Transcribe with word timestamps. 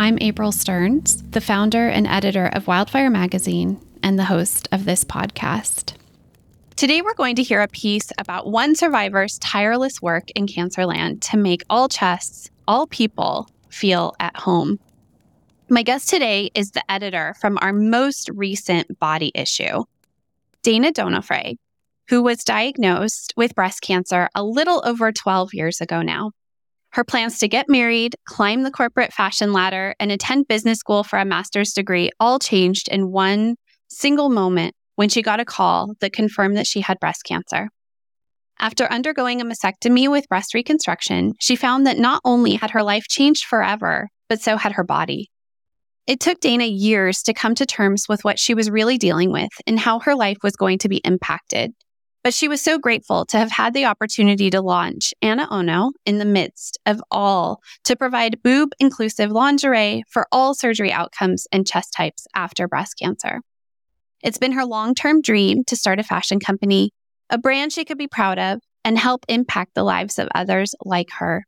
I'm 0.00 0.16
April 0.22 0.50
Stearns, 0.50 1.22
the 1.24 1.42
founder 1.42 1.86
and 1.86 2.06
editor 2.06 2.46
of 2.46 2.66
Wildfire 2.66 3.10
Magazine 3.10 3.78
and 4.02 4.18
the 4.18 4.24
host 4.24 4.66
of 4.72 4.86
this 4.86 5.04
podcast. 5.04 5.92
Today, 6.74 7.02
we're 7.02 7.12
going 7.12 7.36
to 7.36 7.42
hear 7.42 7.60
a 7.60 7.68
piece 7.68 8.10
about 8.16 8.46
one 8.46 8.74
survivor's 8.74 9.38
tireless 9.40 10.00
work 10.00 10.30
in 10.30 10.46
Cancerland 10.46 11.20
to 11.30 11.36
make 11.36 11.64
all 11.68 11.86
chests, 11.86 12.48
all 12.66 12.86
people 12.86 13.50
feel 13.68 14.14
at 14.18 14.34
home. 14.38 14.80
My 15.68 15.82
guest 15.82 16.08
today 16.08 16.50
is 16.54 16.70
the 16.70 16.90
editor 16.90 17.34
from 17.38 17.58
our 17.60 17.74
most 17.74 18.30
recent 18.30 18.98
body 19.00 19.32
issue, 19.34 19.84
Dana 20.62 20.92
Donofree, 20.92 21.58
who 22.08 22.22
was 22.22 22.42
diagnosed 22.42 23.34
with 23.36 23.54
breast 23.54 23.82
cancer 23.82 24.30
a 24.34 24.42
little 24.42 24.80
over 24.86 25.12
12 25.12 25.52
years 25.52 25.82
ago 25.82 26.00
now. 26.00 26.30
Her 26.92 27.04
plans 27.04 27.38
to 27.38 27.48
get 27.48 27.68
married, 27.68 28.16
climb 28.26 28.62
the 28.62 28.70
corporate 28.70 29.12
fashion 29.12 29.52
ladder, 29.52 29.94
and 30.00 30.10
attend 30.10 30.48
business 30.48 30.78
school 30.78 31.04
for 31.04 31.18
a 31.18 31.24
master's 31.24 31.72
degree 31.72 32.10
all 32.18 32.38
changed 32.38 32.88
in 32.88 33.12
one 33.12 33.56
single 33.88 34.28
moment 34.28 34.74
when 34.96 35.08
she 35.08 35.22
got 35.22 35.40
a 35.40 35.44
call 35.44 35.94
that 36.00 36.12
confirmed 36.12 36.56
that 36.56 36.66
she 36.66 36.80
had 36.80 36.98
breast 36.98 37.22
cancer. 37.24 37.68
After 38.58 38.84
undergoing 38.92 39.40
a 39.40 39.44
mastectomy 39.44 40.10
with 40.10 40.28
breast 40.28 40.52
reconstruction, 40.52 41.32
she 41.40 41.56
found 41.56 41.86
that 41.86 41.96
not 41.96 42.20
only 42.24 42.56
had 42.56 42.72
her 42.72 42.82
life 42.82 43.04
changed 43.08 43.46
forever, 43.46 44.08
but 44.28 44.40
so 44.42 44.56
had 44.56 44.72
her 44.72 44.84
body. 44.84 45.30
It 46.06 46.20
took 46.20 46.40
Dana 46.40 46.64
years 46.64 47.22
to 47.22 47.32
come 47.32 47.54
to 47.54 47.64
terms 47.64 48.06
with 48.08 48.24
what 48.24 48.38
she 48.38 48.52
was 48.52 48.68
really 48.68 48.98
dealing 48.98 49.32
with 49.32 49.50
and 49.66 49.78
how 49.78 50.00
her 50.00 50.14
life 50.14 50.38
was 50.42 50.56
going 50.56 50.78
to 50.78 50.88
be 50.88 51.00
impacted. 51.04 51.72
But 52.22 52.34
she 52.34 52.48
was 52.48 52.60
so 52.60 52.78
grateful 52.78 53.24
to 53.26 53.38
have 53.38 53.50
had 53.50 53.72
the 53.72 53.86
opportunity 53.86 54.50
to 54.50 54.60
launch 54.60 55.14
Ana 55.22 55.48
Ono 55.50 55.92
in 56.04 56.18
the 56.18 56.26
midst 56.26 56.78
of 56.84 57.02
all 57.10 57.62
to 57.84 57.96
provide 57.96 58.42
boob 58.42 58.72
inclusive 58.78 59.30
lingerie 59.30 60.04
for 60.08 60.26
all 60.30 60.54
surgery 60.54 60.92
outcomes 60.92 61.46
and 61.50 61.66
chest 61.66 61.94
types 61.96 62.26
after 62.34 62.68
breast 62.68 62.98
cancer. 62.98 63.40
It's 64.22 64.38
been 64.38 64.52
her 64.52 64.66
long 64.66 64.94
term 64.94 65.22
dream 65.22 65.64
to 65.64 65.76
start 65.76 65.98
a 65.98 66.02
fashion 66.02 66.40
company, 66.40 66.92
a 67.30 67.38
brand 67.38 67.72
she 67.72 67.86
could 67.86 67.96
be 67.96 68.08
proud 68.08 68.38
of, 68.38 68.60
and 68.84 68.98
help 68.98 69.24
impact 69.28 69.74
the 69.74 69.82
lives 69.82 70.18
of 70.18 70.28
others 70.34 70.74
like 70.84 71.10
her. 71.18 71.46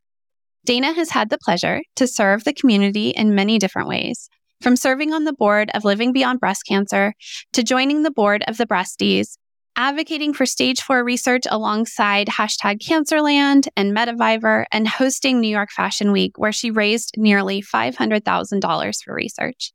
Dana 0.65 0.93
has 0.93 1.11
had 1.11 1.29
the 1.29 1.37
pleasure 1.37 1.81
to 1.97 2.07
serve 2.07 2.45
the 2.45 2.53
community 2.53 3.09
in 3.09 3.35
many 3.35 3.59
different 3.59 3.89
ways, 3.89 4.27
from 4.61 4.75
serving 4.75 5.13
on 5.13 5.25
the 5.25 5.33
board 5.33 5.69
of 5.75 5.83
Living 5.83 6.13
Beyond 6.13 6.39
Breast 6.39 6.63
Cancer 6.67 7.13
to 7.51 7.63
joining 7.63 8.01
the 8.01 8.11
board 8.11 8.43
of 8.47 8.57
the 8.57 8.65
Breasties 8.65 9.37
advocating 9.75 10.33
for 10.33 10.45
stage 10.45 10.81
four 10.81 11.03
research 11.03 11.43
alongside 11.49 12.27
hashtag 12.27 12.79
Cancerland 12.79 13.67
and 13.75 13.95
Metavivor, 13.95 14.65
and 14.71 14.87
hosting 14.87 15.39
New 15.39 15.49
York 15.49 15.71
Fashion 15.71 16.11
Week, 16.11 16.37
where 16.37 16.51
she 16.51 16.71
raised 16.71 17.15
nearly 17.17 17.61
$500,000 17.61 19.03
for 19.03 19.13
research. 19.13 19.73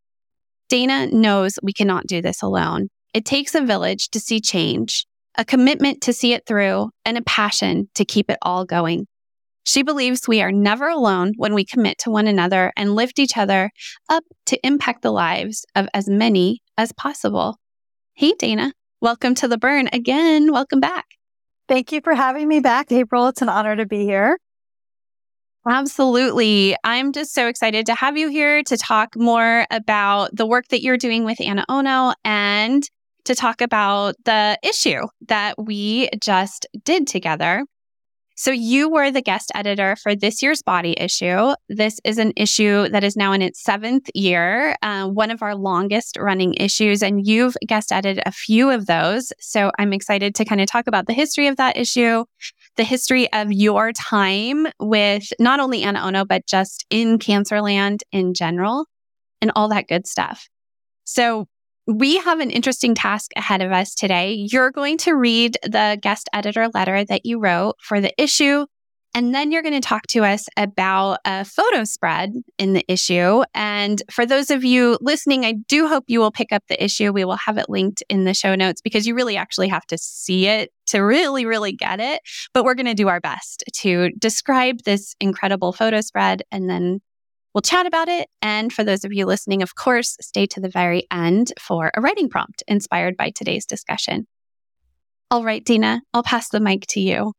Dana 0.68 1.06
knows 1.06 1.58
we 1.62 1.72
cannot 1.72 2.06
do 2.06 2.20
this 2.20 2.42
alone. 2.42 2.88
It 3.14 3.24
takes 3.24 3.54
a 3.54 3.62
village 3.62 4.10
to 4.10 4.20
see 4.20 4.40
change, 4.40 5.06
a 5.36 5.44
commitment 5.44 6.02
to 6.02 6.12
see 6.12 6.34
it 6.34 6.44
through, 6.46 6.90
and 7.04 7.16
a 7.16 7.22
passion 7.22 7.88
to 7.94 8.04
keep 8.04 8.30
it 8.30 8.38
all 8.42 8.64
going. 8.64 9.06
She 9.64 9.82
believes 9.82 10.26
we 10.26 10.40
are 10.40 10.52
never 10.52 10.88
alone 10.88 11.32
when 11.36 11.52
we 11.52 11.64
commit 11.64 11.98
to 11.98 12.10
one 12.10 12.26
another 12.26 12.72
and 12.76 12.94
lift 12.94 13.18
each 13.18 13.36
other 13.36 13.70
up 14.08 14.24
to 14.46 14.66
impact 14.66 15.02
the 15.02 15.12
lives 15.12 15.66
of 15.74 15.88
as 15.92 16.08
many 16.08 16.62
as 16.78 16.92
possible. 16.92 17.56
Hey, 18.14 18.32
Dana. 18.38 18.72
Welcome 19.00 19.36
to 19.36 19.46
the 19.46 19.58
burn 19.58 19.88
again. 19.92 20.50
Welcome 20.50 20.80
back. 20.80 21.06
Thank 21.68 21.92
you 21.92 22.00
for 22.00 22.16
having 22.16 22.48
me 22.48 22.58
back, 22.58 22.90
April. 22.90 23.28
It's 23.28 23.40
an 23.40 23.48
honor 23.48 23.76
to 23.76 23.86
be 23.86 24.02
here. 24.02 24.38
Absolutely. 25.68 26.74
I'm 26.82 27.12
just 27.12 27.32
so 27.32 27.46
excited 27.46 27.86
to 27.86 27.94
have 27.94 28.16
you 28.16 28.28
here 28.28 28.64
to 28.64 28.76
talk 28.76 29.14
more 29.14 29.66
about 29.70 30.34
the 30.34 30.46
work 30.46 30.66
that 30.68 30.82
you're 30.82 30.96
doing 30.96 31.24
with 31.24 31.40
Ana 31.40 31.64
Ono 31.68 32.12
and 32.24 32.82
to 33.26 33.36
talk 33.36 33.60
about 33.60 34.16
the 34.24 34.58
issue 34.64 35.06
that 35.28 35.54
we 35.62 36.08
just 36.20 36.66
did 36.82 37.06
together. 37.06 37.62
So, 38.40 38.52
you 38.52 38.88
were 38.88 39.10
the 39.10 39.20
guest 39.20 39.50
editor 39.56 39.96
for 39.96 40.14
this 40.14 40.42
year's 40.42 40.62
body 40.62 40.94
issue. 40.96 41.54
This 41.68 41.98
is 42.04 42.18
an 42.18 42.32
issue 42.36 42.88
that 42.88 43.02
is 43.02 43.16
now 43.16 43.32
in 43.32 43.42
its 43.42 43.60
seventh 43.60 44.08
year, 44.14 44.76
uh, 44.80 45.08
one 45.08 45.32
of 45.32 45.42
our 45.42 45.56
longest 45.56 46.16
running 46.16 46.54
issues, 46.54 47.02
and 47.02 47.26
you've 47.26 47.56
guest 47.66 47.90
edited 47.90 48.22
a 48.24 48.30
few 48.30 48.70
of 48.70 48.86
those. 48.86 49.32
So, 49.40 49.72
I'm 49.76 49.92
excited 49.92 50.36
to 50.36 50.44
kind 50.44 50.60
of 50.60 50.68
talk 50.68 50.86
about 50.86 51.08
the 51.08 51.14
history 51.14 51.48
of 51.48 51.56
that 51.56 51.76
issue, 51.76 52.26
the 52.76 52.84
history 52.84 53.30
of 53.32 53.50
your 53.50 53.92
time 53.92 54.68
with 54.78 55.32
not 55.40 55.58
only 55.58 55.82
Ana 55.82 56.02
Ono, 56.02 56.24
but 56.24 56.46
just 56.46 56.86
in 56.90 57.18
Cancerland 57.18 58.02
in 58.12 58.34
general, 58.34 58.86
and 59.42 59.50
all 59.56 59.66
that 59.70 59.88
good 59.88 60.06
stuff. 60.06 60.48
So, 61.02 61.48
we 61.88 62.18
have 62.18 62.40
an 62.40 62.50
interesting 62.50 62.94
task 62.94 63.30
ahead 63.34 63.62
of 63.62 63.72
us 63.72 63.94
today. 63.94 64.46
You're 64.50 64.70
going 64.70 64.98
to 64.98 65.14
read 65.14 65.56
the 65.62 65.98
guest 66.00 66.28
editor 66.34 66.68
letter 66.74 67.02
that 67.06 67.24
you 67.24 67.40
wrote 67.40 67.76
for 67.80 67.98
the 67.98 68.12
issue. 68.22 68.66
And 69.14 69.34
then 69.34 69.50
you're 69.50 69.62
going 69.62 69.72
to 69.72 69.80
talk 69.80 70.06
to 70.08 70.22
us 70.22 70.48
about 70.58 71.20
a 71.24 71.46
photo 71.46 71.84
spread 71.84 72.34
in 72.58 72.74
the 72.74 72.84
issue. 72.92 73.42
And 73.54 74.02
for 74.10 74.26
those 74.26 74.50
of 74.50 74.64
you 74.64 74.98
listening, 75.00 75.46
I 75.46 75.54
do 75.66 75.88
hope 75.88 76.04
you 76.08 76.20
will 76.20 76.30
pick 76.30 76.52
up 76.52 76.62
the 76.68 76.82
issue. 76.82 77.10
We 77.10 77.24
will 77.24 77.36
have 77.36 77.56
it 77.56 77.70
linked 77.70 78.02
in 78.10 78.24
the 78.24 78.34
show 78.34 78.54
notes 78.54 78.82
because 78.82 79.06
you 79.06 79.14
really 79.14 79.38
actually 79.38 79.68
have 79.68 79.86
to 79.86 79.96
see 79.96 80.46
it 80.46 80.70
to 80.88 80.98
really, 80.98 81.46
really 81.46 81.72
get 81.72 82.00
it. 82.00 82.20
But 82.52 82.64
we're 82.64 82.74
going 82.74 82.84
to 82.84 82.94
do 82.94 83.08
our 83.08 83.18
best 83.18 83.64
to 83.76 84.10
describe 84.18 84.82
this 84.84 85.14
incredible 85.20 85.72
photo 85.72 86.02
spread 86.02 86.42
and 86.52 86.68
then 86.68 87.00
We'll 87.58 87.62
chat 87.62 87.86
about 87.86 88.06
it. 88.06 88.28
And 88.40 88.72
for 88.72 88.84
those 88.84 89.02
of 89.02 89.12
you 89.12 89.26
listening, 89.26 89.62
of 89.62 89.74
course, 89.74 90.16
stay 90.20 90.46
to 90.46 90.60
the 90.60 90.68
very 90.68 91.08
end 91.10 91.52
for 91.58 91.90
a 91.92 92.00
writing 92.00 92.28
prompt 92.28 92.62
inspired 92.68 93.16
by 93.16 93.30
today's 93.30 93.66
discussion. 93.66 94.28
All 95.28 95.42
right, 95.42 95.64
Dana, 95.64 96.02
I'll 96.14 96.22
pass 96.22 96.50
the 96.50 96.60
mic 96.60 96.86
to 96.90 97.00
you. 97.00 97.32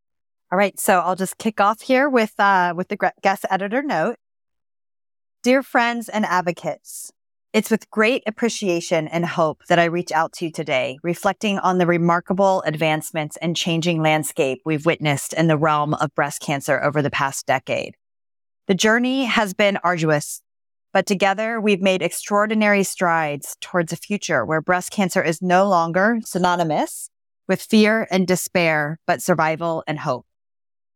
All 0.52 0.58
right, 0.58 0.78
so 0.78 0.98
I'll 0.98 1.16
just 1.16 1.38
kick 1.38 1.58
off 1.58 1.80
here 1.80 2.06
with 2.06 2.38
uh, 2.38 2.74
with 2.76 2.88
the 2.88 2.98
guest 3.22 3.46
editor 3.48 3.82
note. 3.82 4.16
Dear 5.42 5.62
friends 5.62 6.10
and 6.10 6.26
advocates, 6.26 7.10
it's 7.54 7.70
with 7.70 7.88
great 7.88 8.22
appreciation 8.26 9.08
and 9.08 9.24
hope 9.24 9.62
that 9.70 9.78
I 9.78 9.84
reach 9.84 10.12
out 10.12 10.34
to 10.34 10.44
you 10.44 10.52
today, 10.52 10.98
reflecting 11.02 11.58
on 11.58 11.78
the 11.78 11.86
remarkable 11.86 12.60
advancements 12.66 13.38
and 13.38 13.56
changing 13.56 14.02
landscape 14.02 14.60
we've 14.66 14.84
witnessed 14.84 15.32
in 15.32 15.46
the 15.46 15.56
realm 15.56 15.94
of 15.94 16.14
breast 16.14 16.42
cancer 16.42 16.78
over 16.84 17.00
the 17.00 17.08
past 17.08 17.46
decade. 17.46 17.94
The 18.70 18.76
journey 18.76 19.24
has 19.24 19.52
been 19.52 19.78
arduous, 19.82 20.42
but 20.92 21.04
together 21.04 21.60
we've 21.60 21.82
made 21.82 22.02
extraordinary 22.02 22.84
strides 22.84 23.56
towards 23.60 23.92
a 23.92 23.96
future 23.96 24.46
where 24.46 24.60
breast 24.60 24.92
cancer 24.92 25.20
is 25.20 25.42
no 25.42 25.68
longer 25.68 26.20
synonymous 26.24 27.10
with 27.48 27.60
fear 27.60 28.06
and 28.12 28.28
despair, 28.28 29.00
but 29.08 29.22
survival 29.22 29.82
and 29.88 29.98
hope. 29.98 30.24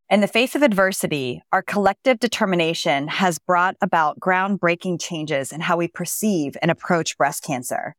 In 0.09 0.21
the 0.21 0.29
face 0.29 0.55
of 0.55 0.63
adversity, 0.63 1.43
our 1.51 1.63
collective 1.63 2.21
determination 2.21 3.09
has 3.09 3.41
brought 3.41 3.75
about 3.81 4.21
groundbreaking 4.21 5.01
changes 5.01 5.51
in 5.51 5.61
how 5.61 5.77
we 5.77 5.89
perceive 5.89 6.57
and 6.63 6.71
approach 6.71 7.19
breast 7.19 7.43
cancer. 7.43 7.97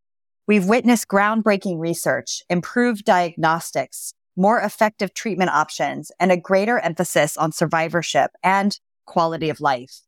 We've 0.48 0.69
witnessed 0.69 1.10
groundbreaking 1.10 1.81
research, 1.81 2.44
improved 2.50 3.04
diagnostics, 3.04 4.13
more 4.38 4.62
effective 4.62 5.13
treatment 5.13 5.50
options, 5.50 6.13
and 6.18 6.31
a 6.31 6.38
greater 6.38 6.80
emphasis 6.80 7.36
on 7.36 7.51
survivorship 7.51 8.31
and 8.42 8.80
quality 9.06 9.50
of 9.50 9.62
life. 9.62 10.02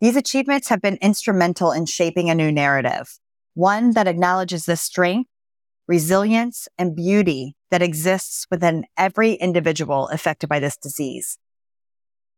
These 0.00 0.16
achievements 0.16 0.68
have 0.68 0.82
been 0.82 0.98
instrumental 1.00 1.72
in 1.72 1.86
shaping 1.86 2.28
a 2.28 2.34
new 2.34 2.52
narrative, 2.52 3.18
one 3.54 3.92
that 3.92 4.06
acknowledges 4.06 4.66
the 4.66 4.76
strength, 4.76 5.30
resilience, 5.88 6.68
and 6.76 6.94
beauty 6.94 7.56
that 7.70 7.82
exists 7.82 8.46
within 8.50 8.84
every 8.96 9.32
individual 9.32 10.08
affected 10.08 10.48
by 10.48 10.60
this 10.60 10.76
disease. 10.76 11.38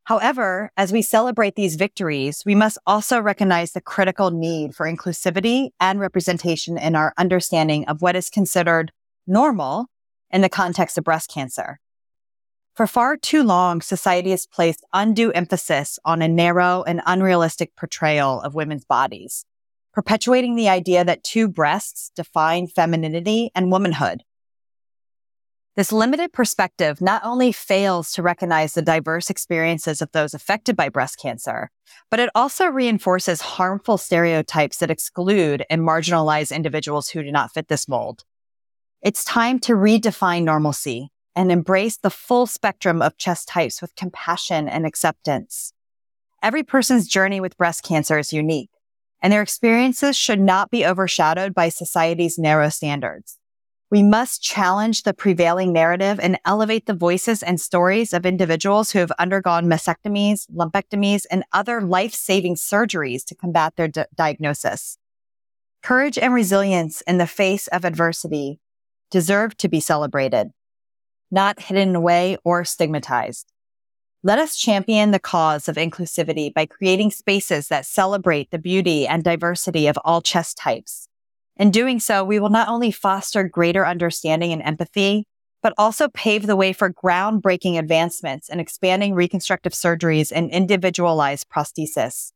However, 0.05 0.71
as 0.77 0.91
we 0.91 1.03
celebrate 1.03 1.55
these 1.55 1.77
victories, 1.77 2.43
we 2.47 2.55
must 2.55 2.79
also 2.87 3.21
recognize 3.21 3.73
the 3.73 3.81
critical 3.83 4.31
need 4.31 4.75
for 4.75 4.91
inclusivity 4.91 5.71
and 5.81 6.01
representation 6.01 6.79
in 6.79 6.97
our 6.97 7.13
understanding 7.19 7.87
of 7.89 8.01
what 8.01 8.17
is 8.17 8.31
considered 8.31 8.91
normal 9.27 9.89
in 10.31 10.41
the 10.41 10.49
context 10.49 10.97
of 10.97 11.05
breast 11.05 11.29
cancer. 11.29 11.79
For 12.79 12.87
far 12.87 13.17
too 13.17 13.43
long, 13.43 13.81
society 13.81 14.31
has 14.31 14.47
placed 14.47 14.85
undue 14.93 15.33
emphasis 15.33 15.99
on 16.05 16.23
a 16.23 16.29
narrow 16.29 16.85
and 16.87 17.03
unrealistic 17.07 17.75
portrayal 17.75 18.41
of 18.41 18.55
women's 18.55 18.85
bodies, 18.85 19.45
perpetuating 19.93 20.55
the 20.55 20.69
idea 20.69 21.05
that 21.05 21.25
two 21.25 21.49
breasts 21.49 22.13
define 22.15 22.69
femininity 22.69 23.51
and 23.53 23.73
womanhood. 23.73 24.23
This 25.75 25.91
limited 25.91 26.33
perspective 26.33 27.01
not 27.01 27.21
only 27.25 27.51
fails 27.51 28.13
to 28.13 28.23
recognize 28.23 28.75
the 28.75 28.83
diverse 28.83 29.29
experiences 29.29 30.01
of 30.01 30.13
those 30.13 30.33
affected 30.33 30.77
by 30.77 30.89
breast 30.89 31.19
cancer, 31.19 31.73
but 32.13 32.21
it 32.21 32.31
also 32.33 32.67
reinforces 32.67 33.41
harmful 33.41 33.99
stereotypes 33.99 34.77
that 34.77 34.91
exclude 34.93 35.65
and 35.69 35.83
marginalize 35.83 36.55
individuals 36.55 37.09
who 37.09 37.25
do 37.25 37.33
not 37.33 37.53
fit 37.53 37.67
this 37.67 37.89
mold. 37.89 38.23
It's 39.03 39.25
time 39.25 39.59
to 39.61 39.73
redefine 39.73 40.45
normalcy 40.45 41.11
and 41.39 41.53
embrace 41.53 41.97
the 41.97 42.11
full 42.11 42.47
spectrum 42.47 43.01
of 43.01 43.17
chest 43.17 43.47
types 43.47 43.81
with 43.81 43.95
compassion 43.95 44.69
and 44.69 44.85
acceptance. 44.85 45.73
Every 46.43 46.65
person's 46.65 47.07
journey 47.07 47.41
with 47.41 47.57
breast 47.57 47.85
cancer 47.85 48.19
is 48.19 48.33
unique, 48.33 48.71
and 49.23 49.33
their 49.33 49.43
experiences 49.43 50.17
should 50.17 50.41
not 50.41 50.69
be 50.69 50.85
overshadowed 50.85 51.55
by 51.55 51.69
society's 51.69 52.39
narrow 52.39 52.71
standards. 52.71 53.39
We 53.89 54.03
must 54.03 54.43
challenge 54.43 55.05
the 55.05 55.15
prevailing 55.15 55.73
narrative 55.73 56.19
and 56.19 56.41
elevate 56.45 56.87
the 56.87 56.93
voices 56.93 57.45
and 57.45 57.61
stories 57.61 58.13
of 58.13 58.27
individuals 58.27 58.91
who 58.91 58.99
have 58.99 59.13
undergone 59.13 59.67
mastectomies, 59.67 60.51
lumpectomies, 60.51 61.25
and 61.31 61.45
other 61.53 61.81
life-saving 61.81 62.57
surgeries 62.57 63.25
to 63.27 63.37
combat 63.37 63.77
their 63.77 63.87
di- 63.87 64.07
diagnosis. 64.13 64.99
Courage 65.85 66.19
and 66.19 66.35
resilience 66.35 67.01
in 67.03 67.19
the 67.19 67.29
face 67.29 67.69
of 67.69 67.85
adversity 67.85 68.59
deserve 69.13 69.57
to 69.59 69.69
be 69.69 69.79
celebrated, 69.79 70.51
not 71.31 71.61
hidden 71.61 71.95
away 71.95 72.37
or 72.45 72.65
stigmatized. 72.65 73.53
Let 74.23 74.39
us 74.39 74.57
champion 74.57 75.11
the 75.11 75.21
cause 75.21 75.69
of 75.69 75.77
inclusivity 75.77 76.53
by 76.53 76.67
creating 76.67 77.13
spaces 77.13 77.69
that 77.69 77.87
celebrate 77.87 78.51
the 78.51 78.59
beauty 78.59 79.07
and 79.07 79.23
diversity 79.23 79.87
of 79.87 79.99
all 80.05 80.21
chest 80.21 80.57
types 80.57 81.09
in 81.59 81.73
doing 81.73 81.99
so, 81.99 82.23
we 82.23 82.39
will 82.39 82.51
not 82.51 82.69
only 82.69 82.93
foster 82.93 83.43
greater 83.43 83.85
understanding 83.85 84.53
and 84.53 84.63
empathy, 84.63 85.27
but 85.61 85.75
also 85.77 86.09
pave 86.09 86.47
the 86.47 86.55
way 86.55 86.73
for 86.73 86.93
groundbreaking 86.93 87.77
advancements 87.77 88.49
in 88.49 88.61
expanding 88.61 89.13
reconstructive 89.13 89.73
surgeries 89.73 90.31
and 90.33 90.51
individualized 90.51 91.49
prosthesis. 91.49 92.31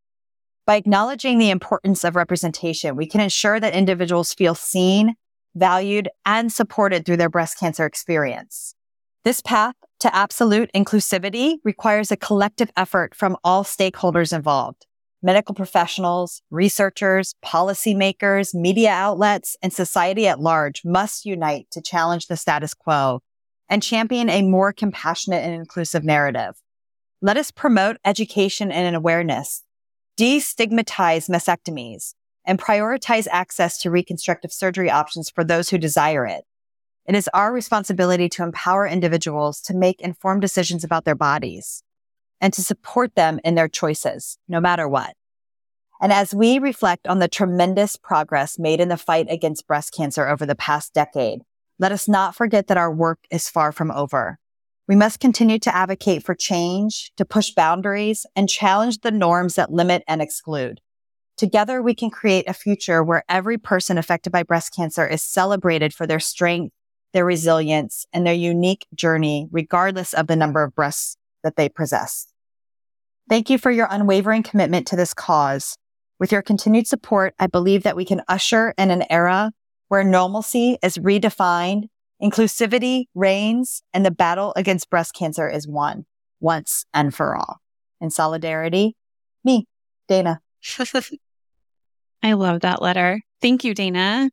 By 0.66 0.74
acknowledging 0.74 1.38
the 1.38 1.50
importance 1.50 2.02
of 2.02 2.16
representation, 2.16 2.96
we 2.96 3.06
can 3.06 3.20
ensure 3.20 3.60
that 3.60 3.74
individuals 3.74 4.34
feel 4.34 4.56
seen, 4.56 5.14
valued, 5.54 6.08
and 6.26 6.52
supported 6.52 7.06
through 7.06 7.18
their 7.18 7.30
breast 7.30 7.58
cancer 7.60 7.86
experience. 7.86 8.74
This 9.24 9.40
path 9.40 9.76
to 10.00 10.12
absolute 10.12 10.69
inclusivity 10.74 11.58
requires 11.62 12.10
a 12.10 12.16
collective 12.16 12.72
effort 12.76 13.14
from 13.14 13.36
all 13.44 13.62
stakeholders 13.62 14.32
involved 14.32 14.86
medical 15.24 15.54
professionals, 15.54 16.42
researchers, 16.50 17.36
policymakers, 17.44 18.52
media 18.52 18.90
outlets, 18.90 19.56
and 19.62 19.72
society 19.72 20.26
at 20.26 20.40
large 20.40 20.82
must 20.84 21.24
unite 21.24 21.66
to 21.70 21.80
challenge 21.80 22.26
the 22.26 22.36
status 22.36 22.74
quo 22.74 23.20
and 23.69 23.84
champion 23.84 24.28
a 24.28 24.42
more 24.42 24.72
compassionate 24.72 25.44
and 25.44 25.54
inclusive 25.54 26.02
narrative. 26.02 26.54
Let 27.20 27.36
us 27.36 27.52
promote 27.52 27.98
education 28.04 28.72
and 28.72 28.96
awareness, 28.96 29.62
destigmatize 30.18 31.30
mastectomies, 31.30 32.14
and 32.44 32.58
prioritize 32.58 33.28
access 33.30 33.78
to 33.78 33.90
reconstructive 33.92 34.52
surgery 34.52 34.90
options 34.90 35.30
for 35.30 35.44
those 35.44 35.68
who 35.68 35.78
desire 35.78 36.26
it. 36.26 36.42
It 37.06 37.16
is 37.16 37.28
our 37.34 37.52
responsibility 37.52 38.28
to 38.31 38.43
empower 38.43 38.87
individuals 38.87 39.60
to 39.62 39.75
make 39.75 40.00
informed 40.00 40.40
decisions 40.40 40.84
about 40.84 41.04
their 41.04 41.16
bodies 41.16 41.82
and 42.40 42.52
to 42.52 42.62
support 42.62 43.14
them 43.14 43.40
in 43.44 43.54
their 43.54 43.69
choices, 43.69 44.38
no 44.49 44.60
matter 44.60 44.88
what. 44.88 45.14
And 46.00 46.12
as 46.12 46.34
we 46.34 46.58
reflect 46.58 47.06
on 47.06 47.19
the 47.19 47.28
tremendous 47.28 47.96
progress 47.96 48.58
made 48.58 48.81
in 48.81 48.88
the 48.88 48.96
fight 48.96 49.26
against 49.31 49.66
breast 49.66 49.94
cancer 49.94 50.28
over 50.28 50.44
the 50.44 50.56
past 50.56 50.93
decade, 50.94 51.43
let 51.78 51.93
us 51.93 52.08
not 52.08 52.34
forget 52.34 52.66
that 52.66 52.76
our 52.76 52.93
work 52.93 53.20
is 53.31 53.49
far 53.49 53.72
from 53.72 53.90
over. 53.90 54.38
We 54.88 54.96
must 54.96 55.20
continue 55.20 55.58
to 55.60 55.75
advocate 55.75 56.25
for 56.25 56.34
change, 56.34 57.12
to 57.16 57.25
push 57.25 57.50
boundaries, 57.50 58.26
and 58.34 58.49
challenge 58.49 59.00
the 59.00 59.12
norms 59.12 59.54
that 59.54 59.72
limit 59.72 60.02
and 60.08 60.20
exclude. 60.20 60.81
Together, 61.37 61.81
we 61.81 61.94
can 61.94 62.10
create 62.10 62.49
a 62.49 62.52
future 62.52 63.02
where 63.02 63.25
every 63.28 63.58
person 63.58 63.96
affected 63.96 64.31
by 64.31 64.43
breast 64.43 64.75
cancer 64.75 65.06
is 65.06 65.22
celebrated 65.22 65.94
for 65.94 66.06
their 66.06 66.20
strength, 66.20 66.75
their 67.12 67.25
resilience, 67.25 68.06
and 68.12 68.26
their 68.26 68.35
unique 68.35 68.87
journey, 68.94 69.49
regardless 69.50 70.12
of 70.14 70.26
the 70.26 70.37
number 70.37 70.62
of 70.62 70.75
breasts 70.75 71.17
that 71.43 71.56
they 71.56 71.69
possess. 71.69 72.26
Thank 73.29 73.50
you 73.50 73.59
for 73.59 73.70
your 73.70 73.88
unwavering 73.91 74.43
commitment 74.43 74.87
to 74.88 74.97
this 74.97 75.14
cause. 75.14 75.76
With 76.19 76.32
your 76.32 76.43
continued 76.43 76.87
support, 76.87 77.35
I 77.38 77.47
believe 77.47 77.82
that 77.82 77.97
we 77.97 78.05
can 78.05 78.23
usher 78.29 78.75
in 78.79 78.91
an 78.91 79.05
era 79.11 79.53
where 79.88 80.05
normalcy 80.05 80.79
is 80.82 80.99
redefined, 80.99 81.85
inclusivity 82.23 83.05
reigns, 83.14 83.82
and 83.93 84.06
the 84.06 84.11
battle 84.11 84.53
against 84.56 84.88
breast 84.88 85.14
cancer 85.14 85.49
is 85.49 85.67
won 85.67 86.06
once 86.41 86.87
and 86.94 87.14
for 87.14 87.37
all. 87.37 87.59
In 88.00 88.11
solidarity, 88.11 88.97
me, 89.44 89.67
Dana. 90.09 90.41
I 92.23 92.35
love 92.35 92.61
that 92.61 92.81
letter. 92.81 93.20
Thank 93.41 93.64
you, 93.64 93.75
Dana. 93.75 94.31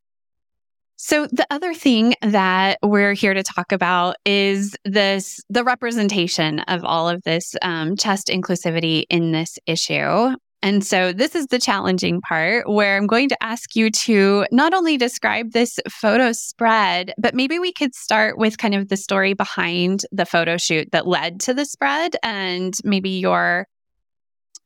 So 1.02 1.28
the 1.28 1.48
other 1.50 1.74
thing 1.74 2.14
that 2.22 2.78
we're 2.84 3.14
here 3.14 3.34
to 3.34 3.42
talk 3.42 3.72
about 3.72 4.18
is 4.26 4.76
this 4.84 5.40
the 5.50 5.64
representation 5.64 6.60
of 6.60 6.84
all 6.84 7.08
of 7.08 7.24
this 7.24 7.56
um, 7.62 7.96
chest 7.96 8.28
inclusivity 8.28 9.06
in 9.10 9.32
this 9.32 9.58
issue. 9.66 10.36
And 10.62 10.86
so 10.86 11.14
this 11.14 11.36
is 11.36 11.48
the 11.48 11.58
challenging 11.58 12.20
part 12.20 12.70
where 12.70 12.98
I'm 12.98 13.08
going 13.08 13.30
to 13.30 13.42
ask 13.42 13.78
you 13.78 13.90
to 13.92 14.46
not 14.52 14.74
only 14.74 14.98
describe 14.98 15.54
this 15.54 15.80
photo 15.90 16.34
spread, 16.34 17.14
but 17.18 17.34
maybe 17.34 17.60
we 17.60 17.72
could 17.72 17.96
start 17.96 18.38
with 18.38 18.58
kind 18.58 18.76
of 18.76 18.90
the 18.90 18.98
story 18.98 19.34
behind 19.34 20.02
the 20.12 20.26
photo 20.26 20.58
shoot 20.58 20.92
that 20.92 21.08
led 21.08 21.40
to 21.42 21.54
the 21.54 21.64
spread 21.64 22.18
and 22.24 22.74
maybe 22.84 23.12
your 23.12 23.68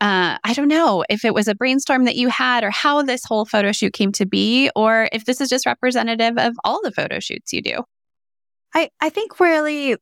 uh, 0.03 0.38
I 0.43 0.51
don't 0.53 0.67
know 0.67 1.05
if 1.10 1.24
it 1.24 1.33
was 1.33 1.48
a 1.48 1.55
brainstorm 1.55 2.03
that 2.03 2.17
you 2.17 2.27
had 2.27 2.65
or 2.65 2.72
how 2.72 3.03
this 3.03 3.24
whole 3.24 3.45
photo 3.45 3.72
shoot 3.72 3.93
came 3.93 4.12
to 4.12 4.25
be, 4.25 4.69
or 4.75 5.07
if 5.13 5.24
this 5.24 5.39
is 5.39 5.48
just 5.48 5.65
representative 5.65 6.38
of 6.38 6.57
all 6.65 6.81
the 6.83 6.91
photo 6.91 7.22
shoots 7.22 7.53
you 7.53 7.62
do. 7.62 7.83
I, 8.75 8.89
I 9.00 9.07
think 9.07 9.39
really 9.39 9.95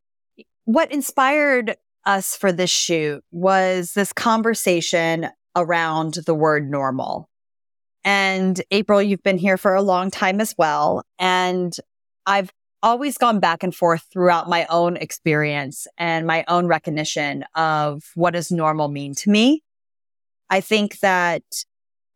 what 0.65 0.91
inspired 0.91 1.75
us 2.03 2.36
for 2.36 2.51
this 2.51 2.72
shoot 2.72 3.24
was 3.29 3.93
this 3.93 4.12
conversation 4.12 5.29
around 5.55 6.15
the 6.25 6.34
word 6.34 6.67
normal. 6.67 7.29
And 8.03 8.60
April, 8.72 9.03
you've 9.03 9.22
been 9.22 9.38
here 9.38 9.58
for 9.58 9.75
a 9.75 9.84
long 9.84 10.10
time 10.10 10.41
as 10.41 10.55
well. 10.58 11.03
And 11.20 11.75
I've 12.25 12.50
always 12.81 13.20
gone 13.20 13.39
back 13.39 13.62
and 13.62 13.75
forth 13.75 14.08
throughout 14.12 14.50
my 14.50 14.65
own 14.72 14.98
experience 14.98 15.86
and 16.00 16.25
my 16.25 16.43
own 16.48 16.65
recognition 16.65 17.46
of 17.53 18.01
what 18.15 18.34
does 18.34 18.51
normal 18.51 18.88
mean 18.88 19.13
to 19.13 19.29
me. 19.29 19.62
I 20.51 20.60
think 20.60 21.00
that 21.00 21.43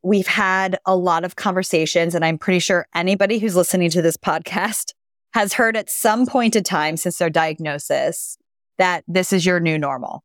we've 0.04 0.28
had 0.28 0.78
a 0.86 0.96
lot 0.96 1.24
of 1.24 1.38
conversations, 1.38 2.14
and 2.14 2.24
I'm 2.24 2.38
pretty 2.38 2.60
sure 2.60 2.86
anybody 2.94 3.40
who's 3.40 3.56
listening 3.56 3.90
to 3.92 4.02
this 4.02 4.18
podcast 4.18 4.94
has 5.34 5.54
heard 5.54 5.76
at 5.76 5.90
some 5.90 6.28
point 6.28 6.56
in 6.56 6.64
time 6.64 6.98
since 6.98 7.18
their 7.18 7.30
diagnosis 7.30 8.38
that 8.78 9.04
this 9.08 9.34
is 9.34 9.46
your 9.46 9.60
new 9.60 9.78
normal. 9.78 10.24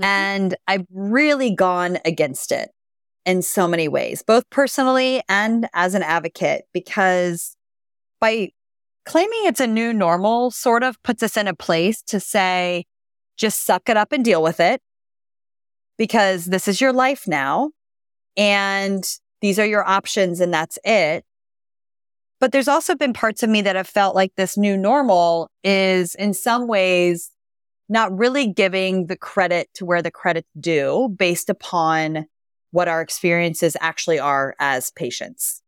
Mm-hmm. 0.00 0.04
And 0.04 0.54
I've 0.66 0.86
really 0.92 1.54
gone 1.54 1.98
against 2.04 2.50
it 2.50 2.70
in 3.24 3.40
so 3.40 3.68
many 3.68 3.86
ways, 3.86 4.22
both 4.26 4.48
personally 4.50 5.22
and 5.28 5.68
as 5.74 5.94
an 5.94 6.02
advocate, 6.02 6.64
because 6.74 7.56
by 8.20 8.50
claiming 9.06 9.40
it's 9.44 9.60
a 9.60 9.66
new 9.66 9.92
normal 9.92 10.50
sort 10.50 10.82
of 10.82 11.00
puts 11.04 11.22
us 11.22 11.36
in 11.36 11.46
a 11.46 11.54
place 11.54 12.02
to 12.02 12.18
say, 12.18 12.84
just 13.36 13.64
suck 13.64 13.88
it 13.88 13.96
up 13.96 14.10
and 14.10 14.24
deal 14.24 14.42
with 14.42 14.58
it 14.58 14.82
because 16.00 16.46
this 16.46 16.66
is 16.66 16.80
your 16.80 16.94
life 16.94 17.28
now 17.28 17.70
and 18.34 19.04
these 19.42 19.58
are 19.58 19.66
your 19.66 19.86
options 19.86 20.40
and 20.40 20.50
that's 20.50 20.78
it. 20.82 21.26
But 22.40 22.52
there's 22.52 22.68
also 22.68 22.94
been 22.94 23.12
parts 23.12 23.42
of 23.42 23.50
me 23.50 23.60
that 23.60 23.76
have 23.76 23.86
felt 23.86 24.14
like 24.14 24.32
this 24.34 24.56
new 24.56 24.78
normal 24.78 25.50
is 25.62 26.14
in 26.14 26.32
some 26.32 26.68
ways 26.68 27.30
not 27.90 28.16
really 28.16 28.46
giving 28.46 29.08
the 29.08 29.16
credit 29.16 29.68
to 29.74 29.84
where 29.84 30.00
the 30.00 30.10
credit's 30.10 30.48
due 30.58 31.14
based 31.18 31.50
upon 31.50 32.24
what 32.70 32.88
our 32.88 33.02
experiences 33.02 33.76
actually 33.82 34.18
are 34.18 34.54
as 34.58 34.90
patients. 34.92 35.60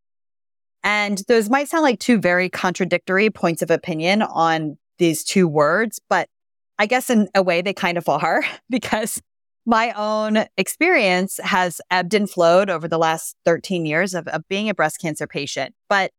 And 0.82 1.20
those 1.28 1.50
might 1.50 1.68
sound 1.68 1.82
like 1.82 2.00
two 2.00 2.18
very 2.18 2.48
contradictory 2.48 3.28
points 3.28 3.60
of 3.60 3.70
opinion 3.70 4.22
on 4.22 4.78
these 4.96 5.24
two 5.24 5.46
words, 5.46 6.00
but 6.08 6.30
I 6.78 6.86
guess 6.86 7.10
in 7.10 7.28
a 7.34 7.42
way 7.42 7.60
they 7.60 7.74
kind 7.74 7.98
of 7.98 8.08
are 8.08 8.42
because 8.70 9.20
my 9.64 9.92
own 9.92 10.44
experience 10.56 11.38
has 11.42 11.80
ebbed 11.90 12.14
and 12.14 12.28
flowed 12.28 12.68
over 12.68 12.88
the 12.88 12.98
last 12.98 13.36
13 13.44 13.86
years 13.86 14.14
of, 14.14 14.26
of 14.28 14.46
being 14.48 14.68
a 14.68 14.74
breast 14.74 15.00
cancer 15.00 15.26
patient. 15.26 15.74
But 15.88 16.10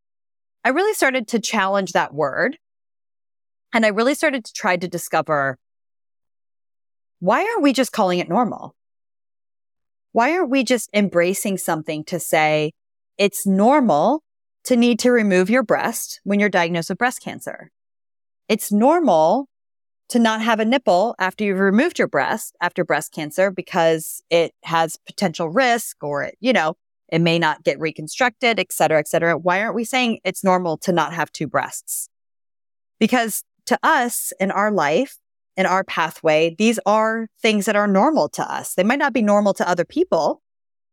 I 0.64 0.70
really 0.70 0.94
started 0.94 1.28
to 1.30 1.40
challenge 1.40 1.92
that 1.92 2.14
word. 2.14 2.58
And 3.74 3.86
I 3.86 3.90
really 3.90 4.16
started 4.16 4.46
to 4.46 4.54
try 4.54 4.78
to 4.78 4.88
discover 4.88 5.58
why 7.20 7.42
aren't 7.42 7.64
we 7.64 7.74
just 7.74 7.92
calling 7.92 8.20
it 8.20 8.30
normal? 8.30 8.76
Why 10.12 10.34
aren't 10.34 10.50
we 10.50 10.64
just 10.64 10.90
embracing 10.94 11.58
something 11.58 12.04
to 12.06 12.20
say 12.20 12.74
it's 13.18 13.48
normal 13.48 14.24
to 14.66 14.76
need 14.76 15.00
to 15.00 15.12
remove 15.12 15.50
your 15.50 15.64
breast 15.64 16.22
when 16.24 16.40
you're 16.40 16.50
diagnosed 16.50 16.90
with 16.90 16.98
breast 16.98 17.22
cancer? 17.22 17.72
It's 18.48 18.72
normal 18.72 19.48
to 20.10 20.20
not 20.20 20.42
have 20.42 20.60
a 20.60 20.66
nipple 20.66 21.16
after 21.18 21.44
you've 21.44 21.60
removed 21.60 21.98
your 21.98 22.08
breast 22.08 22.56
after 22.62 22.84
breast 22.84 23.12
cancer 23.12 23.50
because 23.50 24.22
it 24.30 24.54
has 24.64 24.98
potential 25.08 25.50
risk 25.50 26.04
or 26.04 26.24
it, 26.24 26.38
you 26.40 26.54
know, 26.54 26.76
it 27.10 27.20
may 27.20 27.40
not 27.40 27.64
get 27.64 27.80
reconstructed, 27.80 28.60
et 28.60 28.72
cetera, 28.72 29.00
et 29.00 29.08
cetera. 29.08 29.38
Why 29.38 29.62
aren't 29.62 29.76
we 29.76 29.84
saying 29.84 30.20
it's 30.24 30.44
normal 30.44 30.78
to 30.80 30.92
not 30.92 31.14
have 31.14 31.32
two 31.32 31.48
breasts? 31.48 32.10
Because 33.00 33.44
to 33.66 33.78
us 33.84 34.34
in 34.40 34.52
our 34.52 34.72
life, 34.72 35.18
in 35.56 35.66
our 35.66 35.84
pathway, 35.84 36.56
these 36.58 36.80
are 36.86 37.28
things 37.42 37.66
that 37.66 37.76
are 37.76 37.88
normal 37.88 38.30
to 38.30 38.52
us. 38.52 38.74
They 38.74 38.84
might 38.84 39.00
not 39.00 39.14
be 39.14 39.22
normal 39.22 39.54
to 39.56 39.70
other 39.70 39.86
people 39.86 40.42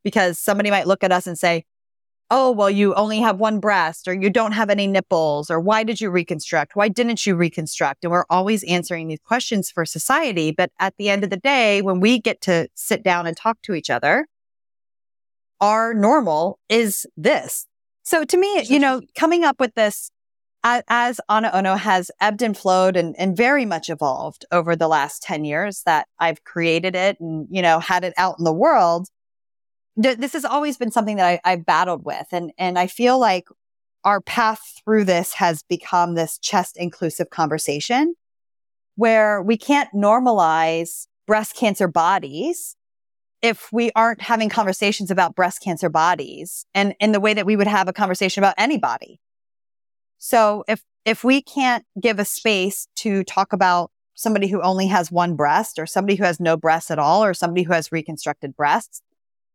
because 0.05 0.39
somebody 0.39 0.71
might 0.71 0.87
look 0.87 1.03
at 1.03 1.13
us 1.13 1.27
and 1.27 1.39
say, 1.39 1.65
Oh, 2.33 2.53
well, 2.53 2.71
you 2.71 2.95
only 2.95 3.19
have 3.19 3.41
one 3.41 3.59
breast 3.59 4.07
or 4.07 4.15
you 4.15 4.31
don't 4.31 4.53
have 4.53 4.71
any 4.71 4.87
nipples 4.87 5.51
or 5.51 5.59
why 5.59 5.83
did 5.83 6.01
you 6.01 6.11
reconstruct? 6.11 6.77
Why 6.77 6.89
didn't 6.89 7.27
you 7.27 7.35
reconstruct? 7.35 8.05
And 8.05 8.13
we're 8.13 8.25
always 8.31 8.63
answering 8.65 9.09
these 9.09 9.19
questions 9.19 9.69
for 9.69 9.85
society. 9.85 10.53
But 10.53 10.71
at 10.79 10.95
the 10.97 11.09
end 11.09 11.25
of 11.25 11.31
the 11.31 11.37
day, 11.37 11.83
when 11.83 11.99
we 11.99 12.21
get 12.21 12.41
to 12.43 12.69
sit 12.75 13.03
down 13.03 13.27
and 13.27 13.37
talk 13.37 13.61
to 13.63 13.75
each 13.75 13.91
other, 13.91 14.29
our 15.61 15.93
normal 15.93 16.61
is 16.69 17.05
this. 17.17 17.67
So 18.05 18.25
to 18.25 18.37
me, 18.39 18.63
you 18.63 18.79
know, 18.79 19.03
coming 19.17 19.45
up 19.45 19.59
with 19.59 19.75
this 19.75 20.13
as 20.63 21.21
Ana 21.29 21.51
Ono 21.53 21.75
has 21.75 22.11
ebbed 22.21 22.43
and 22.43 22.57
flowed 22.57 22.97
and, 22.97 23.19
and 23.19 23.37
very 23.37 23.65
much 23.65 23.89
evolved 23.89 24.45
over 24.53 24.77
the 24.77 24.89
last 24.89 25.23
10 25.23 25.45
years 25.45 25.83
that 25.85 26.07
I've 26.19 26.45
created 26.45 26.95
it 26.95 27.19
and, 27.19 27.49
you 27.51 27.63
know, 27.63 27.81
had 27.81 28.05
it 28.05 28.15
out 28.17 28.37
in 28.39 28.45
the 28.45 28.53
world, 28.53 29.09
th- 30.03 30.19
this 30.19 30.33
has 30.33 30.45
always 30.45 30.77
been 30.77 30.91
something 30.91 31.17
that 31.17 31.41
I, 31.45 31.53
I've 31.53 31.67
battled 31.67 32.05
with. 32.05 32.27
And, 32.33 32.53
and 32.59 32.79
I 32.79 32.87
feel 32.87 33.19
like 33.19 33.47
our 34.05 34.21
path 34.21 34.81
through 34.85 35.05
this 35.05 35.35
has 35.35 35.63
become 35.63 36.15
this 36.15 36.39
chest 36.39 36.77
inclusive 36.77 37.31
conversation 37.31 38.15
where 38.97 39.43
we 39.43 39.57
can't 39.57 39.89
normalize 39.95 41.07
breast 41.27 41.55
cancer 41.55 41.89
bodies 41.89 42.77
if 43.43 43.73
we 43.73 43.91
aren't 43.97 44.21
having 44.21 44.49
conversations 44.49 45.11
about 45.11 45.35
breast 45.35 45.63
cancer 45.63 45.89
bodies 45.89 46.67
and 46.75 46.95
in 47.01 47.13
the 47.13 47.21
way 47.21 47.33
that 47.33 47.47
we 47.47 47.57
would 47.57 47.67
have 47.67 47.89
a 47.89 47.93
conversation 47.93 48.43
about 48.43 48.55
anybody. 48.59 49.21
So 50.19 50.65
if, 50.69 50.83
if 51.05 51.25
we 51.25 51.41
can't 51.41 51.85
give 51.99 52.19
a 52.19 52.25
space 52.25 52.89
to 52.97 53.25
talk 53.25 53.53
about 53.53 53.91
somebody 54.15 54.49
who 54.49 54.61
only 54.61 54.87
has 54.89 55.11
one 55.11 55.35
breast 55.35 55.79
or 55.79 55.87
somebody 55.87 56.17
who 56.17 56.25
has 56.25 56.39
no 56.39 56.57
breasts 56.57 56.91
at 56.91 56.99
all 56.99 57.25
or 57.25 57.33
somebody 57.33 57.63
who 57.63 57.73
has 57.73 57.91
reconstructed 57.91 58.55
breasts, 58.55 59.01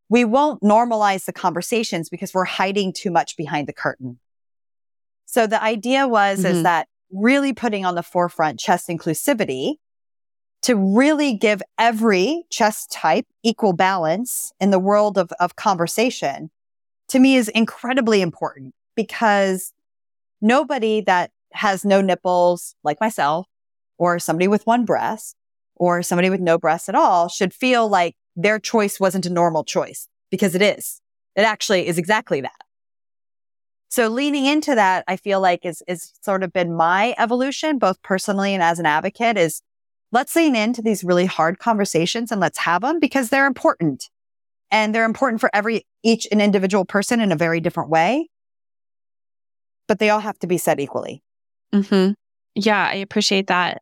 we 0.10 0.24
won't 0.24 0.62
normalize 0.62 1.26
the 1.26 1.34
conversations 1.34 2.10
because 2.10 2.34
we're 2.34 2.46
hiding 2.46 2.94
too 2.94 3.12
much 3.12 3.36
behind 3.38 3.68
the 3.68 3.74
curtain. 3.74 4.20
So 5.26 5.48
the 5.48 5.62
idea 5.62 6.08
was 6.08 6.40
mm-hmm. 6.40 6.56
is 6.56 6.64
that 6.64 6.88
really 7.12 7.54
putting 7.54 7.86
on 7.86 7.96
the 7.96 8.04
forefront 8.04 8.60
chest 8.60 8.88
inclusivity 8.88 9.76
to 10.64 10.76
really 10.76 11.34
give 11.34 11.62
every 11.78 12.44
chest 12.50 12.92
type 12.92 13.26
equal 13.44 13.74
balance 13.74 14.52
in 14.60 14.72
the 14.72 14.80
world 14.80 15.18
of, 15.18 15.32
of 15.40 15.56
conversation 15.56 16.50
to 17.10 17.20
me 17.20 17.36
is 17.36 17.50
incredibly 17.50 18.22
important 18.22 18.74
because 18.96 19.74
nobody 20.42 21.02
that 21.02 21.32
has 21.54 21.86
no 21.86 22.02
nipples 22.02 22.76
like 22.84 23.00
myself 23.00 23.48
or 23.98 24.20
somebody 24.20 24.48
with 24.48 24.66
one 24.66 24.86
breast 24.86 25.36
or 25.76 26.02
somebody 26.02 26.30
with 26.30 26.42
no 26.42 26.58
breasts 26.58 26.90
at 26.90 26.96
all 26.96 27.28
should 27.28 27.54
feel 27.54 27.88
like 27.88 28.16
their 28.36 28.60
choice 28.60 29.00
wasn't 29.00 29.26
a 29.26 29.30
normal 29.30 29.64
choice 29.64 30.08
because 30.30 30.56
it 30.56 30.62
is. 30.62 31.02
It 31.36 31.42
actually 31.42 31.88
is 31.88 31.98
exactly 31.98 32.42
that. 32.42 32.52
So 33.90 34.08
leaning 34.08 34.46
into 34.46 34.76
that, 34.76 35.06
I 35.08 35.16
feel 35.16 35.40
like 35.40 35.66
is, 35.66 35.82
is 35.88 36.14
sort 36.22 36.44
of 36.44 36.52
been 36.52 36.76
my 36.76 37.16
evolution, 37.18 37.78
both 37.78 38.02
personally 38.02 38.54
and 38.54 38.64
as 38.64 38.80
an 38.80 38.86
advocate 38.86 39.38
is 39.38 39.62
let's 40.12 40.36
lean 40.36 40.56
into 40.56 40.82
these 40.82 41.04
really 41.04 41.26
hard 41.26 41.60
conversations 41.60 42.32
and 42.32 42.42
let's 42.42 42.58
have 42.60 42.82
them 42.82 43.00
because 43.00 43.30
they're 43.30 43.46
important 43.46 44.10
and 44.72 44.94
they're 44.94 45.06
important 45.06 45.40
for 45.40 45.50
every, 45.54 45.86
each 46.04 46.28
an 46.32 46.42
individual 46.42 46.84
person 46.84 47.22
in 47.22 47.32
a 47.32 47.38
very 47.38 47.62
different 47.62 47.90
way 47.90 48.30
but 49.88 50.00
they 50.00 50.10
all 50.10 50.20
have 50.20 50.40
to 50.40 50.48
be 50.48 50.58
said 50.58 50.80
equally. 50.80 51.22
Mm-hmm. 51.74 52.14
Yeah, 52.56 52.90
I 52.90 52.96
appreciate 52.96 53.48
that. 53.48 53.82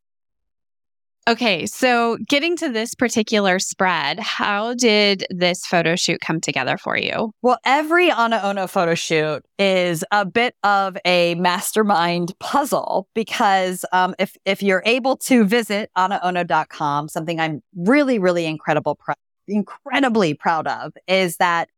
Okay, 1.25 1.65
so 1.65 2.17
getting 2.27 2.57
to 2.57 2.67
this 2.67 2.95
particular 2.95 3.57
spread, 3.57 4.19
how 4.19 4.73
did 4.73 5.25
this 5.29 5.65
photo 5.65 5.95
shoot 5.95 6.19
come 6.19 6.41
together 6.41 6.77
for 6.77 6.97
you? 6.97 7.31
Well, 7.41 7.59
every 7.63 8.11
Ana 8.11 8.41
Ono 8.43 8.67
photo 8.67 8.93
shoot 8.93 9.41
is 9.57 10.03
a 10.11 10.25
bit 10.25 10.53
of 10.63 10.97
a 11.05 11.35
mastermind 11.35 12.37
puzzle 12.39 13.07
because 13.13 13.85
um, 13.93 14.15
if 14.19 14.35
if 14.43 14.61
you're 14.61 14.83
able 14.85 15.15
to 15.17 15.45
visit 15.45 15.89
anaono.com, 15.97 17.07
something 17.07 17.39
I'm 17.39 17.61
really, 17.73 18.19
really 18.19 18.45
incredible, 18.45 18.95
pr- 18.95 19.13
incredibly 19.47 20.33
proud 20.33 20.67
of 20.67 20.91
is 21.07 21.37
that 21.37 21.69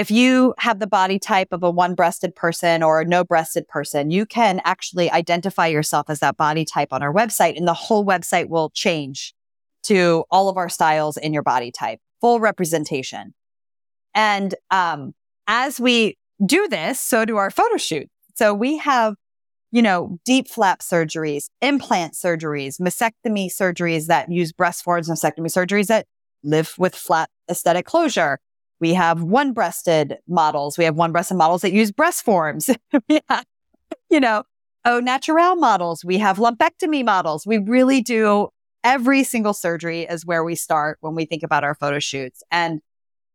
if 0.00 0.10
you 0.10 0.54
have 0.56 0.78
the 0.78 0.86
body 0.86 1.18
type 1.18 1.48
of 1.52 1.62
a 1.62 1.70
one 1.70 1.94
breasted 1.94 2.34
person 2.34 2.82
or 2.82 3.02
a 3.02 3.04
no 3.04 3.22
breasted 3.22 3.68
person, 3.68 4.10
you 4.10 4.24
can 4.24 4.62
actually 4.64 5.10
identify 5.10 5.66
yourself 5.66 6.08
as 6.08 6.20
that 6.20 6.38
body 6.38 6.64
type 6.64 6.90
on 6.90 7.02
our 7.02 7.12
website 7.12 7.54
and 7.58 7.68
the 7.68 7.74
whole 7.74 8.02
website 8.02 8.48
will 8.48 8.70
change 8.70 9.34
to 9.82 10.24
all 10.30 10.48
of 10.48 10.56
our 10.56 10.70
styles 10.70 11.18
in 11.18 11.34
your 11.34 11.42
body 11.42 11.70
type, 11.70 11.98
full 12.18 12.40
representation. 12.40 13.34
And, 14.14 14.54
um, 14.70 15.12
as 15.46 15.78
we 15.78 16.16
do 16.46 16.66
this, 16.66 16.98
so 16.98 17.26
do 17.26 17.36
our 17.36 17.50
photo 17.50 17.76
shoot. 17.76 18.08
So 18.36 18.54
we 18.54 18.78
have, 18.78 19.16
you 19.70 19.82
know, 19.82 20.18
DIEP 20.26 20.48
flap 20.48 20.80
surgeries, 20.80 21.50
implant 21.60 22.14
surgeries, 22.14 22.80
mastectomy 22.80 23.50
surgeries 23.52 24.06
that 24.06 24.32
use 24.32 24.50
breast 24.50 24.82
forms, 24.82 25.10
mastectomy 25.10 25.52
surgeries 25.52 25.88
that 25.88 26.06
live 26.42 26.74
with 26.78 26.94
flat 26.94 27.28
aesthetic 27.50 27.84
closure 27.84 28.38
we 28.80 28.94
have 28.94 29.22
one 29.22 29.52
breasted 29.52 30.16
models. 30.26 30.78
We 30.78 30.84
have 30.84 30.96
one 30.96 31.12
breasted 31.12 31.36
models 31.36 31.62
that 31.62 31.72
use 31.72 31.92
breast 31.92 32.24
forms. 32.24 32.70
have, 33.28 33.44
you 34.08 34.20
know, 34.20 34.44
oh, 34.84 35.00
natural 35.00 35.56
models. 35.56 36.04
We 36.04 36.18
have 36.18 36.38
lumpectomy 36.38 37.04
models. 37.04 37.46
We 37.46 37.58
really 37.58 38.00
do 38.00 38.48
every 38.82 39.22
single 39.24 39.52
surgery 39.52 40.02
is 40.02 40.24
where 40.24 40.42
we 40.42 40.54
start 40.54 40.98
when 41.00 41.14
we 41.14 41.26
think 41.26 41.42
about 41.42 41.64
our 41.64 41.74
photo 41.74 41.98
shoots. 41.98 42.42
And 42.50 42.80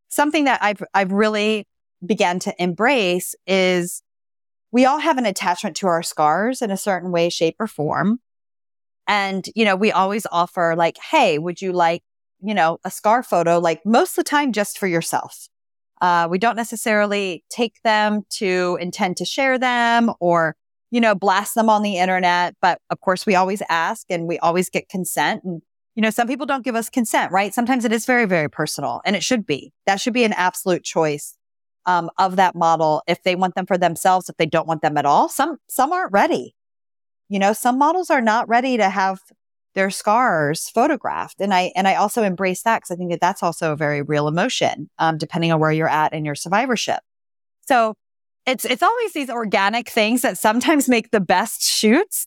something 0.10 0.46
that 0.46 0.64
I've, 0.64 0.82
I've 0.94 1.12
really 1.12 1.68
began 2.04 2.40
to 2.40 2.62
embrace 2.62 3.36
is 3.46 4.02
we 4.72 4.86
all 4.86 5.00
have 5.00 5.18
an 5.18 5.25
attachment 5.25 5.75
to 5.78 5.88
our 5.88 6.04
scars 6.04 6.62
in 6.62 6.72
a 6.72 6.78
certain 6.78 7.12
way, 7.12 7.30
shape 7.30 7.56
or 7.60 7.68
form. 7.68 8.20
And, 9.08 9.46
you 9.56 9.64
know, 9.64 9.75
we 9.75 9.92
always 9.92 10.25
offer 10.32 10.75
like, 10.75 10.98
Hey, 10.98 11.38
would 11.38 11.62
you 11.62 11.72
like 11.72 12.04
you 12.46 12.54
know, 12.54 12.78
a 12.86 12.92
scar 12.92 13.24
photo, 13.24 13.60
like 13.60 13.84
most 13.86 14.12
of 14.12 14.24
the 14.24 14.30
time 14.30 14.52
just 14.52 14.78
for 14.78 14.88
yourself. 14.88 15.48
Uh, 16.02 16.28
we 16.30 16.38
don't 16.38 16.56
necessarily 16.56 17.44
take 17.50 17.82
them 17.84 18.22
to 18.30 18.78
intend 18.80 19.18
to 19.18 19.25
share 19.25 19.58
them 19.58 20.12
or, 20.20 20.56
you 20.92 21.02
know, 21.02 21.16
blast 21.16 21.56
them 21.56 21.70
on 21.70 21.82
the 21.82 21.98
internet. 21.98 22.54
But 22.62 22.80
of 22.92 23.02
course, 23.02 23.25
we 23.25 23.34
always 23.34 23.64
ask 23.68 24.06
and 24.10 24.28
we 24.28 24.38
always 24.40 24.70
get 24.70 24.90
consent. 24.90 25.44
And, 25.44 25.62
you 25.96 26.02
know, 26.02 26.12
some 26.12 26.28
people 26.28 26.46
don't 26.46 26.64
give 26.64 26.75
us 26.75 26.90
consent, 26.90 27.32
right? 27.32 27.54
Sometimes 27.54 27.86
it 27.86 27.92
is 27.92 28.06
very, 28.06 28.25
very 28.25 28.50
personal 28.50 29.02
and 29.06 29.16
it 29.16 29.24
should 29.24 29.48
be. 29.48 29.72
That 29.88 30.00
should 30.00 30.14
be 30.14 30.25
an 30.25 30.34
absolute 30.34 30.84
choice 30.84 31.36
um, 31.88 32.12
of 32.20 32.36
that 32.36 32.56
model 32.56 33.02
if 33.08 33.24
they 33.24 33.36
want 33.36 33.56
them 33.56 33.66
for 33.66 33.78
themselves, 33.78 34.30
if 34.30 34.38
they 34.38 34.46
don't 34.46 34.68
want 34.68 34.82
them 34.82 34.98
at 34.98 35.06
all. 35.06 35.30
Some, 35.30 35.58
some 35.68 35.92
aren't 35.92 36.12
ready. 36.12 36.56
You 37.30 37.40
know, 37.40 37.54
some 37.54 37.80
models 37.80 38.12
are 38.12 38.22
not 38.22 38.48
ready 38.48 38.78
to 38.78 38.90
have 38.90 39.20
their 39.75 39.89
scars 39.89 40.70
photographed. 40.70 41.39
And 41.39 41.53
I, 41.53 41.72
and 41.75 41.88
I 41.88 41.96
also 41.96 42.24
embrace 42.24 42.63
that 42.63 42.79
because 42.79 42.91
I 42.91 42.96
think 42.96 43.12
that 43.12 43.22
that's 43.22 43.44
also 43.44 43.74
a 43.74 43.75
very 43.75 44.01
real 44.01 44.27
emotion, 44.27 44.89
um, 44.98 45.17
depending 45.17 45.51
on 45.51 45.60
where 45.60 45.72
you're 45.72 45.89
at 45.89 46.13
in 46.13 46.25
your 46.25 46.36
survivorship. 46.36 47.01
So 47.67 47.96
it's, 48.46 48.65
it's 48.65 48.84
always 48.84 49.13
these 49.13 49.29
organic 49.29 49.89
things 49.89 50.22
that 50.22 50.38
sometimes 50.38 50.88
make 50.88 51.12
the 51.12 51.20
best 51.20 51.62
shoots. 51.62 52.25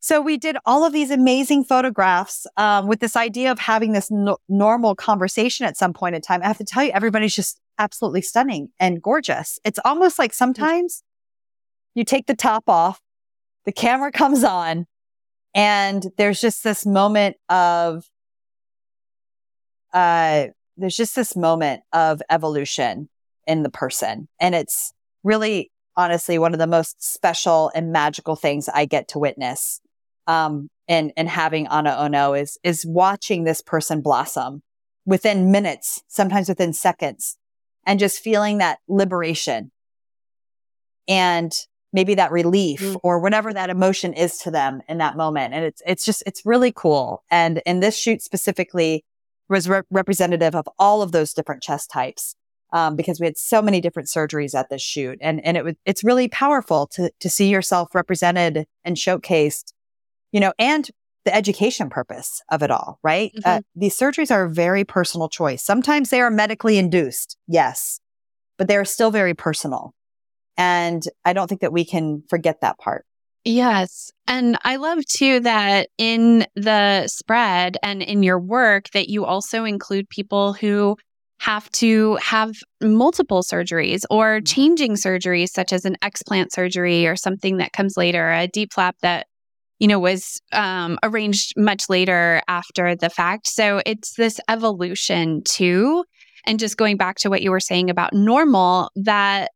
So 0.00 0.20
we 0.20 0.36
did 0.36 0.56
all 0.64 0.84
of 0.84 0.92
these 0.92 1.10
amazing 1.10 1.64
photographs 1.64 2.46
um, 2.56 2.86
with 2.86 3.00
this 3.00 3.16
idea 3.16 3.50
of 3.50 3.58
having 3.58 3.92
this 3.92 4.10
no- 4.10 4.38
normal 4.48 4.94
conversation 4.94 5.66
at 5.66 5.76
some 5.76 5.92
point 5.92 6.14
in 6.14 6.22
time. 6.22 6.40
I 6.42 6.46
have 6.46 6.58
to 6.58 6.64
tell 6.64 6.84
you, 6.84 6.92
everybody's 6.92 7.34
just 7.34 7.60
absolutely 7.78 8.22
stunning 8.22 8.68
and 8.78 9.02
gorgeous. 9.02 9.58
It's 9.64 9.78
almost 9.84 10.18
like 10.18 10.32
sometimes 10.32 11.02
you 11.94 12.04
take 12.04 12.26
the 12.26 12.36
top 12.36 12.68
off, 12.68 13.00
the 13.66 13.72
camera 13.72 14.12
comes 14.12 14.44
on, 14.44 14.86
and 15.54 16.06
there's 16.16 16.40
just 16.40 16.62
this 16.64 16.86
moment 16.86 17.36
of, 17.48 18.04
uh, 19.92 20.46
there's 20.76 20.96
just 20.96 21.16
this 21.16 21.36
moment 21.36 21.82
of 21.92 22.22
evolution 22.30 23.08
in 23.46 23.62
the 23.62 23.70
person. 23.70 24.28
And 24.38 24.54
it's 24.54 24.92
really 25.24 25.70
honestly 25.96 26.38
one 26.38 26.52
of 26.52 26.58
the 26.58 26.66
most 26.66 27.02
special 27.02 27.72
and 27.74 27.92
magical 27.92 28.36
things 28.36 28.68
I 28.68 28.84
get 28.84 29.08
to 29.08 29.18
witness. 29.18 29.80
Um, 30.26 30.68
and, 30.86 31.12
and 31.16 31.28
having 31.28 31.66
Ana 31.68 31.96
Ono 31.98 32.34
is, 32.34 32.58
is 32.62 32.84
watching 32.86 33.44
this 33.44 33.60
person 33.60 34.00
blossom 34.00 34.62
within 35.06 35.50
minutes, 35.50 36.02
sometimes 36.06 36.48
within 36.48 36.72
seconds 36.72 37.36
and 37.86 37.98
just 37.98 38.20
feeling 38.20 38.58
that 38.58 38.78
liberation 38.86 39.70
and 41.08 41.52
maybe 41.92 42.14
that 42.14 42.32
relief 42.32 42.80
mm. 42.80 43.00
or 43.02 43.18
whatever 43.18 43.52
that 43.52 43.70
emotion 43.70 44.12
is 44.12 44.38
to 44.38 44.50
them 44.50 44.82
in 44.88 44.98
that 44.98 45.16
moment. 45.16 45.54
And 45.54 45.64
it's, 45.64 45.82
it's 45.86 46.04
just, 46.04 46.22
it's 46.26 46.44
really 46.44 46.72
cool. 46.72 47.22
And 47.30 47.62
in 47.64 47.80
this 47.80 47.96
shoot 47.96 48.22
specifically 48.22 49.04
was 49.48 49.68
re- 49.68 49.82
representative 49.90 50.54
of 50.54 50.68
all 50.78 51.02
of 51.02 51.12
those 51.12 51.32
different 51.32 51.62
chest 51.62 51.90
types. 51.90 52.34
Um, 52.70 52.96
because 52.96 53.18
we 53.18 53.24
had 53.24 53.38
so 53.38 53.62
many 53.62 53.80
different 53.80 54.10
surgeries 54.10 54.54
at 54.54 54.68
this 54.68 54.82
shoot 54.82 55.18
and, 55.22 55.42
and 55.42 55.56
it 55.56 55.64
was, 55.64 55.74
it's 55.86 56.04
really 56.04 56.28
powerful 56.28 56.86
to, 56.88 57.10
to 57.18 57.30
see 57.30 57.48
yourself 57.48 57.94
represented 57.94 58.66
and 58.84 58.94
showcased, 58.94 59.72
you 60.32 60.40
know, 60.40 60.52
and 60.58 60.90
the 61.24 61.34
education 61.34 61.88
purpose 61.88 62.42
of 62.50 62.62
it 62.62 62.70
all, 62.70 62.98
right? 63.02 63.32
Uh, 63.36 63.40
mm-hmm. 63.40 63.58
Uh, 63.58 63.60
these 63.74 63.98
surgeries 63.98 64.30
are 64.30 64.44
a 64.44 64.50
very 64.50 64.84
personal 64.84 65.30
choice. 65.30 65.62
Sometimes 65.64 66.10
they 66.10 66.20
are 66.20 66.30
medically 66.30 66.76
induced. 66.76 67.38
Yes, 67.46 68.00
but 68.58 68.68
they're 68.68 68.84
still 68.84 69.10
very 69.10 69.32
personal. 69.32 69.94
And 70.58 71.02
I 71.24 71.32
don't 71.32 71.48
think 71.48 71.62
that 71.62 71.72
we 71.72 71.84
can 71.84 72.22
forget 72.28 72.60
that 72.60 72.78
part. 72.78 73.06
Yes. 73.44 74.10
And 74.26 74.58
I 74.64 74.76
love 74.76 75.04
too 75.06 75.40
that 75.40 75.88
in 75.96 76.44
the 76.54 77.06
spread 77.06 77.78
and 77.82 78.02
in 78.02 78.22
your 78.22 78.38
work 78.38 78.90
that 78.90 79.08
you 79.08 79.24
also 79.24 79.64
include 79.64 80.10
people 80.10 80.52
who 80.52 80.96
have 81.40 81.70
to 81.70 82.16
have 82.16 82.52
multiple 82.82 83.42
surgeries 83.42 84.02
or 84.10 84.38
mm-hmm. 84.38 84.44
changing 84.44 84.94
surgeries 84.96 85.50
such 85.50 85.72
as 85.72 85.84
an 85.84 85.96
explant 86.02 86.50
surgery 86.52 87.06
or 87.06 87.16
something 87.16 87.58
that 87.58 87.72
comes 87.72 87.96
later, 87.96 88.28
a 88.30 88.48
DIEP 88.48 88.72
flap 88.72 88.96
that 89.02 89.26
you 89.78 89.86
know, 89.86 89.98
was 89.98 90.40
um, 90.52 90.98
arranged 91.02 91.54
much 91.56 91.88
later 91.88 92.42
after 92.48 92.96
the 92.96 93.08
fact. 93.08 93.46
So 93.46 93.80
it's 93.86 94.14
this 94.14 94.40
evolution 94.48 95.42
too. 95.44 96.04
And 96.46 96.58
just 96.58 96.76
going 96.76 96.96
back 96.96 97.16
to 97.18 97.30
what 97.30 97.42
you 97.42 97.50
were 97.50 97.60
saying 97.60 97.90
about 97.90 98.12
normal, 98.12 98.90
that 98.96 99.52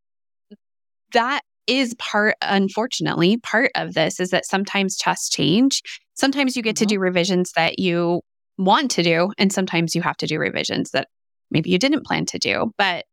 that 1.12 1.42
is 1.66 1.94
part, 1.94 2.36
unfortunately, 2.42 3.36
part 3.38 3.70
of 3.74 3.94
this 3.94 4.20
is 4.20 4.30
that 4.30 4.46
sometimes 4.46 4.96
chests 4.96 5.28
change. 5.28 5.82
Sometimes 6.14 6.56
you 6.56 6.62
get 6.62 6.76
mm-hmm. 6.76 6.86
to 6.86 6.94
do 6.94 7.00
revisions 7.00 7.52
that 7.56 7.78
you 7.78 8.20
want 8.58 8.90
to 8.92 9.02
do, 9.02 9.32
and 9.38 9.52
sometimes 9.52 9.94
you 9.94 10.02
have 10.02 10.16
to 10.18 10.26
do 10.26 10.38
revisions 10.38 10.90
that 10.90 11.08
maybe 11.50 11.70
you 11.70 11.78
didn't 11.78 12.04
plan 12.04 12.26
to 12.26 12.38
do. 12.38 12.72
But 12.76 13.04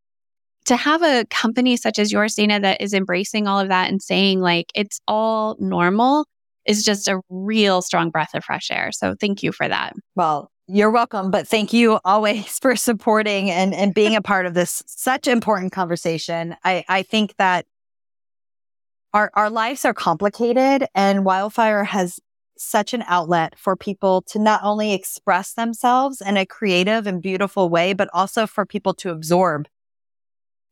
to 0.66 0.76
have 0.76 1.02
a 1.02 1.24
company 1.30 1.76
such 1.76 1.98
as 1.98 2.12
yours, 2.12 2.34
Dana, 2.34 2.60
that 2.60 2.80
is 2.80 2.92
embracing 2.92 3.46
all 3.46 3.58
of 3.58 3.68
that 3.68 3.88
and 3.88 4.02
saying, 4.02 4.40
like, 4.40 4.70
it's 4.74 5.00
all 5.08 5.56
normal 5.58 6.26
is 6.66 6.84
just 6.84 7.08
a 7.08 7.20
real 7.30 7.82
strong 7.82 8.10
breath 8.10 8.34
of 8.34 8.44
fresh 8.44 8.70
air. 8.70 8.92
So 8.92 9.14
thank 9.18 9.42
you 9.42 9.52
for 9.52 9.66
that. 9.66 9.94
Well, 10.14 10.50
you're 10.68 10.90
welcome, 10.90 11.30
but 11.30 11.48
thank 11.48 11.72
you 11.72 11.98
always 12.04 12.58
for 12.62 12.76
supporting 12.76 13.50
and, 13.50 13.74
and 13.74 13.94
being 13.94 14.14
a 14.14 14.22
part 14.22 14.46
of 14.46 14.54
this 14.54 14.82
such 14.86 15.26
important 15.26 15.72
conversation. 15.72 16.54
I, 16.62 16.84
I 16.88 17.02
think 17.02 17.34
that 17.38 17.66
our, 19.12 19.30
our 19.34 19.50
lives 19.50 19.84
are 19.84 19.94
complicated 19.94 20.86
and 20.94 21.24
wildfire 21.24 21.84
has 21.84 22.20
such 22.56 22.92
an 22.92 23.02
outlet 23.06 23.58
for 23.58 23.74
people 23.74 24.22
to 24.22 24.38
not 24.38 24.60
only 24.62 24.92
express 24.92 25.54
themselves 25.54 26.20
in 26.20 26.36
a 26.36 26.46
creative 26.46 27.06
and 27.06 27.22
beautiful 27.22 27.68
way, 27.68 27.92
but 27.94 28.08
also 28.12 28.46
for 28.46 28.66
people 28.66 28.92
to 28.92 29.10
absorb 29.10 29.66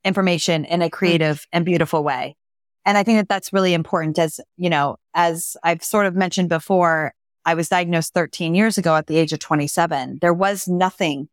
information 0.04 0.64
in 0.64 0.82
a 0.82 0.86
mm-hmm. 0.86 0.90
creative 0.90 1.46
and 1.52 1.64
beautiful 1.64 2.04
way. 2.04 2.36
And 2.84 2.96
I 2.96 3.02
think 3.02 3.18
that 3.18 3.28
that's 3.28 3.52
really 3.52 3.74
important 3.74 4.18
as, 4.18 4.40
you 4.56 4.70
know, 4.70 4.96
as 5.14 5.56
I've 5.62 5.82
sort 5.82 6.06
of 6.06 6.14
mentioned 6.14 6.48
before, 6.48 7.12
I 7.44 7.54
was 7.54 7.68
diagnosed 7.68 8.14
13 8.14 8.54
years 8.54 8.78
ago 8.78 8.94
at 8.94 9.06
the 9.06 9.16
age 9.16 9.32
of 9.32 9.38
27. 9.38 10.18
There 10.20 10.34
was 10.34 10.68
nothing 10.68 11.28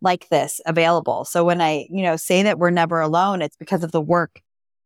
like 0.00 0.28
this 0.28 0.60
available. 0.66 1.24
So 1.24 1.44
when 1.44 1.60
I, 1.60 1.86
you 1.90 2.02
know, 2.02 2.16
say 2.16 2.42
that 2.44 2.58
we're 2.58 2.70
never 2.70 3.00
alone, 3.00 3.42
it's 3.42 3.56
because 3.56 3.84
of 3.84 3.92
the 3.92 4.00
work 4.00 4.40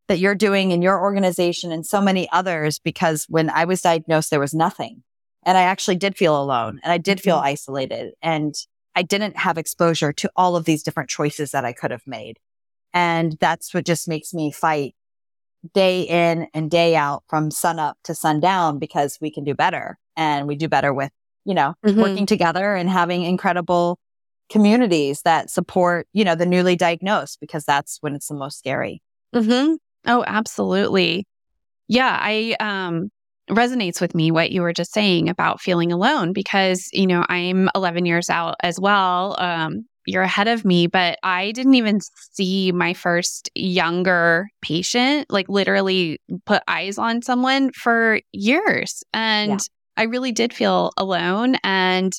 that 0.09 0.19
you're 0.19 0.35
doing 0.35 0.71
in 0.71 0.83
your 0.83 1.01
organization 1.01 1.73
and 1.73 1.87
so 1.87 2.01
many 2.01 2.29
others. 2.31 2.79
Because 2.79 3.27
when 3.29 3.51
I 3.51 3.65
was 3.65 3.83
diagnosed, 3.83 4.31
there 4.31 4.41
was 4.41 4.55
nothing. 4.55 5.03
And 5.45 5.59
I 5.59 5.63
actually 5.63 5.97
did 5.97 6.17
feel 6.17 6.41
alone 6.41 6.81
and 6.83 6.93
I 6.93 6.99
did 6.99 7.21
feel 7.21 7.37
mm-hmm. 7.37 7.47
isolated 7.47 8.15
and 8.23 8.55
I 8.95 9.03
didn't 9.03 9.37
have 9.37 9.59
exposure 9.59 10.13
to 10.13 10.31
all 10.37 10.57
of 10.57 10.65
these 10.65 10.83
different 10.83 11.11
choices 11.11 11.51
that 11.51 11.65
I 11.65 11.73
could 11.73 11.91
have 11.91 12.07
made. 12.07 12.39
And 12.93 13.37
that's 13.41 13.75
what 13.75 13.85
just 13.85 14.09
makes 14.09 14.33
me 14.33 14.53
fight 14.53 14.95
day 15.73 16.03
in 16.03 16.47
and 16.55 16.71
day 16.71 16.95
out 16.95 17.25
from 17.29 17.51
sun 17.51 17.79
up 17.79 17.99
to 18.05 18.15
sundown 18.15 18.79
because 18.79 19.19
we 19.21 19.31
can 19.31 19.45
do 19.45 19.55
better 19.55 19.99
and 20.17 20.47
we 20.47 20.57
do 20.57 20.69
better 20.69 20.93
with, 20.93 21.11
you 21.45 21.55
know, 21.55 21.75
mm-hmm. 21.85 22.01
working 22.01 22.27
together 22.27 22.75
and 22.75 22.89
having 22.89 23.23
incredible 23.23 23.99
communities 24.51 25.23
that 25.23 25.51
support, 25.51 26.07
you 26.13 26.25
know, 26.25 26.35
the 26.35 26.47
newly 26.47 26.77
diagnosed 26.77 27.41
because 27.41 27.65
that's 27.65 27.99
when 28.01 28.15
it's 28.15 28.29
the 28.29 28.35
most 28.35 28.59
scary. 28.59 29.03
Mm-hmm. 29.35 29.75
Oh, 30.07 30.25
absolutely. 30.27 31.27
Yeah. 31.89 32.19
I, 32.21 32.57
um, 32.61 33.09
resonates 33.51 34.01
with 34.01 34.15
me 34.15 34.31
what 34.31 34.53
you 34.53 34.63
were 34.63 34.73
just 34.73 34.93
saying 34.93 35.29
about 35.29 35.61
feeling 35.61 35.93
alone 35.93 36.33
because 36.33 36.89
you 36.95 37.07
know 37.07 37.27
i'm 37.29 37.69
11 37.75 38.07
years 38.07 38.31
out 38.31 38.55
as 38.63 38.81
well 38.81 39.37
um, 39.39 39.85
you're 40.07 40.23
ahead 40.23 40.49
of 40.49 40.65
me, 40.65 40.87
but 40.87 41.19
I 41.23 41.53
didn't 41.53 41.75
even 41.75 42.01
see 42.33 42.73
my 42.73 42.95
first 42.95 43.51
younger 43.55 44.49
patient, 44.61 45.31
like 45.31 45.49
literally 45.49 46.21
put 46.45 46.63
eyes 46.69 46.99
on 46.99 47.23
someone 47.23 47.71
for 47.73 48.21
years. 48.33 49.03
And 49.13 49.53
yeah. 49.53 49.59
I 49.97 50.03
really 50.05 50.33
did 50.33 50.53
feel 50.53 50.93
alone 50.97 51.57
and 51.65 52.13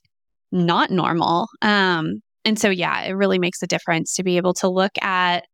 not 0.51 0.89
normal. 0.89 1.47
Um, 1.61 2.21
and 2.43 2.59
so, 2.59 2.69
yeah, 2.69 3.01
it 3.03 3.13
really 3.13 3.39
makes 3.39 3.61
a 3.61 3.67
difference 3.67 4.15
to 4.15 4.23
be 4.23 4.37
able 4.37 4.53
to 4.55 4.67
look 4.67 4.93
at, 5.01 5.45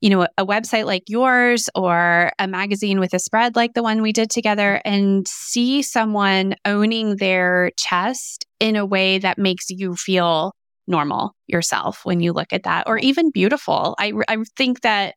you 0.00 0.10
know, 0.10 0.22
a, 0.22 0.28
a 0.38 0.46
website 0.46 0.86
like 0.86 1.04
yours 1.08 1.68
or 1.74 2.32
a 2.38 2.46
magazine 2.46 3.00
with 3.00 3.12
a 3.14 3.18
spread 3.18 3.56
like 3.56 3.74
the 3.74 3.82
one 3.82 4.02
we 4.02 4.12
did 4.12 4.30
together 4.30 4.80
and 4.84 5.28
see 5.28 5.82
someone 5.82 6.54
owning 6.64 7.16
their 7.16 7.70
chest 7.76 8.46
in 8.60 8.76
a 8.76 8.86
way 8.86 9.18
that 9.18 9.38
makes 9.38 9.66
you 9.68 9.94
feel 9.94 10.52
normal 10.86 11.32
yourself 11.46 12.00
when 12.04 12.20
you 12.20 12.32
look 12.32 12.52
at 12.52 12.64
that, 12.64 12.84
or 12.86 12.98
even 12.98 13.30
beautiful. 13.30 13.94
I, 13.98 14.12
I 14.28 14.38
think 14.56 14.80
that 14.80 15.14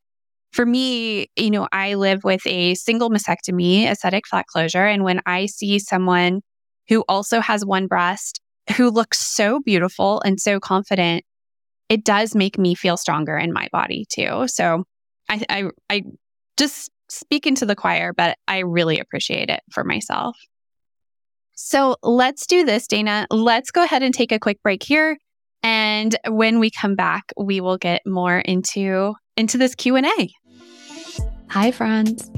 for 0.51 0.65
me, 0.65 1.27
you 1.35 1.49
know, 1.49 1.67
I 1.71 1.95
live 1.95 2.23
with 2.23 2.45
a 2.45 2.75
single 2.75 3.09
mastectomy, 3.09 3.85
aesthetic 3.85 4.27
flat 4.27 4.45
closure. 4.47 4.85
And 4.85 5.03
when 5.03 5.19
I 5.25 5.47
see 5.47 5.79
someone 5.79 6.41
who 6.89 7.03
also 7.09 7.39
has 7.39 7.65
one 7.65 7.87
breast 7.87 8.39
who 8.77 8.91
looks 8.91 9.19
so 9.19 9.59
beautiful 9.59 10.21
and 10.21 10.39
so 10.39 10.59
confident, 10.59 11.23
it 11.93 12.03
does 12.03 12.33
make 12.33 12.57
me 12.57 12.73
feel 12.73 12.97
stronger 12.97 13.37
in 13.37 13.53
my 13.53 13.67
body 13.71 14.07
too. 14.09 14.47
So 14.47 14.83
I, 15.29 15.43
I, 15.47 15.63
I 15.91 16.01
just 16.57 16.89
speak 17.07 17.45
into 17.45 17.67
the 17.67 17.75
choir, 17.75 18.13
but 18.13 18.35
I 18.47 18.59
really 18.59 18.99
appreciate 18.99 19.51
it 19.51 19.59
for 19.71 19.83
myself. 19.83 20.35
So 21.53 21.97
let's 22.01 22.47
do 22.47 22.65
this, 22.65 22.87
Dana. 22.87 23.27
Let's 23.29 23.69
go 23.69 23.83
ahead 23.83 24.01
and 24.01 24.11
take 24.11 24.31
a 24.31 24.39
quick 24.39 24.57
break 24.63 24.81
here. 24.81 25.19
And 25.61 26.15
when 26.27 26.59
we 26.59 26.71
come 26.71 26.95
back, 26.95 27.25
we 27.37 27.61
will 27.61 27.77
get 27.77 28.01
more 28.07 28.39
into 28.39 29.13
into 29.37 29.59
this 29.59 29.75
Q&A. 29.75 30.29
Hi 31.49 31.71
friends. 31.71 32.31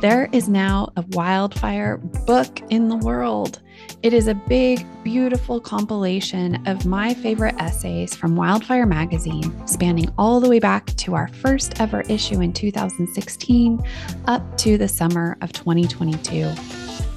There 0.00 0.30
is 0.32 0.48
now 0.48 0.88
a 0.96 1.04
wildfire 1.10 1.98
book 1.98 2.62
in 2.70 2.88
the 2.88 2.96
world. 2.96 3.60
It 4.02 4.14
is 4.14 4.28
a 4.28 4.34
big, 4.34 4.86
beautiful 5.04 5.60
compilation 5.60 6.66
of 6.66 6.86
my 6.86 7.12
favorite 7.12 7.54
essays 7.58 8.14
from 8.14 8.34
Wildfire 8.34 8.86
Magazine, 8.86 9.66
spanning 9.66 10.10
all 10.16 10.40
the 10.40 10.48
way 10.48 10.58
back 10.58 10.86
to 10.86 11.14
our 11.14 11.28
first 11.28 11.78
ever 11.82 12.00
issue 12.08 12.40
in 12.40 12.54
2016 12.54 13.82
up 14.24 14.56
to 14.56 14.78
the 14.78 14.88
summer 14.88 15.36
of 15.42 15.52
2022. 15.52 16.50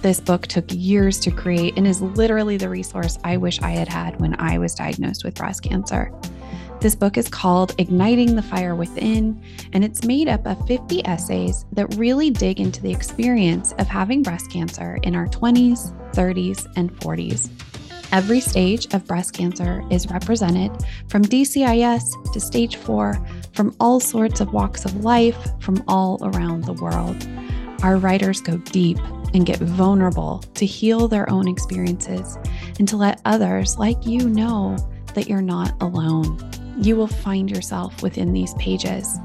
This 0.02 0.20
book 0.20 0.48
took 0.48 0.66
years 0.68 1.22
to 1.22 1.32
create 1.32 1.78
and 1.78 1.88
is 1.88 2.02
literally 2.02 2.58
the 2.58 2.68
resource 2.68 3.18
I 3.24 3.38
wish 3.38 3.62
I 3.62 3.70
had 3.70 3.88
had 3.88 4.20
when 4.20 4.38
I 4.42 4.58
was 4.58 4.76
diagnosed 4.76 5.24
with 5.24 5.36
breast 5.36 5.64
cancer. 5.64 6.12
This 6.84 6.96
book 6.96 7.18
is 7.18 7.30
called 7.30 7.76
Igniting 7.78 8.36
the 8.36 8.42
Fire 8.42 8.76
Within, 8.76 9.42
and 9.72 9.86
it's 9.86 10.04
made 10.04 10.28
up 10.28 10.46
of 10.46 10.68
50 10.68 11.08
essays 11.08 11.64
that 11.72 11.96
really 11.96 12.30
dig 12.30 12.60
into 12.60 12.82
the 12.82 12.92
experience 12.92 13.72
of 13.80 13.88
having 13.88 14.22
breast 14.22 14.52
cancer 14.52 15.00
in 15.04 15.16
our 15.16 15.28
20s, 15.28 15.94
30s, 16.12 16.68
and 16.76 16.94
40s. 17.00 17.50
Every 18.12 18.42
stage 18.42 18.94
of 18.94 19.08
breast 19.08 19.32
cancer 19.32 19.82
is 19.90 20.12
represented 20.12 20.74
from 21.08 21.24
DCIS 21.24 22.34
to 22.34 22.40
stage 22.42 22.76
four, 22.76 23.18
from 23.54 23.74
all 23.80 24.02
sorts 24.02 24.42
of 24.42 24.52
walks 24.52 24.84
of 24.84 25.06
life, 25.06 25.38
from 25.62 25.82
all 25.88 26.20
around 26.22 26.66
the 26.66 26.74
world. 26.74 27.16
Our 27.82 27.96
writers 27.96 28.42
go 28.42 28.58
deep 28.58 28.98
and 29.34 29.46
get 29.46 29.60
vulnerable 29.60 30.40
to 30.56 30.66
heal 30.66 31.08
their 31.08 31.30
own 31.30 31.48
experiences 31.48 32.38
and 32.78 32.90
to 32.90 32.98
let 32.98 33.22
others 33.24 33.78
like 33.78 34.06
you 34.06 34.28
know 34.28 34.76
that 35.14 35.30
you're 35.30 35.42
not 35.42 35.82
alone. 35.82 36.38
You 36.78 36.96
will 36.96 37.08
find 37.08 37.50
yourself 37.50 38.02
within 38.02 38.34
these 38.34 38.54
pages. 38.56 39.20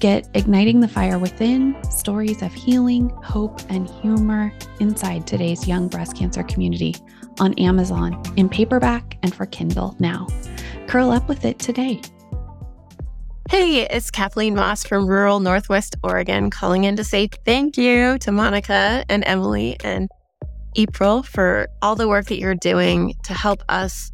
Get 0.00 0.28
Igniting 0.34 0.80
the 0.80 0.88
Fire 0.88 1.18
Within 1.18 1.76
stories 1.90 2.40
of 2.40 2.54
healing, 2.54 3.10
hope, 3.22 3.60
and 3.68 3.88
humor 3.88 4.52
inside 4.80 5.26
today's 5.26 5.68
young 5.68 5.88
breast 5.88 6.16
cancer 6.16 6.42
community 6.42 6.94
on 7.38 7.52
Amazon 7.54 8.20
in 8.36 8.48
paperback 8.48 9.18
and 9.22 9.34
for 9.34 9.44
Kindle 9.46 9.94
now. 9.98 10.26
Curl 10.86 11.10
up 11.10 11.28
with 11.28 11.44
it 11.44 11.58
today. 11.58 12.00
Hey, 13.50 13.82
it's 13.82 14.10
Kathleen 14.10 14.54
Moss 14.54 14.84
from 14.84 15.06
rural 15.06 15.40
Northwest 15.40 15.96
Oregon 16.02 16.50
calling 16.50 16.84
in 16.84 16.96
to 16.96 17.04
say 17.04 17.28
thank 17.44 17.76
you 17.76 18.16
to 18.18 18.32
Monica 18.32 19.04
and 19.08 19.22
Emily 19.26 19.76
and 19.84 20.08
April 20.76 21.22
for 21.22 21.68
all 21.82 21.96
the 21.96 22.08
work 22.08 22.26
that 22.26 22.38
you're 22.38 22.54
doing 22.54 23.14
to 23.24 23.34
help 23.34 23.62
us 23.68 24.10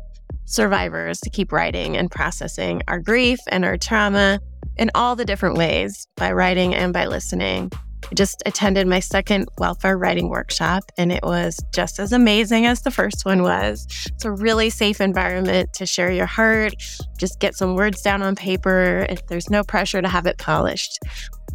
survivors 0.46 1.20
to 1.20 1.30
keep 1.30 1.52
writing 1.52 1.96
and 1.96 2.10
processing 2.10 2.82
our 2.88 2.98
grief 2.98 3.38
and 3.48 3.64
our 3.64 3.76
trauma 3.76 4.40
in 4.76 4.90
all 4.94 5.16
the 5.16 5.24
different 5.24 5.56
ways 5.56 6.06
by 6.16 6.32
writing 6.32 6.74
and 6.74 6.92
by 6.92 7.06
listening. 7.06 7.70
I 8.10 8.14
just 8.14 8.42
attended 8.46 8.86
my 8.86 9.00
second 9.00 9.48
Wildfire 9.58 9.98
writing 9.98 10.28
workshop 10.28 10.84
and 10.96 11.10
it 11.10 11.24
was 11.24 11.58
just 11.74 11.98
as 11.98 12.12
amazing 12.12 12.64
as 12.66 12.82
the 12.82 12.90
first 12.90 13.24
one 13.24 13.42
was. 13.42 13.86
It's 14.06 14.24
a 14.24 14.30
really 14.30 14.70
safe 14.70 15.00
environment 15.00 15.72
to 15.74 15.86
share 15.86 16.12
your 16.12 16.26
heart, 16.26 16.74
just 17.18 17.40
get 17.40 17.56
some 17.56 17.74
words 17.74 18.02
down 18.02 18.22
on 18.22 18.36
paper. 18.36 19.06
There's 19.28 19.50
no 19.50 19.64
pressure 19.64 20.00
to 20.00 20.08
have 20.08 20.26
it 20.26 20.38
polished. 20.38 21.00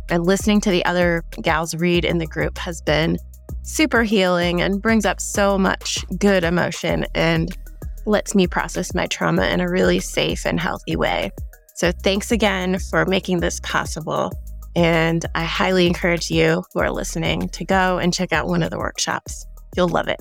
And 0.10 0.25
listening 0.25 0.60
to 0.62 0.71
the 0.71 0.84
other 0.84 1.23
gals 1.41 1.73
read 1.75 2.04
in 2.04 2.17
the 2.17 2.27
group 2.27 2.58
has 2.58 2.82
been 2.82 3.17
super 3.63 4.04
healing 4.04 4.62
and 4.62 4.82
brings 4.82 5.06
up 5.06 5.21
so 5.21 5.58
much 5.58 6.04
good 6.17 6.43
emotion 6.43 7.06
and 7.15 7.56
lets 8.05 8.35
me 8.35 8.47
process 8.47 8.93
my 8.93 9.07
trauma 9.07 9.47
in 9.47 9.61
a 9.61 9.69
really 9.69 9.99
safe 9.99 10.45
and 10.45 10.59
healthy 10.59 10.95
way. 10.95 11.31
So 11.75 11.91
thanks 11.91 12.31
again 12.31 12.79
for 12.79 13.05
making 13.05 13.39
this 13.39 13.59
possible. 13.61 14.31
And 14.75 15.25
I 15.35 15.43
highly 15.43 15.87
encourage 15.87 16.29
you 16.29 16.63
who 16.73 16.79
are 16.79 16.91
listening 16.91 17.49
to 17.49 17.65
go 17.65 17.97
and 17.97 18.13
check 18.13 18.31
out 18.31 18.47
one 18.47 18.63
of 18.63 18.69
the 18.69 18.77
workshops. 18.77 19.45
You'll 19.75 19.89
love 19.89 20.07
it. 20.07 20.19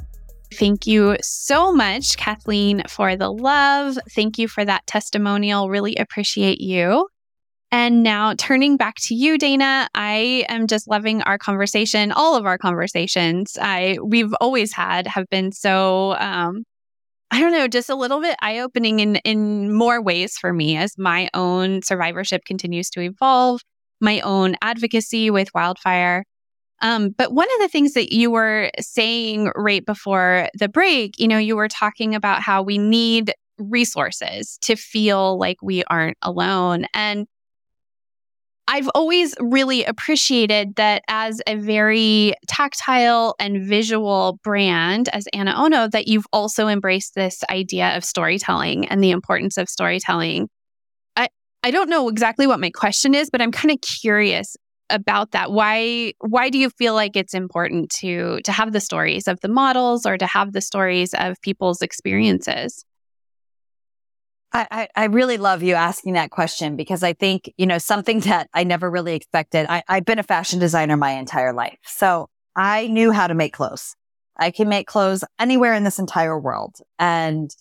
Thank 0.54 0.86
you 0.86 1.16
so 1.22 1.72
much, 1.72 2.16
Kathleen, 2.16 2.82
for 2.88 3.14
the 3.14 3.30
love. 3.30 3.98
Thank 4.10 4.38
you 4.38 4.48
for 4.48 4.64
that 4.64 4.86
testimonial. 4.86 5.70
Really 5.70 5.94
appreciate 5.96 6.60
you. 6.60 7.08
And 7.72 8.02
now 8.02 8.34
turning 8.34 8.76
back 8.76 8.96
to 9.02 9.14
you, 9.14 9.38
Dana, 9.38 9.88
I 9.94 10.44
am 10.48 10.66
just 10.66 10.88
loving 10.88 11.22
our 11.22 11.38
conversation. 11.38 12.10
All 12.10 12.34
of 12.34 12.44
our 12.44 12.58
conversations 12.58 13.56
I 13.60 13.98
we've 14.02 14.34
always 14.40 14.72
had 14.72 15.06
have 15.06 15.28
been 15.30 15.52
so 15.52 16.16
um, 16.18 16.64
I 17.30 17.40
don't 17.40 17.52
know, 17.52 17.68
just 17.68 17.88
a 17.88 17.94
little 17.94 18.20
bit 18.20 18.36
eye 18.40 18.58
opening 18.58 19.00
in, 19.00 19.16
in 19.16 19.72
more 19.72 20.02
ways 20.02 20.36
for 20.36 20.52
me 20.52 20.76
as 20.76 20.98
my 20.98 21.30
own 21.32 21.82
survivorship 21.82 22.44
continues 22.44 22.90
to 22.90 23.00
evolve, 23.00 23.60
my 24.00 24.20
own 24.20 24.56
advocacy 24.62 25.30
with 25.30 25.48
wildfire. 25.54 26.24
Um, 26.82 27.10
but 27.10 27.32
one 27.32 27.48
of 27.54 27.60
the 27.60 27.68
things 27.68 27.92
that 27.92 28.12
you 28.12 28.30
were 28.30 28.70
saying 28.80 29.52
right 29.54 29.84
before 29.84 30.48
the 30.58 30.68
break, 30.68 31.18
you 31.18 31.28
know, 31.28 31.38
you 31.38 31.54
were 31.54 31.68
talking 31.68 32.14
about 32.14 32.42
how 32.42 32.62
we 32.62 32.78
need 32.78 33.32
resources 33.58 34.58
to 34.62 34.74
feel 34.74 35.38
like 35.38 35.58
we 35.62 35.84
aren't 35.84 36.16
alone. 36.22 36.86
And 36.94 37.26
I've 38.72 38.88
always 38.94 39.35
really 39.40 39.83
appreciated 39.83 40.76
that 40.76 41.02
as 41.09 41.42
a 41.48 41.56
very 41.56 42.35
tactile 42.46 43.35
and 43.40 43.66
visual 43.66 44.38
brand, 44.44 45.09
as 45.09 45.26
Ana 45.33 45.54
Ono, 45.56 45.88
that 45.88 46.06
you've 46.06 46.26
also 46.33 46.68
embraced 46.68 47.16
this 47.16 47.42
idea 47.50 47.96
of 47.96 48.04
storytelling 48.04 48.87
and 48.87 49.02
the 49.02 49.11
importance 49.11 49.56
of 49.56 49.68
storytelling. 49.68 50.48
I, 51.16 51.30
I 51.64 51.72
don't 51.72 51.90
know 51.90 52.09
exactly 52.09 52.46
what 52.46 52.61
my 52.61 52.70
question 52.70 53.12
is, 53.12 53.28
but 53.28 53.42
I'm 53.42 53.50
kind 53.50 53.72
of 53.72 53.80
curious 53.80 54.56
about 54.88 55.33
that. 55.33 55.50
Why 55.50 56.12
why 56.20 56.48
do 56.48 56.59
you 56.59 56.70
feel 56.70 56.94
like 56.94 57.16
it's 57.16 57.35
important 57.35 57.90
to 57.98 58.40
to 58.44 58.52
have 58.52 58.72
the 58.72 58.80
stories 58.80 59.26
of 59.26 59.40
the 59.40 59.48
models 59.48 60.06
or 60.06 60.16
to 60.16 60.26
have 60.26 60.52
the 60.52 60.61
stories 60.61 61.12
of 61.14 61.40
people's 61.42 61.83
experiences? 61.83 62.85
I, 64.52 64.88
I 64.96 65.04
really 65.04 65.36
love 65.36 65.62
you 65.62 65.74
asking 65.74 66.14
that 66.14 66.30
question 66.30 66.74
because 66.74 67.02
I 67.02 67.12
think, 67.12 67.52
you 67.56 67.66
know, 67.66 67.78
something 67.78 68.20
that 68.30 68.48
I 68.52 68.64
never 68.64 68.90
really 68.90 69.14
expected. 69.14 69.66
I, 69.68 69.82
I've 69.88 70.04
been 70.04 70.18
a 70.18 70.24
fashion 70.24 70.58
designer 70.58 70.96
my 70.96 71.12
entire 71.12 71.52
life. 71.52 71.78
So 71.84 72.28
I 72.56 72.88
knew 72.88 73.12
how 73.12 73.26
to 73.26 73.34
make 73.34 73.52
clothes. 73.52 73.94
I 74.36 74.50
can 74.50 74.68
make 74.68 74.86
clothes 74.86 75.22
anywhere 75.38 75.74
in 75.74 75.84
this 75.84 75.98
entire 75.98 76.38
world. 76.38 76.76
And 76.98 77.54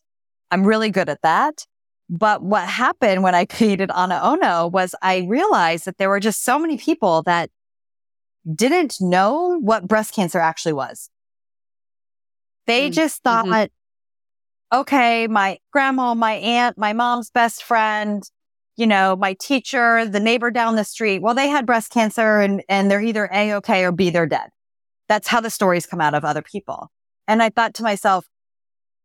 I'm 0.49 0.65
really 0.65 0.89
good 0.89 1.09
at 1.09 1.21
that. 1.21 1.65
But 2.09 2.41
what 2.41 2.67
happened 2.67 3.21
when 3.21 3.35
I 3.35 3.45
created 3.45 3.91
Ana 3.91 4.19
Ono 4.23 4.67
was 4.67 4.95
I 5.01 5.25
realized 5.27 5.85
that 5.85 5.97
there 5.97 6.09
were 6.09 6.19
just 6.19 6.43
so 6.43 6.57
many 6.57 6.77
people 6.77 7.21
that 7.23 7.49
didn't 8.55 8.95
know 8.99 9.59
what 9.59 9.87
breast 9.87 10.13
cancer 10.15 10.39
actually 10.39 10.73
was. 10.73 11.09
They 12.65 12.85
mm-hmm. 12.85 12.93
just 12.93 13.21
thought 13.21 13.45
mm-hmm 13.45 13.65
okay, 14.71 15.27
my 15.27 15.57
grandma, 15.71 16.13
my 16.13 16.33
aunt, 16.33 16.77
my 16.77 16.93
mom's 16.93 17.31
best 17.31 17.63
friend, 17.63 18.23
you 18.75 18.87
know, 18.87 19.15
my 19.15 19.33
teacher, 19.33 20.05
the 20.05 20.19
neighbor 20.19 20.51
down 20.51 20.75
the 20.75 20.83
street, 20.83 21.21
well, 21.21 21.35
they 21.35 21.47
had 21.47 21.65
breast 21.65 21.91
cancer 21.91 22.39
and, 22.39 22.63
and 22.69 22.89
they're 22.89 23.01
either 23.01 23.29
A 23.33 23.53
okay 23.55 23.83
or 23.83 23.91
B, 23.91 24.09
they're 24.09 24.25
dead. 24.25 24.49
That's 25.07 25.27
how 25.27 25.41
the 25.41 25.49
stories 25.49 25.85
come 25.85 25.99
out 25.99 26.13
of 26.13 26.23
other 26.23 26.41
people. 26.41 26.91
And 27.27 27.41
I 27.43 27.49
thought 27.49 27.73
to 27.75 27.83
myself, 27.83 28.27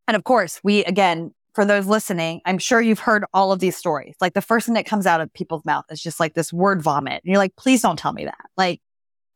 and 0.07 0.17
of 0.17 0.25
course, 0.25 0.61
we 0.63 0.85
again, 0.85 1.33
for 1.55 1.65
those 1.65 1.87
listening, 1.87 2.41
I'm 2.45 2.59
sure 2.59 2.81
you've 2.81 2.99
heard 2.99 3.25
all 3.33 3.53
of 3.53 3.61
these 3.61 3.77
stories. 3.77 4.15
Like 4.21 4.35
the 4.35 4.43
first 4.43 4.67
thing 4.67 4.75
that 4.75 4.87
comes 4.87 5.07
out 5.07 5.21
of 5.21 5.33
people's 5.33 5.65
mouth 5.65 5.85
is 5.89 6.03
just 6.03 6.19
like 6.19 6.35
this 6.35 6.53
word 6.53 6.83
vomit. 6.83 7.23
And 7.25 7.31
you're 7.31 7.39
like, 7.39 7.57
please 7.57 7.81
don't 7.81 7.99
tell 7.99 8.13
me 8.13 8.25
that. 8.25 8.47
Like, 8.57 8.81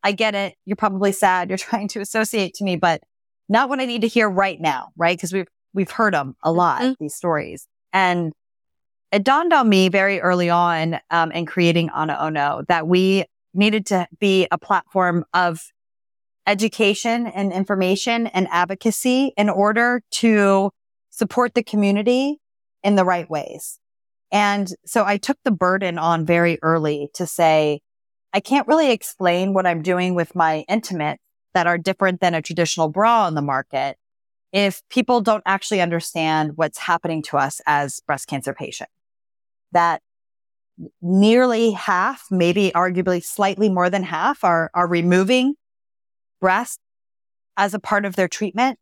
I 0.03 0.13
get 0.13 0.35
it. 0.35 0.55
You're 0.65 0.77
probably 0.77 1.13
sad. 1.13 1.49
You're 1.49 1.59
trying 1.59 1.89
to 1.89 2.01
associate 2.01 2.55
to 2.55 2.65
me, 2.65 2.77
but 2.77 3.03
not 3.49 3.69
what 3.69 3.81
I 3.81 3.87
need 3.87 4.03
to 4.03 4.09
hear 4.09 4.29
right 4.29 4.61
now, 4.61 4.89
right? 4.97 5.17
Because 5.17 5.33
we've 5.33 5.49
we've 5.73 5.91
heard 5.91 6.15
them 6.15 6.37
a 6.43 6.53
lot, 6.53 6.83
mm-hmm. 6.83 6.93
these 7.01 7.15
stories. 7.15 7.67
And 7.93 8.33
it 9.13 9.25
dawned 9.25 9.53
on 9.53 9.69
me 9.69 9.89
very 9.89 10.21
early 10.21 10.51
on 10.51 10.99
um, 11.11 11.33
in 11.33 11.47
creating 11.47 11.91
Ana 11.91 12.17
Ono 12.21 12.63
that 12.69 12.87
we 12.87 13.25
needed 13.55 13.87
to 13.87 14.07
be 14.19 14.47
a 14.51 14.59
platform 14.59 15.25
of 15.33 15.61
education 16.47 17.27
and 17.27 17.53
information 17.53 18.27
and 18.29 18.49
advocacy 18.51 19.33
in 19.37 19.49
order 19.49 20.03
to 20.11 20.71
support 21.11 21.55
the 21.55 21.63
community 21.63 22.39
in 22.83 22.97
the 22.97 23.05
right 23.05 23.29
ways. 23.29 23.79
And 24.31 24.69
so 24.85 25.05
I 25.05 25.17
took 25.17 25.39
the 25.45 25.51
burden 25.51 25.99
on 25.99 26.27
very 26.27 26.59
early 26.63 27.09
to 27.15 27.27
say, 27.27 27.81
I 28.33 28.41
can't 28.41 28.69
really 28.69 28.91
explain 28.91 29.55
what 29.55 29.67
I'm 29.67 29.83
doing 29.83 30.15
with 30.15 30.35
my 30.35 30.65
intimates 30.69 31.23
that 31.55 31.67
are 31.67 31.79
different 31.79 32.21
than 32.21 32.35
a 32.35 32.43
traditional 32.43 32.89
bra 32.89 33.25
on 33.25 33.35
the 33.35 33.43
market 33.43 33.97
if 34.53 34.83
people 34.89 35.21
don't 35.21 35.43
actually 35.47 35.81
understand 35.81 36.53
what's 36.57 36.79
happening 36.79 37.23
to 37.23 37.37
us 37.37 37.61
as 37.67 38.01
breast 38.01 38.29
cancer 38.29 38.55
patients. 38.55 38.93
That 39.73 40.01
nearly 41.03 41.73
half, 41.73 42.27
maybe 42.31 42.71
arguably 42.75 43.23
slightly 43.23 43.69
more 43.69 43.91
than 43.91 44.05
half 44.05 44.45
are, 44.45 44.71
are 44.75 44.87
removing 44.87 45.55
breast 46.41 46.79
as 47.57 47.75
a 47.75 47.81
part 47.81 48.05
of 48.05 48.17
their 48.17 48.29
treatment. 48.29 48.79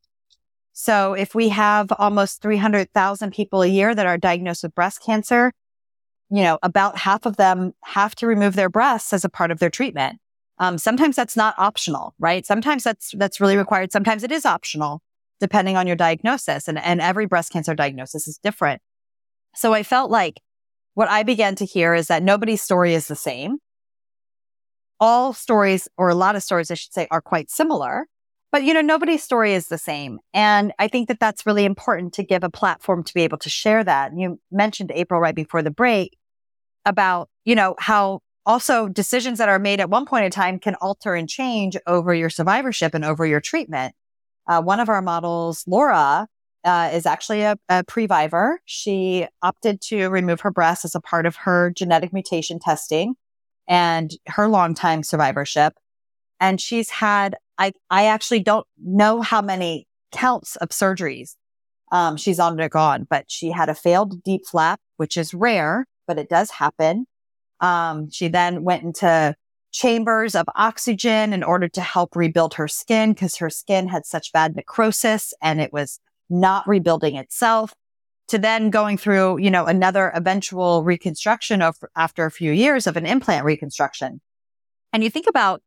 So 0.72 1.14
if 1.14 1.34
we 1.34 1.48
have 1.48 1.90
almost 1.98 2.42
300,000 2.42 3.32
people 3.32 3.62
a 3.62 3.66
year 3.66 3.94
that 3.94 4.06
are 4.06 4.18
diagnosed 4.18 4.62
with 4.62 4.74
breast 4.74 5.02
cancer, 5.02 5.52
you 6.28 6.42
know, 6.42 6.58
about 6.62 6.98
half 6.98 7.24
of 7.24 7.36
them 7.36 7.72
have 7.84 8.14
to 8.16 8.26
remove 8.26 8.56
their 8.56 8.68
breasts 8.68 9.12
as 9.12 9.24
a 9.24 9.30
part 9.30 9.50
of 9.50 9.58
their 9.58 9.70
treatment. 9.70 10.18
Um, 10.58 10.76
sometimes 10.76 11.16
that's 11.16 11.36
not 11.36 11.54
optional, 11.56 12.14
right? 12.18 12.44
Sometimes 12.44 12.84
that's, 12.84 13.14
that's 13.16 13.40
really 13.40 13.56
required. 13.56 13.90
Sometimes 13.90 14.22
it 14.22 14.32
is 14.32 14.44
optional 14.44 15.02
depending 15.40 15.76
on 15.76 15.86
your 15.86 15.96
diagnosis. 15.96 16.68
And, 16.68 16.78
and 16.78 17.00
every 17.00 17.26
breast 17.26 17.52
cancer 17.52 17.74
diagnosis 17.74 18.26
is 18.26 18.38
different. 18.42 18.80
So 19.54 19.72
I 19.72 19.82
felt 19.82 20.10
like 20.10 20.40
what 20.94 21.08
I 21.08 21.22
began 21.22 21.54
to 21.56 21.64
hear 21.64 21.94
is 21.94 22.06
that 22.08 22.22
nobody's 22.22 22.62
story 22.62 22.94
is 22.94 23.08
the 23.08 23.16
same. 23.16 23.58
All 24.98 25.32
stories, 25.32 25.88
or 25.98 26.08
a 26.08 26.14
lot 26.14 26.36
of 26.36 26.42
stories, 26.42 26.70
I 26.70 26.74
should 26.74 26.92
say, 26.92 27.06
are 27.10 27.20
quite 27.20 27.50
similar. 27.50 28.06
But, 28.52 28.64
you 28.64 28.72
know, 28.72 28.80
nobody's 28.80 29.22
story 29.22 29.52
is 29.52 29.68
the 29.68 29.76
same. 29.76 30.18
And 30.32 30.72
I 30.78 30.88
think 30.88 31.08
that 31.08 31.20
that's 31.20 31.44
really 31.44 31.64
important 31.64 32.14
to 32.14 32.22
give 32.22 32.44
a 32.44 32.48
platform 32.48 33.02
to 33.04 33.12
be 33.12 33.22
able 33.22 33.38
to 33.38 33.50
share 33.50 33.84
that. 33.84 34.10
And 34.10 34.20
you 34.20 34.40
mentioned 34.50 34.90
April 34.94 35.20
right 35.20 35.34
before 35.34 35.62
the 35.62 35.70
break 35.70 36.16
about, 36.86 37.28
you 37.44 37.54
know, 37.54 37.74
how 37.78 38.20
also 38.46 38.88
decisions 38.88 39.38
that 39.38 39.48
are 39.48 39.58
made 39.58 39.80
at 39.80 39.90
one 39.90 40.06
point 40.06 40.24
in 40.24 40.30
time 40.30 40.58
can 40.58 40.76
alter 40.76 41.14
and 41.14 41.28
change 41.28 41.76
over 41.86 42.14
your 42.14 42.30
survivorship 42.30 42.94
and 42.94 43.04
over 43.04 43.26
your 43.26 43.40
treatment. 43.40 43.94
Uh, 44.48 44.62
one 44.62 44.80
of 44.80 44.88
our 44.88 45.02
models, 45.02 45.64
Laura, 45.66 46.26
uh, 46.64 46.90
is 46.92 47.06
actually 47.06 47.42
a, 47.42 47.56
a 47.68 47.84
previvor. 47.84 48.56
She 48.64 49.26
opted 49.42 49.80
to 49.82 50.08
remove 50.08 50.40
her 50.40 50.50
breast 50.50 50.84
as 50.84 50.94
a 50.94 51.00
part 51.00 51.26
of 51.26 51.36
her 51.36 51.70
genetic 51.70 52.12
mutation 52.12 52.58
testing 52.58 53.14
and 53.68 54.10
her 54.26 54.48
longtime 54.48 55.02
survivorship. 55.02 55.74
And 56.40 56.60
she's 56.60 56.90
had, 56.90 57.36
I, 57.58 57.72
I 57.90 58.06
actually 58.06 58.40
don't 58.40 58.66
know 58.82 59.20
how 59.20 59.40
many 59.40 59.86
counts 60.12 60.56
of 60.56 60.70
surgeries 60.70 61.34
um, 61.92 62.16
she's 62.16 62.40
undergone, 62.40 63.06
but 63.08 63.26
she 63.28 63.50
had 63.50 63.68
a 63.68 63.74
failed 63.74 64.22
DIEP 64.24 64.46
flap, 64.46 64.80
which 64.96 65.16
is 65.16 65.32
rare, 65.32 65.86
but 66.06 66.18
it 66.18 66.28
does 66.28 66.50
happen. 66.50 67.06
Um, 67.60 68.10
she 68.10 68.28
then 68.28 68.64
went 68.64 68.82
into 68.82 69.34
chambers 69.72 70.34
of 70.34 70.46
oxygen 70.54 71.32
in 71.32 71.42
order 71.42 71.68
to 71.68 71.80
help 71.80 72.16
rebuild 72.16 72.54
her 72.54 72.68
skin 72.68 73.12
because 73.12 73.36
her 73.36 73.50
skin 73.50 73.88
had 73.88 74.06
such 74.06 74.32
bad 74.32 74.56
necrosis 74.56 75.34
and 75.42 75.60
it 75.60 75.72
was 75.72 76.00
not 76.30 76.66
rebuilding 76.66 77.16
itself 77.16 77.74
to 78.28 78.38
then 78.38 78.70
going 78.70 78.98
through, 78.98 79.38
you 79.38 79.50
know, 79.50 79.66
another 79.66 80.10
eventual 80.14 80.82
reconstruction 80.82 81.62
of 81.62 81.76
after 81.94 82.26
a 82.26 82.30
few 82.30 82.52
years 82.52 82.86
of 82.86 82.96
an 82.96 83.06
implant 83.06 83.44
reconstruction. 83.44 84.20
And 84.92 85.04
you 85.04 85.10
think 85.10 85.26
about 85.28 85.62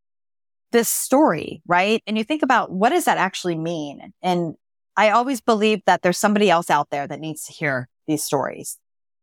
this 0.72 0.90
story, 0.90 1.62
right? 1.68 2.04
And 2.06 2.18
you 2.18 2.24
think 2.24 2.44
about 2.44 2.72
what 2.72 2.90
does 2.90 3.06
that 3.06 3.18
actually 3.18 3.56
mean? 3.56 4.14
And 4.22 4.56
I 4.98 5.12
always 5.12 5.40
believe 5.40 5.82
that 5.86 6.02
there's 6.02 6.18
somebody 6.18 6.50
else 6.50 6.70
out 6.70 6.90
there 6.90 7.08
that 7.08 7.20
needs 7.20 7.46
to 7.46 7.54
hear 7.54 7.88
these 8.08 8.24
stories. 8.24 8.78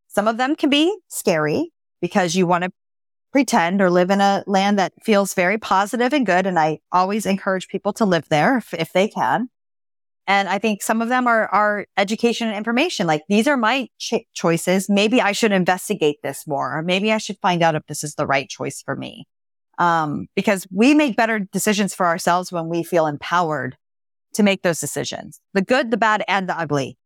Some 0.07 0.27
of 0.27 0.37
them 0.37 0.55
can 0.55 0.69
be 0.69 0.97
scary 1.07 1.71
because 2.01 2.35
you 2.35 2.47
want 2.47 2.63
to 2.63 2.71
pretend 3.37 3.83
or 3.83 3.91
live 3.91 4.09
in 4.09 4.19
a 4.19 4.43
land 4.47 4.79
that 4.79 4.91
feels 5.03 5.35
very 5.35 5.59
positive 5.59 6.11
and 6.11 6.25
good. 6.25 6.47
And 6.47 6.57
I 6.57 6.79
always 6.91 7.27
encourage 7.27 7.67
people 7.67 7.93
to 7.93 8.03
live 8.03 8.27
there 8.29 8.57
if, 8.57 8.73
if 8.73 8.93
they 8.93 9.07
can. 9.07 9.49
And 10.25 10.49
I 10.49 10.57
think 10.57 10.81
some 10.81 11.03
of 11.03 11.09
them 11.09 11.27
are, 11.27 11.47
are 11.49 11.85
education 11.97 12.47
and 12.47 12.57
information. 12.57 13.05
Like 13.05 13.21
these 13.29 13.47
are 13.47 13.55
my 13.55 13.89
ch- 13.99 14.25
choices. 14.33 14.89
Maybe 14.89 15.21
I 15.21 15.33
should 15.33 15.51
investigate 15.51 16.17
this 16.23 16.47
more, 16.47 16.79
or 16.79 16.81
maybe 16.81 17.13
I 17.13 17.19
should 17.19 17.37
find 17.37 17.61
out 17.61 17.75
if 17.75 17.85
this 17.85 18.03
is 18.03 18.15
the 18.15 18.25
right 18.25 18.49
choice 18.49 18.81
for 18.81 18.95
me. 18.95 19.27
Um, 19.77 20.25
because 20.35 20.65
we 20.71 20.95
make 20.95 21.15
better 21.15 21.37
decisions 21.37 21.93
for 21.93 22.07
ourselves 22.07 22.51
when 22.51 22.69
we 22.69 22.81
feel 22.81 23.05
empowered 23.05 23.77
to 24.33 24.41
make 24.41 24.63
those 24.63 24.79
decisions, 24.79 25.39
the 25.53 25.61
good, 25.61 25.91
the 25.91 25.97
bad, 25.97 26.23
and 26.27 26.49
the 26.49 26.59
ugly. 26.59 26.97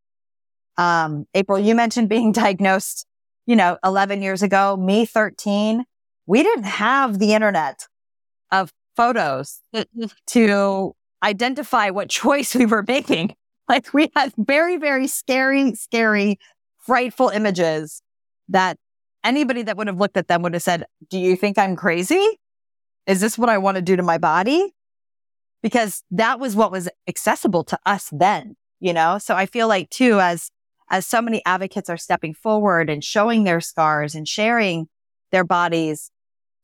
Um, 0.78 1.26
April, 1.34 1.60
you 1.60 1.76
mentioned 1.76 2.08
being 2.08 2.32
diagnosed, 2.32 3.06
you 3.46 3.58
know, 3.58 3.78
11 3.84 4.22
years 4.22 4.41
ago, 4.41 4.78
me 4.78 5.06
13. 5.06 5.84
We 6.25 6.43
didn't 6.43 6.65
have 6.65 7.19
the 7.19 7.34
internet 7.34 7.88
of 8.51 8.71
photos 8.95 9.62
to 10.27 10.95
identify 11.23 11.89
what 11.89 12.10
choice 12.10 12.55
we 12.55 12.65
were 12.65 12.84
making. 12.88 13.36
Like 13.69 13.93
we 13.93 14.12
had 14.17 14.34
very, 14.38 14.75
very 14.75 15.07
scary, 15.07 15.75
scary, 15.75 16.39
frightful 16.79 17.29
images 17.29 18.01
that 18.49 18.77
anybody 19.23 19.62
that 19.62 19.77
would 19.77 19.88
have 19.88 19.97
looked 19.97 20.17
at 20.17 20.27
them 20.27 20.41
would 20.41 20.53
have 20.53 20.63
said, 20.63 20.84
do 21.10 21.17
you 21.17 21.38
think 21.38 21.57
I'm 21.57 21.77
crazy? 21.77 22.38
Is 23.07 23.21
this 23.21 23.38
what 23.38 23.47
I 23.47 23.60
want 23.60 23.75
to 23.75 23.81
do 23.81 23.95
to 23.95 24.03
my 24.03 24.17
body? 24.17 24.73
Because 25.63 26.03
that 26.12 26.38
was 26.38 26.53
what 26.53 26.71
was 26.71 26.89
accessible 27.07 27.63
to 27.65 27.79
us 27.86 28.10
then, 28.12 28.57
you 28.81 28.91
know? 28.91 29.19
So 29.19 29.36
I 29.36 29.45
feel 29.45 29.69
like 29.69 29.89
too, 29.89 30.19
as, 30.19 30.51
as 30.89 31.07
so 31.07 31.21
many 31.21 31.41
advocates 31.45 31.89
are 31.89 31.97
stepping 31.97 32.34
forward 32.34 32.89
and 32.89 33.01
showing 33.01 33.45
their 33.45 33.62
scars 33.62 34.15
and 34.15 34.27
sharing 34.27 34.88
their 35.32 35.44
bodies, 35.44 36.12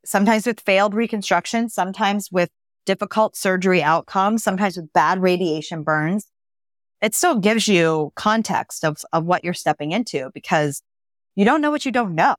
sometimes 0.05 0.45
with 0.45 0.59
failed 0.59 0.93
reconstruction, 0.93 1.69
sometimes 1.69 2.29
with 2.31 2.49
difficult 2.85 3.35
surgery 3.35 3.83
outcomes, 3.83 4.43
sometimes 4.43 4.77
with 4.77 4.91
bad 4.93 5.21
radiation 5.21 5.83
burns, 5.83 6.27
it 7.01 7.13
still 7.13 7.37
gives 7.39 7.67
you 7.67 8.11
context 8.15 8.83
of, 8.83 8.97
of 9.13 9.25
what 9.25 9.43
you're 9.43 9.53
stepping 9.53 9.91
into 9.91 10.29
because 10.33 10.81
you 11.35 11.45
don't 11.45 11.61
know 11.61 11.69
what 11.69 11.85
you 11.85 11.91
don't 11.91 12.15
know. 12.15 12.35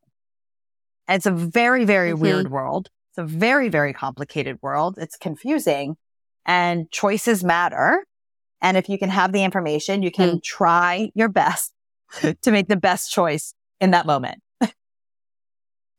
And 1.06 1.16
it's 1.16 1.26
a 1.26 1.30
very, 1.30 1.84
very 1.84 2.12
mm-hmm. 2.12 2.22
weird 2.22 2.50
world. 2.50 2.88
It's 3.10 3.18
a 3.18 3.24
very, 3.24 3.68
very 3.68 3.92
complicated 3.92 4.58
world. 4.60 4.98
It's 4.98 5.16
confusing 5.16 5.96
and 6.44 6.90
choices 6.90 7.44
matter. 7.44 8.04
And 8.60 8.76
if 8.76 8.88
you 8.88 8.98
can 8.98 9.10
have 9.10 9.32
the 9.32 9.44
information, 9.44 10.02
you 10.02 10.10
can 10.10 10.36
mm. 10.36 10.42
try 10.42 11.10
your 11.14 11.28
best 11.28 11.72
to 12.42 12.50
make 12.50 12.68
the 12.68 12.76
best 12.76 13.12
choice 13.12 13.54
in 13.80 13.92
that 13.92 14.06
moment. 14.06 14.40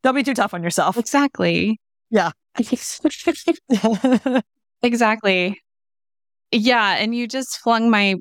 Don't 0.04 0.16
be 0.16 0.24
too 0.24 0.34
tough 0.34 0.54
on 0.54 0.64
yourself. 0.64 0.98
Exactly. 0.98 1.80
Yeah. 2.10 2.32
exactly. 4.82 5.62
Yeah. 6.52 6.96
And 6.98 7.14
you 7.16 7.28
just 7.28 7.60
flung 7.60 7.90
my 7.90 8.16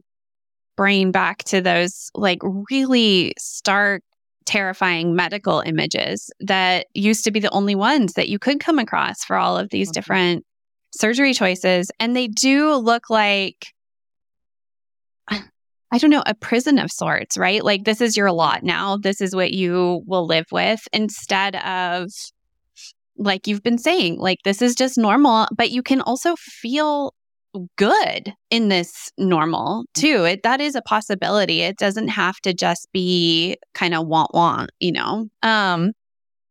brain 0.76 1.10
back 1.10 1.44
to 1.44 1.60
those 1.60 2.10
like 2.14 2.40
really 2.70 3.34
stark, 3.38 4.02
terrifying 4.44 5.14
medical 5.14 5.60
images 5.60 6.30
that 6.40 6.86
used 6.94 7.24
to 7.24 7.30
be 7.30 7.40
the 7.40 7.50
only 7.50 7.74
ones 7.74 8.14
that 8.14 8.28
you 8.28 8.38
could 8.38 8.60
come 8.60 8.78
across 8.78 9.24
for 9.24 9.36
all 9.36 9.58
of 9.58 9.70
these 9.70 9.88
mm-hmm. 9.88 9.94
different 9.94 10.46
surgery 10.92 11.34
choices. 11.34 11.90
And 12.00 12.16
they 12.16 12.28
do 12.28 12.74
look 12.74 13.10
like, 13.10 13.72
I 15.90 15.98
don't 15.98 16.11
know, 16.11 16.22
a 16.27 16.35
prison 16.35 16.79
of 16.79 16.90
sorts, 16.90 17.38
right? 17.38 17.64
Like 17.64 17.85
this 17.85 18.01
is 18.01 18.16
your 18.16 18.31
lot 18.31 18.62
now. 18.62 18.98
This 18.98 19.20
is 19.20 19.35
what 19.35 19.53
you 19.53 20.03
will 20.07 20.27
live 20.27 20.46
with 20.53 20.81
instead 20.92 21.57
of 21.57 22.11
like 23.16 23.46
you've 23.46 23.62
been 23.62 23.79
saying, 23.79 24.18
like 24.18 24.38
this 24.44 24.62
is 24.62 24.74
just 24.74 24.98
normal, 24.98 25.48
but 25.57 25.70
you 25.70 25.83
can 25.83 26.01
also 26.01 26.37
feel 26.37 27.12
good 27.77 28.33
in 28.51 28.68
this 28.68 29.11
normal 29.16 29.85
too. 29.94 30.24
It 30.24 30.42
that 30.42 30.61
is 30.61 30.74
a 30.74 30.83
possibility. 30.83 31.62
It 31.62 31.79
doesn't 31.79 32.09
have 32.09 32.37
to 32.42 32.53
just 32.53 32.88
be 32.92 33.57
kind 33.74 33.94
of 33.94 34.07
want 34.07 34.33
want, 34.35 34.70
you 34.81 34.92
know. 34.92 35.29
Um 35.42 35.92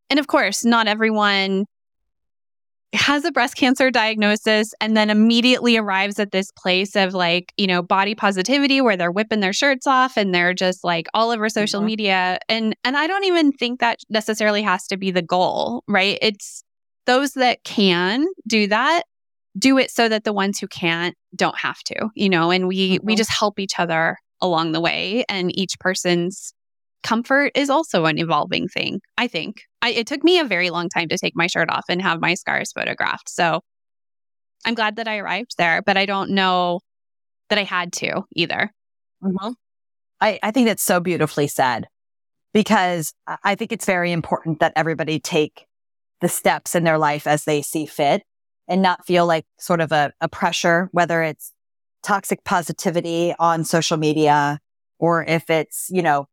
and 0.10 0.19
of 0.19 0.28
course, 0.28 0.65
not 0.65 0.88
everyone 0.88 1.65
has 2.93 3.26
a 3.26 3.32
breast 3.32 3.56
cancer 3.56 3.91
diagnosis 3.91 4.73
and 4.80 4.95
then 4.95 5.10
immediately 5.10 5.78
arrives 5.78 6.19
at 6.19 6.32
this 6.32 6.52
place 6.52 6.95
of 6.95 7.13
like, 7.13 7.54
you 7.58 7.67
know, 7.67 7.82
body 7.82 8.15
positivity 8.15 8.80
where 8.80 8.95
they're 8.95 9.12
whipping 9.12 9.41
their 9.41 9.54
shirts 9.54 9.86
off 9.86 10.15
and 10.15 10.34
they're 10.34 10.54
just 10.54 10.84
like 10.84 11.08
all 11.13 11.32
over 11.32 11.50
social 11.50 11.82
mm-hmm. 11.82 11.88
media. 11.88 12.39
And 12.47 12.76
and 12.84 12.95
I 12.95 13.08
don't 13.08 13.26
even 13.26 13.52
think 13.52 13.82
that 13.82 14.00
necessarily 14.10 14.62
has 14.62 14.88
to 14.88 14.97
be 14.97 15.12
the 15.12 15.21
goal, 15.21 15.84
right? 15.88 16.17
It's 16.21 16.63
those 17.06 17.34
that 17.34 17.63
can 17.63 18.26
do 18.47 18.67
that 18.67 19.04
do 19.58 19.78
it 19.78 19.89
so 19.89 20.08
that 20.08 20.23
the 20.23 20.34
ones 20.34 20.60
who 20.60 20.67
can't 20.67 21.15
don't 21.36 21.58
have 21.58 21.80
to, 21.84 22.10
you 22.15 22.30
know, 22.30 22.52
and 22.52 22.67
we 22.67 22.97
mm-hmm. 22.97 23.06
we 23.06 23.15
just 23.15 23.32
help 23.32 23.60
each 23.60 23.80
other 23.80 24.17
along 24.41 24.71
the 24.71 24.82
way 24.82 25.26
and 25.30 25.58
each 25.58 25.80
person's 25.80 26.54
comfort 27.03 27.51
is 27.55 27.69
also 27.69 28.05
an 28.05 28.17
evolving 28.17 28.67
thing, 28.67 29.01
I 29.17 29.27
think. 29.27 29.62
I, 29.81 29.89
it 29.89 30.07
took 30.07 30.23
me 30.23 30.39
a 30.39 30.45
very 30.45 30.69
long 30.69 30.89
time 30.89 31.07
to 31.10 31.17
take 31.17 31.36
my 31.36 31.47
shirt 31.47 31.69
off 31.69 31.86
and 31.89 32.01
have 32.01 32.19
my 32.19 32.33
scars 32.33 32.71
photographed. 32.71 33.29
So 33.29 33.62
I'm 34.65 34.73
glad 34.73 34.97
that 34.97 35.07
I 35.07 35.17
arrived 35.17 35.55
there, 35.57 35.81
but 35.81 35.97
I 35.97 36.05
don't 36.05 36.31
know 36.31 36.81
that 37.49 37.60
I 37.60 37.63
had 37.63 37.93
to 37.93 38.23
either. 38.36 38.71
Mm-hmm. 39.23 39.51
I, 40.19 40.39
I 40.41 40.51
think 40.51 40.67
that's 40.67 40.83
so 40.83 40.99
beautifully 40.99 41.47
said 41.47 41.88
because 42.53 43.13
I 43.43 43.55
think 43.55 43.71
it's 43.71 43.86
very 43.86 44.12
important 44.12 44.60
that 44.60 44.73
everybody 44.75 45.19
take 45.19 45.65
the 46.21 46.29
steps 46.29 46.75
in 46.75 46.83
their 46.83 46.97
life 46.97 47.27
as 47.27 47.43
they 47.43 47.62
see 47.62 47.86
fit 47.86 48.23
and 48.67 48.81
not 48.81 49.05
feel 49.05 49.25
like 49.25 49.45
sort 49.60 49.79
of 49.79 49.91
a, 49.91 50.12
a 50.19 50.27
pressure, 50.27 50.89
whether 50.91 51.21
it's 51.21 51.53
toxic 52.03 52.43
positivity 52.43 53.33
on 53.39 53.63
social 53.63 53.97
media 53.97 54.60
or 54.99 55.23
if 55.23 55.49
it's, 55.49 55.88
you 55.91 56.01
know, 56.01 56.27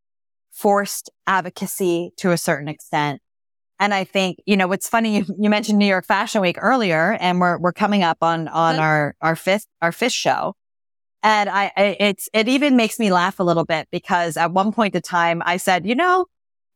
forced 0.54 1.10
advocacy 1.26 2.12
to 2.16 2.30
a 2.30 2.38
certain 2.38 2.68
extent. 2.68 3.20
And 3.80 3.92
I 3.92 4.04
think, 4.04 4.38
you 4.46 4.56
know, 4.56 4.68
what's 4.68 4.88
funny, 4.88 5.18
you, 5.18 5.26
you 5.38 5.50
mentioned 5.50 5.78
New 5.78 5.86
York 5.86 6.06
Fashion 6.06 6.40
Week 6.40 6.56
earlier 6.60 7.18
and 7.20 7.40
we're, 7.40 7.58
we're 7.58 7.72
coming 7.72 8.02
up 8.02 8.18
on, 8.22 8.48
on 8.48 8.74
mm-hmm. 8.74 8.82
our, 8.82 9.16
our 9.20 9.36
fifth, 9.36 9.66
our 9.82 9.92
fifth 9.92 10.12
show. 10.12 10.54
And 11.22 11.48
I, 11.48 11.72
I, 11.76 11.96
it's, 11.98 12.28
it 12.32 12.48
even 12.48 12.76
makes 12.76 12.98
me 12.98 13.12
laugh 13.12 13.40
a 13.40 13.42
little 13.42 13.64
bit 13.64 13.88
because 13.90 14.36
at 14.36 14.52
one 14.52 14.72
point 14.72 14.94
in 14.94 15.02
time 15.02 15.42
I 15.44 15.56
said, 15.56 15.86
you 15.86 15.94
know, 15.94 16.26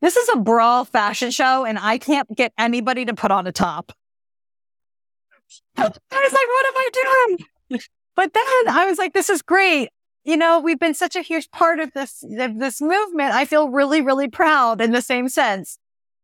this 0.00 0.16
is 0.16 0.28
a 0.30 0.36
brawl 0.36 0.84
fashion 0.84 1.30
show 1.30 1.64
and 1.64 1.78
I 1.78 1.98
can't 1.98 2.28
get 2.34 2.52
anybody 2.58 3.04
to 3.04 3.14
put 3.14 3.30
on 3.30 3.46
a 3.46 3.52
top. 3.52 3.92
I 5.76 5.82
was 5.82 5.92
like, 6.10 6.32
what 6.32 6.66
am 6.66 6.74
I 6.76 6.88
doing? 6.92 7.80
But 8.16 8.34
then 8.34 8.44
I 8.68 8.86
was 8.88 8.98
like, 8.98 9.12
this 9.12 9.30
is 9.30 9.42
great 9.42 9.90
you 10.28 10.36
know, 10.36 10.60
we've 10.60 10.78
been 10.78 10.92
such 10.92 11.16
a 11.16 11.22
huge 11.22 11.50
part 11.52 11.80
of 11.80 11.90
this, 11.94 12.22
of 12.38 12.58
this 12.58 12.82
movement. 12.82 13.32
I 13.32 13.46
feel 13.46 13.70
really, 13.70 14.02
really 14.02 14.28
proud 14.28 14.82
in 14.82 14.92
the 14.92 15.00
same 15.00 15.26
sense. 15.30 15.78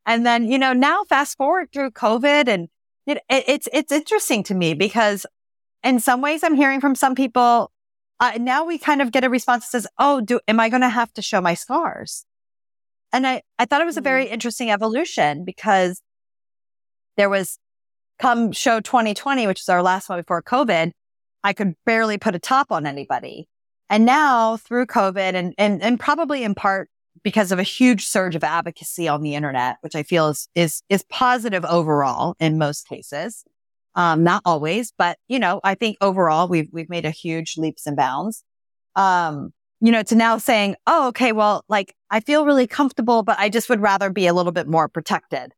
And 0.05 0.27
then, 0.27 0.47
you 0.47 0.59
know, 0.59 0.75
now 0.75 1.05
fast 1.05 1.39
forward 1.39 1.73
through 1.73 1.93
COVID 1.93 2.47
and 2.47 2.69
it, 3.07 3.23
it, 3.31 3.45
it's, 3.49 3.69
it's 3.73 3.91
interesting 3.91 4.43
to 4.43 4.55
me 4.55 4.75
because 4.75 5.25
in 5.83 6.01
some 6.01 6.21
ways 6.21 6.45
I'm 6.45 6.55
hearing 6.55 6.83
from 6.83 6.95
some 6.95 7.15
people, 7.15 7.73
uh, 8.21 8.33
now 8.39 8.67
we 8.67 8.77
kind 8.77 9.01
of 9.01 9.11
get 9.11 9.25
a 9.25 9.31
response 9.31 9.65
that 9.65 9.71
says, 9.71 9.87
Oh, 9.99 10.21
do, 10.21 10.39
am 10.49 10.61
I 10.61 10.69
going 10.69 10.83
to 10.83 10.91
have 10.91 11.11
to 11.15 11.23
show 11.23 11.41
my 11.41 11.55
scars? 11.55 12.27
And 13.11 13.27
I, 13.27 13.41
I 13.59 13.65
thought 13.65 13.81
it 13.81 13.87
was 13.87 13.97
a 13.97 14.03
very 14.03 14.27
mm-hmm. 14.27 14.35
interesting 14.35 14.71
evolution 14.71 15.47
because 15.47 16.03
there 17.17 17.31
was 17.31 17.59
come 18.19 18.53
show 18.53 18.81
2020, 18.81 19.47
which 19.47 19.63
is 19.63 19.69
our 19.71 19.83
last 19.83 20.11
one 20.11 20.19
before 20.19 20.43
COVID. 20.43 20.93
I 21.43 21.53
could 21.55 21.75
barely 21.87 22.19
put 22.19 22.35
a 22.35 22.39
top 22.39 22.71
on 22.71 22.85
anybody. 22.85 23.49
And 23.91 24.05
now 24.05 24.57
through 24.57 24.87
COVID 24.87 25.35
and, 25.35 25.55
and, 25.59 25.83
and 25.83 26.01
probably 26.01 26.43
in 26.45 26.55
part 26.55 26.89
because 27.23 27.53
of 27.53 27.59
a 27.59 27.65
huge 27.65 28.07
surge 28.07 28.35
of 28.35 28.45
advocacy 28.45 29.09
on 29.09 29.23
the 29.23 29.35
internet, 29.35 29.77
which 29.81 29.95
I 29.95 30.03
feel 30.03 30.29
is, 30.29 30.49
is, 30.55 30.83
is 30.89 31.05
positive 31.05 31.65
overall 31.65 32.35
in 32.41 32.59
most 32.59 32.89
cases. 32.89 33.45
Um, 33.95 34.25
not 34.25 34.43
always, 34.45 34.93
but 34.97 35.19
you 35.29 35.39
know, 35.39 35.61
I 35.63 35.75
think 35.75 35.97
overall 36.01 36.49
we've, 36.49 36.69
we've 36.73 36.91
made 36.91 37.05
a 37.05 37.11
huge 37.11 37.57
leaps 37.57 37.87
and 37.87 37.97
bounds. 37.97 38.43
Um, 38.97 39.53
you 39.81 39.93
know, 39.93 40.03
to 40.03 40.15
now 40.15 40.39
saying, 40.39 40.77
Oh, 40.87 41.09
okay, 41.09 41.33
well, 41.33 41.65
like 41.69 41.95
I 42.11 42.21
feel 42.21 42.47
really 42.47 42.67
comfortable, 42.67 43.23
but 43.23 43.39
I 43.39 43.49
just 43.49 43.69
would 43.69 43.81
rather 43.81 44.11
be 44.11 44.27
a 44.27 44.33
little 44.33 44.53
bit 44.53 44.67
more 44.67 44.89
protected. 44.89 45.53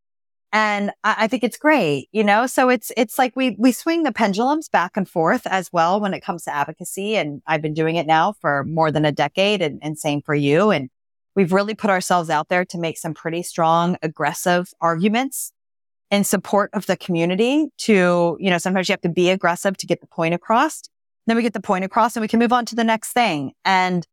And 0.59 0.91
I, 1.05 1.29
think 1.29 1.45
it's 1.45 1.59
great, 1.59 2.09
you 2.13 2.25
know, 2.25 2.47
so 2.47 2.71
it's, 2.71 2.91
it's 2.97 3.19
like 3.19 3.37
we, 3.37 3.57
we 3.59 3.73
swing 3.73 4.05
the 4.05 4.11
pendulums 4.11 4.71
back 4.71 4.97
and 4.97 5.07
forth 5.07 5.47
as 5.47 5.71
well 5.71 6.01
when 6.01 6.15
it 6.15 6.23
comes 6.23 6.45
to 6.45 6.55
advocacy. 6.55 7.15
And 7.15 7.43
I've 7.47 7.61
been 7.61 7.75
doing 7.75 7.97
it 7.97 8.07
now 8.07 8.33
for 8.41 8.65
more 8.65 8.91
than 8.91 9.05
a 9.05 9.13
decade 9.13 9.61
and, 9.61 9.79
and 9.83 9.99
same 9.99 10.23
for 10.23 10.35
you. 10.35 10.71
And 10.71 10.89
we've 11.35 11.53
really 11.53 11.75
put 11.75 11.91
ourselves 11.91 12.31
out 12.31 12.49
there 12.49 12.65
to 12.65 12.79
make 12.79 12.97
some 12.97 13.13
pretty 13.13 13.43
strong, 13.43 13.99
aggressive 14.01 14.73
arguments 14.81 15.53
in 16.11 16.25
support 16.25 16.71
of 16.73 16.87
the 16.87 16.97
community 16.97 17.67
to, 17.81 18.39
you 18.41 18.49
know, 18.49 18.57
sometimes 18.57 18.89
you 18.89 18.95
have 18.95 19.03
to 19.03 19.11
be 19.11 19.29
aggressive 19.29 19.77
to 19.77 19.87
get 19.87 20.01
the 20.01 20.07
point 20.07 20.33
across. 20.33 20.81
Then 21.27 21.37
we 21.37 21.43
get 21.43 21.53
the 21.53 21.61
point 21.61 21.85
across 21.85 22.17
and 22.17 22.23
we 22.23 22.29
can 22.29 22.41
move 22.41 22.55
on 22.55 22.65
to 22.65 22.75
the 22.75 22.83
next 22.83 23.13
thing. 23.13 23.53
And 23.67 24.07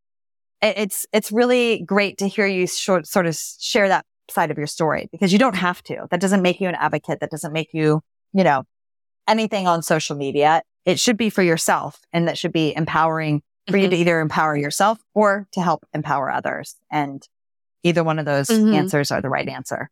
it's, 0.61 1.05
it's 1.13 1.31
really 1.31 1.83
great 1.85 2.17
to 2.17 2.27
hear 2.27 2.47
you 2.47 2.67
short, 2.67 3.07
sort 3.07 3.27
of 3.27 3.37
share 3.37 3.87
that 3.87 4.05
side 4.29 4.51
of 4.51 4.57
your 4.57 4.67
story 4.67 5.09
because 5.11 5.33
you 5.33 5.39
don't 5.39 5.55
have 5.55 5.83
to. 5.83 6.07
That 6.09 6.21
doesn't 6.21 6.41
make 6.41 6.61
you 6.61 6.69
an 6.69 6.75
advocate. 6.75 7.19
That 7.19 7.31
doesn't 7.31 7.53
make 7.53 7.73
you, 7.73 8.01
you 8.33 8.43
know, 8.43 8.63
anything 9.27 9.67
on 9.67 9.81
social 9.81 10.15
media. 10.15 10.61
It 10.85 10.99
should 10.99 11.17
be 11.17 11.29
for 11.29 11.43
yourself 11.43 11.99
and 12.11 12.27
that 12.27 12.37
should 12.37 12.53
be 12.53 12.75
empowering 12.75 13.41
for 13.67 13.73
mm-hmm. 13.73 13.83
you 13.83 13.89
to 13.89 13.95
either 13.95 14.19
empower 14.19 14.57
yourself 14.57 14.99
or 15.13 15.47
to 15.53 15.61
help 15.61 15.85
empower 15.93 16.29
others. 16.29 16.75
And 16.91 17.25
either 17.83 18.03
one 18.03 18.19
of 18.19 18.25
those 18.25 18.47
mm-hmm. 18.47 18.73
answers 18.73 19.11
are 19.11 19.21
the 19.21 19.29
right 19.29 19.47
answer. 19.47 19.89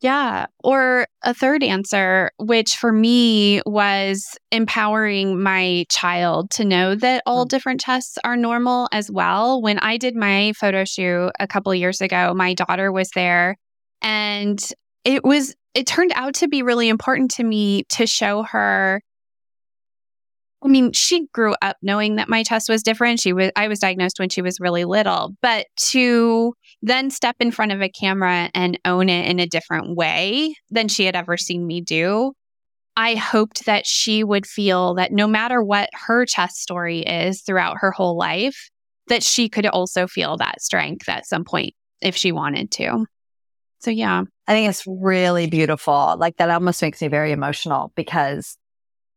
Yeah. 0.00 0.46
Or 0.62 1.06
a 1.22 1.32
third 1.32 1.62
answer, 1.62 2.30
which 2.38 2.74
for 2.74 2.92
me 2.92 3.62
was 3.64 4.24
empowering 4.52 5.42
my 5.42 5.86
child 5.90 6.50
to 6.52 6.64
know 6.64 6.94
that 6.96 7.22
all 7.24 7.46
mm. 7.46 7.48
different 7.48 7.80
tests 7.80 8.18
are 8.22 8.36
normal 8.36 8.88
as 8.92 9.10
well. 9.10 9.62
When 9.62 9.78
I 9.78 9.96
did 9.96 10.14
my 10.14 10.52
photo 10.58 10.84
shoot 10.84 11.30
a 11.40 11.46
couple 11.46 11.74
years 11.74 12.00
ago, 12.00 12.34
my 12.34 12.54
daughter 12.54 12.92
was 12.92 13.08
there 13.14 13.56
and 14.02 14.60
it 15.04 15.24
was, 15.24 15.54
it 15.74 15.86
turned 15.86 16.12
out 16.14 16.34
to 16.34 16.48
be 16.48 16.62
really 16.62 16.88
important 16.88 17.30
to 17.32 17.44
me 17.44 17.84
to 17.90 18.06
show 18.06 18.42
her 18.42 19.00
I 20.66 20.68
mean, 20.68 20.92
she 20.92 21.26
grew 21.32 21.54
up 21.62 21.76
knowing 21.80 22.16
that 22.16 22.28
my 22.28 22.42
test 22.42 22.68
was 22.68 22.82
different. 22.82 23.20
She 23.20 23.32
was 23.32 23.52
I 23.54 23.68
was 23.68 23.78
diagnosed 23.78 24.18
when 24.18 24.30
she 24.30 24.42
was 24.42 24.58
really 24.58 24.84
little, 24.84 25.34
but 25.40 25.66
to 25.90 26.54
then 26.82 27.10
step 27.10 27.36
in 27.38 27.52
front 27.52 27.70
of 27.70 27.80
a 27.80 27.88
camera 27.88 28.50
and 28.52 28.78
own 28.84 29.08
it 29.08 29.30
in 29.30 29.38
a 29.38 29.46
different 29.46 29.96
way 29.96 30.56
than 30.70 30.88
she 30.88 31.04
had 31.04 31.14
ever 31.14 31.36
seen 31.36 31.66
me 31.66 31.80
do. 31.80 32.32
I 32.96 33.14
hoped 33.14 33.66
that 33.66 33.86
she 33.86 34.24
would 34.24 34.44
feel 34.44 34.94
that 34.94 35.12
no 35.12 35.28
matter 35.28 35.62
what 35.62 35.88
her 35.92 36.26
chest 36.26 36.56
story 36.56 37.00
is 37.00 37.42
throughout 37.42 37.76
her 37.78 37.92
whole 37.92 38.16
life, 38.16 38.70
that 39.06 39.22
she 39.22 39.48
could 39.48 39.66
also 39.66 40.08
feel 40.08 40.36
that 40.38 40.60
strength 40.60 41.08
at 41.08 41.26
some 41.26 41.44
point 41.44 41.74
if 42.00 42.16
she 42.16 42.32
wanted 42.32 42.72
to. 42.72 43.06
So, 43.80 43.90
yeah. 43.92 44.22
I 44.48 44.52
think 44.52 44.68
it's 44.70 44.84
really 44.86 45.46
beautiful. 45.46 46.16
Like 46.18 46.38
that 46.38 46.50
almost 46.50 46.82
makes 46.82 47.00
me 47.02 47.08
very 47.08 47.30
emotional 47.30 47.92
because 47.94 48.56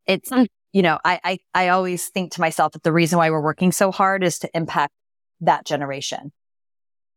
it's 0.06 0.30
mm 0.30 0.46
you 0.72 0.82
know, 0.82 1.00
I, 1.04 1.20
I, 1.24 1.40
I 1.54 1.68
always 1.70 2.08
think 2.08 2.34
to 2.34 2.42
myself 2.42 2.74
that 2.74 2.84
the 2.84 2.94
reason 2.94 3.18
why 3.18 3.30
we're 3.30 3.42
working 3.42 3.72
so 3.72 3.92
hard 3.92 4.24
is 4.24 4.40
to 4.40 4.50
impact 4.54 4.94
that 5.42 5.66
generation. 5.66 6.32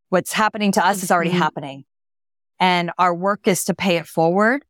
What's 0.08 0.32
happening 0.32 0.72
to 0.72 0.86
us 0.86 1.02
is 1.02 1.10
already 1.10 1.30
mm-hmm. 1.30 1.40
happening 1.40 1.84
and 2.58 2.90
our 2.98 3.14
work 3.14 3.48
is 3.48 3.64
to 3.64 3.74
pay 3.74 3.96
it 3.96 4.06
forward. 4.06 4.64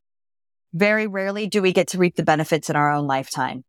Very 0.73 1.07
rarely 1.07 1.47
do 1.47 1.61
we 1.63 1.73
get 1.73 1.89
to 1.89 1.99
reap 1.99 2.17
the 2.17 2.23
benefits 2.23 2.71
in 2.71 2.77
our 2.77 2.91
own 2.91 3.07
lifetime. 3.07 3.65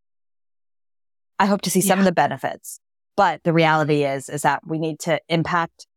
I 1.38 1.46
hope 1.46 1.62
to 1.62 1.70
see 1.70 1.82
some 1.82 2.00
yeah. 2.00 2.04
of 2.04 2.06
the 2.06 2.14
benefits, 2.14 2.80
but 3.18 3.44
the 3.44 3.54
reality 3.54 4.06
is, 4.06 4.30
is 4.30 4.44
that 4.44 4.62
we 4.66 4.80
need 4.80 5.00
to 5.02 5.20
impact 5.28 5.88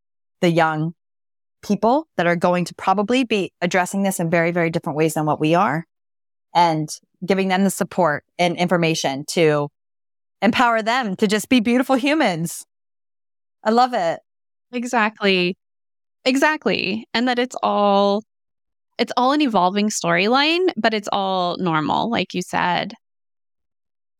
the 0.40 0.50
young 0.50 0.94
people 1.62 2.08
that 2.16 2.26
are 2.26 2.36
going 2.36 2.64
to 2.64 2.74
probably 2.74 3.24
be 3.24 3.52
addressing 3.60 4.02
this 4.02 4.18
in 4.18 4.28
very, 4.28 4.50
very 4.50 4.70
different 4.70 4.96
ways 4.96 5.14
than 5.14 5.24
what 5.24 5.40
we 5.40 5.54
are 5.54 5.86
and 6.56 6.88
giving 7.24 7.48
them 7.48 7.62
the 7.62 7.70
support 7.70 8.24
and 8.38 8.56
information 8.56 9.24
to 9.28 9.68
empower 10.42 10.82
them 10.82 11.14
to 11.16 11.28
just 11.28 11.48
be 11.48 11.60
beautiful 11.60 11.94
humans. 11.94 12.64
I 13.62 13.70
love 13.70 13.94
it. 13.94 14.20
Exactly. 14.72 15.56
Exactly. 16.24 17.06
And 17.14 17.28
that 17.28 17.38
it's 17.38 17.56
all 17.62 18.22
it's 18.98 19.12
all 19.16 19.32
an 19.32 19.42
evolving 19.42 19.90
storyline, 19.90 20.70
but 20.76 20.94
it's 20.94 21.08
all 21.12 21.56
normal 21.58 22.10
like 22.10 22.34
you 22.34 22.42
said. 22.42 22.94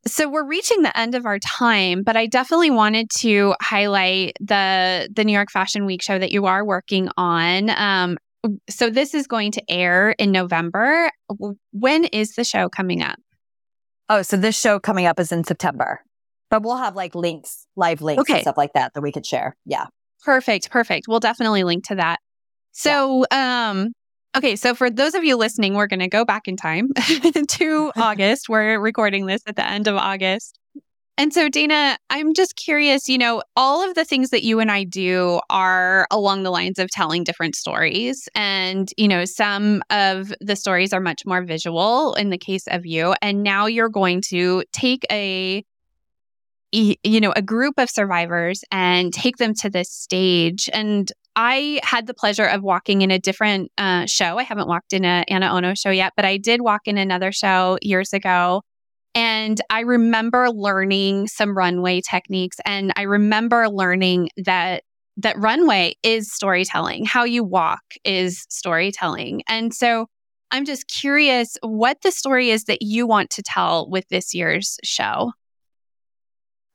So 0.07 0.29
we're 0.29 0.47
reaching 0.47 0.83
the 0.83 0.97
end 0.97 1.17
of 1.17 1.27
our 1.27 1.41
time, 1.41 2.05
but 2.05 2.17
I 2.17 2.27
definitely 2.27 2.71
wanted 2.71 3.11
to 3.19 3.55
highlight 3.61 4.37
the 4.41 5.09
the 5.13 5.25
New 5.25 5.33
York 5.33 5.51
Fashion 5.51 5.87
Week 5.87 6.03
show 6.03 6.19
that 6.19 6.31
you 6.31 6.47
are 6.47 6.65
working 6.65 7.09
on. 7.17 7.71
Um, 7.71 8.19
so 8.69 8.91
this 8.91 9.15
is 9.15 9.27
going 9.27 9.53
to 9.53 9.63
air 9.71 10.11
in 10.19 10.33
November. 10.33 11.11
When 11.73 12.05
is 12.05 12.35
the 12.35 12.45
show 12.45 12.69
coming 12.69 13.03
up? 13.03 13.19
Oh, 14.09 14.23
so 14.23 14.37
this 14.37 14.59
show 14.59 14.79
coming 14.79 15.07
up 15.07 15.19
is 15.19 15.33
in 15.33 15.45
September, 15.45 16.01
but 16.51 16.63
we'll 16.63 16.77
have 16.77 16.95
like 16.95 17.15
links, 17.15 17.67
live 17.77 18.03
links 18.03 18.21
okay. 18.21 18.35
and 18.35 18.43
stuff 18.43 18.57
like 18.57 18.73
that 18.75 18.95
that 18.95 19.01
we 19.01 19.13
could 19.13 19.27
share. 19.27 19.57
Yeah. 19.65 19.87
Perfect. 20.25 20.71
Perfect. 20.71 21.07
We'll 21.09 21.21
definitely 21.21 21.65
link 21.65 21.85
to 21.89 21.97
that. 21.97 22.21
So, 22.73 23.25
yeah. 23.33 23.71
um, 23.71 23.93
okay. 24.37 24.55
So 24.57 24.75
for 24.75 24.91
those 24.91 25.15
of 25.15 25.25
you 25.25 25.37
listening, 25.37 25.75
we're 25.75 25.87
going 25.87 26.01
to 26.01 26.09
go 26.09 26.25
back 26.25 26.47
in 26.47 26.57
time 26.57 26.91
to 27.49 27.93
August. 27.97 28.49
We're 28.49 28.79
recording 28.79 29.27
this 29.27 29.43
at 29.47 29.57
the 29.57 29.67
end 29.67 29.89
of 29.89 29.97
August. 29.97 30.59
And 31.19 31.33
so, 31.33 31.49
Dana, 31.49 31.97
I'm 32.11 32.35
just 32.35 32.57
curious, 32.57 33.09
you 33.09 33.17
know, 33.17 33.43
all 33.57 33.89
of 33.89 33.95
the 33.95 34.05
things 34.05 34.29
that 34.31 34.43
you 34.43 34.61
and 34.61 34.71
I 34.71 34.85
do 34.85 35.41
are 35.49 36.07
along 36.11 36.43
the 36.43 36.51
lines 36.51 36.79
of 36.79 36.91
telling 36.91 37.25
different 37.25 37.57
stories. 37.57 38.29
And, 38.35 38.91
you 38.99 39.09
know, 39.09 39.25
some 39.25 39.83
of 39.89 40.35
the 40.43 40.57
stories 40.57 40.93
are 40.93 41.01
much 41.01 41.25
more 41.25 41.43
visual 41.43 42.13
in 42.15 42.29
the 42.29 42.37
case 42.37 42.67
of 42.67 42.85
you. 42.85 43.15
And 43.23 43.43
now 43.43 43.65
you're 43.65 43.89
going 43.89 44.21
to 44.29 44.63
take 44.73 45.07
a, 45.11 45.65
you 46.73 47.21
know, 47.21 47.33
a 47.35 47.41
group 47.41 47.79
of 47.79 47.89
survivors 47.89 48.63
and 48.71 49.11
take 49.11 49.39
them 49.39 49.55
to 49.55 49.71
this 49.71 49.91
stage. 49.91 50.69
And 50.75 51.11
I 51.35 51.81
had 51.83 52.07
the 52.07 52.15
pleasure 52.15 52.45
of 52.45 52.63
walking 52.63 53.01
in 53.01 53.11
a 53.11 53.19
different 53.19 53.73
uh, 53.79 54.05
show. 54.05 54.39
I 54.39 54.43
haven't 54.43 54.69
walked 54.69 54.93
in 54.93 55.07
a 55.07 55.25
Ana 55.29 55.47
Ono 55.55 55.73
show 55.73 55.91
yet, 55.91 56.13
but 56.15 56.27
I 56.27 56.37
did 56.37 56.61
walk 56.61 56.83
in 56.85 56.99
another 56.99 57.33
show 57.33 57.79
years 57.81 58.13
ago 58.13 58.61
and 59.17 59.63
I 59.71 59.81
remember 59.81 60.51
learning 60.51 61.29
some 61.29 61.57
runway 61.57 62.03
techniques 62.03 62.59
and 62.67 62.93
I 62.97 63.03
remember 63.03 63.67
learning 63.71 64.29
that 64.45 64.85
that 65.17 65.39
runway 65.39 65.95
is 66.03 66.31
storytelling. 66.31 67.07
How 67.07 67.25
you 67.25 67.43
walk 67.43 67.81
is 68.05 68.45
storytelling. 68.51 69.43
And 69.49 69.73
so 69.73 70.07
I'm 70.51 70.67
just 70.67 70.87
curious 70.89 71.57
what 71.63 72.03
the 72.03 72.13
story 72.13 72.51
is 72.51 72.65
that 72.65 72.83
you 72.83 73.07
want 73.07 73.31
to 73.31 73.43
tell 73.43 73.89
with 73.89 74.07
this 74.09 74.35
year's 74.35 74.77
show. 74.85 75.33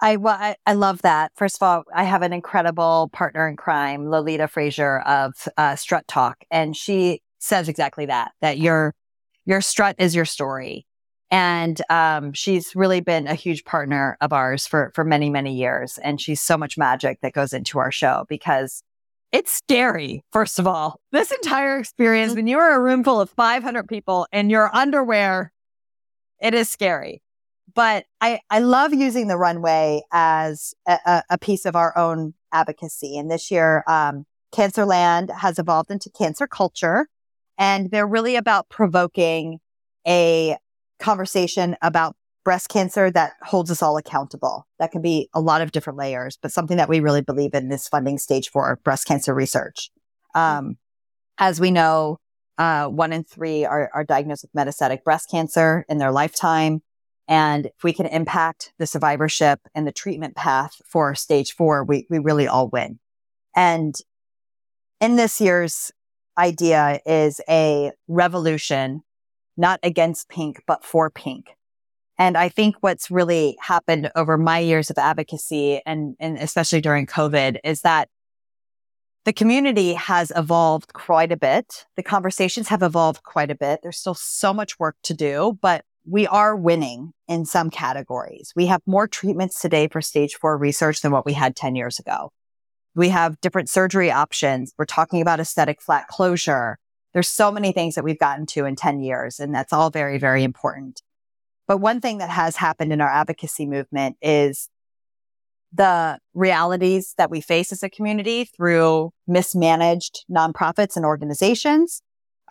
I, 0.01 0.15
well, 0.15 0.35
I, 0.39 0.55
I 0.65 0.73
love 0.73 1.03
that. 1.03 1.31
First 1.35 1.57
of 1.57 1.61
all, 1.67 1.83
I 1.93 2.05
have 2.05 2.23
an 2.23 2.33
incredible 2.33 3.11
partner 3.13 3.47
in 3.47 3.55
crime, 3.55 4.09
Lolita 4.09 4.47
Frazier 4.47 5.01
of 5.01 5.33
uh, 5.57 5.75
Strut 5.75 6.07
Talk, 6.07 6.37
and 6.49 6.75
she 6.75 7.21
says 7.37 7.69
exactly 7.69 8.07
that, 8.07 8.31
that 8.41 8.57
your, 8.57 8.95
your 9.45 9.61
strut 9.61 9.95
is 9.99 10.15
your 10.15 10.25
story. 10.25 10.87
And 11.31 11.81
um, 11.89 12.33
she's 12.33 12.75
really 12.75 12.99
been 12.99 13.25
a 13.25 13.35
huge 13.35 13.63
partner 13.63 14.17
of 14.19 14.33
ours 14.33 14.67
for 14.67 14.91
for 14.93 15.05
many 15.05 15.29
many 15.29 15.55
years. 15.55 15.97
And 16.03 16.19
she's 16.19 16.41
so 16.41 16.57
much 16.57 16.77
magic 16.77 17.19
that 17.21 17.33
goes 17.33 17.53
into 17.53 17.79
our 17.79 17.91
show 17.91 18.25
because 18.27 18.83
it's 19.31 19.51
scary. 19.51 20.23
First 20.33 20.59
of 20.59 20.67
all, 20.67 20.99
this 21.13 21.31
entire 21.31 21.79
experience 21.79 22.35
when 22.35 22.47
you're 22.47 22.75
a 22.75 22.81
room 22.81 23.03
full 23.03 23.21
of 23.21 23.29
500 23.29 23.87
people 23.87 24.27
in 24.33 24.49
your 24.49 24.69
underwear, 24.75 25.53
it 26.41 26.53
is 26.53 26.69
scary. 26.69 27.21
But 27.73 28.03
I 28.19 28.41
I 28.49 28.59
love 28.59 28.93
using 28.93 29.27
the 29.27 29.37
runway 29.37 30.01
as 30.11 30.73
a, 30.85 31.23
a 31.29 31.37
piece 31.37 31.65
of 31.65 31.77
our 31.77 31.97
own 31.97 32.33
advocacy. 32.51 33.17
And 33.17 33.31
this 33.31 33.49
year, 33.49 33.85
um, 33.87 34.25
Cancerland 34.53 35.31
has 35.31 35.57
evolved 35.57 35.91
into 35.91 36.09
cancer 36.09 36.45
culture, 36.45 37.07
and 37.57 37.89
they're 37.89 38.05
really 38.07 38.35
about 38.35 38.67
provoking 38.67 39.59
a 40.05 40.57
conversation 41.01 41.75
about 41.81 42.15
breast 42.43 42.69
cancer 42.69 43.11
that 43.11 43.33
holds 43.43 43.69
us 43.69 43.83
all 43.83 43.97
accountable. 43.97 44.65
That 44.79 44.91
can 44.91 45.01
be 45.01 45.29
a 45.33 45.41
lot 45.41 45.61
of 45.61 45.71
different 45.71 45.99
layers, 45.99 46.37
but 46.41 46.51
something 46.51 46.77
that 46.77 46.89
we 46.89 46.99
really 46.99 47.21
believe 47.21 47.53
in 47.53 47.69
this 47.69 47.87
funding 47.87 48.17
stage 48.17 48.49
for 48.49 48.79
breast 48.83 49.05
cancer 49.05 49.33
research. 49.33 49.91
Um, 50.33 50.77
as 51.37 51.59
we 51.59 51.71
know, 51.71 52.17
uh, 52.57 52.87
one 52.87 53.13
in 53.13 53.23
three 53.23 53.65
are, 53.65 53.89
are 53.93 54.03
diagnosed 54.03 54.43
with 54.43 54.53
metastatic 54.53 55.03
breast 55.03 55.29
cancer 55.29 55.85
in 55.89 55.97
their 55.97 56.11
lifetime. 56.11 56.81
And 57.27 57.67
if 57.67 57.83
we 57.83 57.93
can 57.93 58.07
impact 58.07 58.73
the 58.77 58.87
survivorship 58.87 59.59
and 59.73 59.87
the 59.87 59.91
treatment 59.91 60.35
path 60.35 60.75
for 60.85 61.15
stage 61.15 61.53
four, 61.53 61.83
we, 61.83 62.07
we 62.09 62.19
really 62.19 62.47
all 62.47 62.67
win. 62.67 62.99
And 63.55 63.95
in 64.99 65.15
this 65.15 65.39
year's 65.39 65.91
idea 66.37 66.99
is 67.05 67.41
a 67.47 67.91
revolution, 68.07 69.01
not 69.61 69.79
against 69.83 70.27
pink, 70.27 70.61
but 70.67 70.83
for 70.83 71.09
pink. 71.09 71.55
And 72.17 72.37
I 72.37 72.49
think 72.49 72.75
what's 72.81 73.09
really 73.09 73.57
happened 73.61 74.11
over 74.15 74.37
my 74.37 74.59
years 74.59 74.89
of 74.89 74.97
advocacy 74.97 75.81
and, 75.85 76.15
and 76.19 76.37
especially 76.37 76.81
during 76.81 77.05
COVID 77.05 77.57
is 77.63 77.81
that 77.81 78.09
the 79.23 79.33
community 79.33 79.93
has 79.93 80.31
evolved 80.35 80.93
quite 80.93 81.31
a 81.31 81.37
bit. 81.37 81.85
The 81.95 82.03
conversations 82.03 82.67
have 82.67 82.81
evolved 82.81 83.23
quite 83.23 83.51
a 83.51 83.55
bit. 83.55 83.79
There's 83.81 83.97
still 83.97 84.15
so 84.15 84.51
much 84.53 84.79
work 84.79 84.97
to 85.03 85.13
do, 85.13 85.57
but 85.61 85.85
we 86.05 86.25
are 86.25 86.55
winning 86.55 87.13
in 87.27 87.45
some 87.45 87.69
categories. 87.69 88.51
We 88.55 88.65
have 88.65 88.81
more 88.87 89.07
treatments 89.07 89.61
today 89.61 89.87
for 89.87 90.01
stage 90.01 90.35
four 90.35 90.57
research 90.57 91.01
than 91.01 91.11
what 91.11 91.25
we 91.25 91.33
had 91.33 91.55
10 91.55 91.75
years 91.75 91.99
ago. 91.99 92.31
We 92.95 93.09
have 93.09 93.39
different 93.41 93.69
surgery 93.69 94.11
options. 94.11 94.73
We're 94.77 94.85
talking 94.85 95.21
about 95.21 95.39
aesthetic 95.39 95.81
flat 95.81 96.07
closure. 96.07 96.77
There's 97.13 97.29
so 97.29 97.51
many 97.51 97.71
things 97.71 97.95
that 97.95 98.03
we've 98.03 98.19
gotten 98.19 98.45
to 98.47 98.65
in 98.65 98.75
10 98.75 99.01
years, 99.01 99.39
and 99.39 99.53
that's 99.53 99.73
all 99.73 99.89
very, 99.89 100.17
very 100.17 100.43
important. 100.43 101.01
But 101.67 101.77
one 101.77 102.01
thing 102.01 102.17
that 102.19 102.29
has 102.29 102.55
happened 102.55 102.91
in 102.91 103.01
our 103.01 103.09
advocacy 103.09 103.65
movement 103.65 104.17
is 104.21 104.69
the 105.73 106.19
realities 106.33 107.13
that 107.17 107.31
we 107.31 107.41
face 107.41 107.71
as 107.71 107.83
a 107.83 107.89
community 107.89 108.45
through 108.45 109.11
mismanaged 109.27 110.25
nonprofits 110.29 110.95
and 110.95 111.05
organizations 111.05 112.01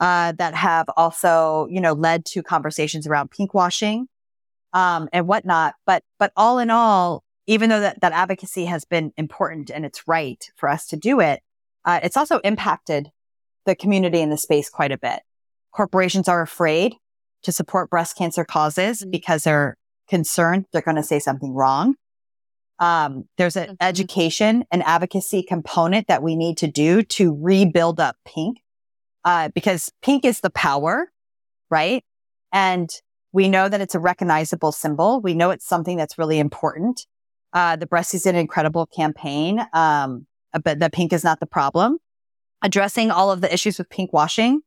uh, 0.01 0.33
that 0.33 0.55
have 0.55 0.87
also, 0.97 1.67
you 1.71 1.81
know, 1.81 1.93
led 1.93 2.25
to 2.25 2.43
conversations 2.43 3.07
around 3.07 3.31
pinkwashing 3.31 4.07
um, 4.73 5.09
and 5.13 5.27
whatnot. 5.27 5.75
But 5.85 6.03
but 6.19 6.33
all 6.37 6.59
in 6.59 6.71
all, 6.71 7.23
even 7.47 7.69
though 7.69 7.81
that, 7.81 8.01
that 8.01 8.13
advocacy 8.13 8.65
has 8.67 8.85
been 8.85 9.13
important 9.17 9.71
and 9.71 9.85
it's 9.85 10.09
right 10.09 10.43
for 10.57 10.69
us 10.69 10.87
to 10.87 10.97
do 10.97 11.21
it, 11.21 11.41
uh, 11.85 12.01
it's 12.03 12.17
also 12.17 12.39
impacted 12.39 13.11
the 13.67 13.75
community 13.75 14.21
in 14.21 14.31
the 14.31 14.37
space 14.37 14.69
quite 14.69 14.93
a 14.93 14.99
bit. 14.99 15.21
Corporations 15.73 16.29
are 16.29 16.43
afraid 16.43 16.95
to 17.43 17.53
support 17.53 17.91
breast 17.91 18.17
cancer 18.17 18.45
causes 18.45 19.01
mm-hmm. 19.01 19.11
because 19.11 19.45
they're 19.45 19.77
concerned 20.09 20.67
they're 20.73 20.83
going 20.83 20.97
to 20.97 21.03
say 21.03 21.19
something 21.19 21.55
wrong. 21.55 21.95
Um, 22.79 23.25
there's 23.37 23.57
an 23.57 23.69
mm-hmm. 23.69 23.75
education 23.81 24.65
and 24.71 24.83
advocacy 24.85 25.43
component 25.43 26.09
that 26.09 26.23
we 26.23 26.35
need 26.35 26.57
to 26.59 26.67
do 26.67 27.03
to 27.03 27.37
rebuild 27.41 28.01
up 28.01 28.17
pink, 28.27 28.59
uh, 29.25 29.51
because 29.55 29.93
pink 30.03 30.25
is 30.25 30.41
the 30.41 30.51
power, 30.51 31.13
right? 31.71 32.03
And 32.53 32.91
we 33.33 33.49
know 33.49 33.69
that 33.69 33.81
it's 33.81 33.95
a 33.95 34.01
recognizable 34.01 34.73
symbol. 34.73 35.21
We 35.21 35.35
know 35.35 35.51
it's 35.51 35.67
something 35.67 35.97
that's 35.97 36.19
really 36.19 36.39
important. 36.39 37.07
Uh, 37.53 37.77
the 37.77 37.87
breast 37.87 38.15
is 38.15 38.27
an 38.27 38.35
incredible 38.35 38.87
campaign. 38.87 39.61
Um, 39.73 40.27
but 40.65 40.81
the 40.81 40.91
pink 40.91 41.13
is 41.13 41.25
not 41.25 41.41
the 41.41 41.47
problem. 41.47 41.99
Addressing 42.63 43.11
all 43.11 43.31
of 43.31 43.41
the 43.41 43.53
issues 43.53 43.79
with 43.79 43.89
pink 43.89 44.13
washing 44.13 44.63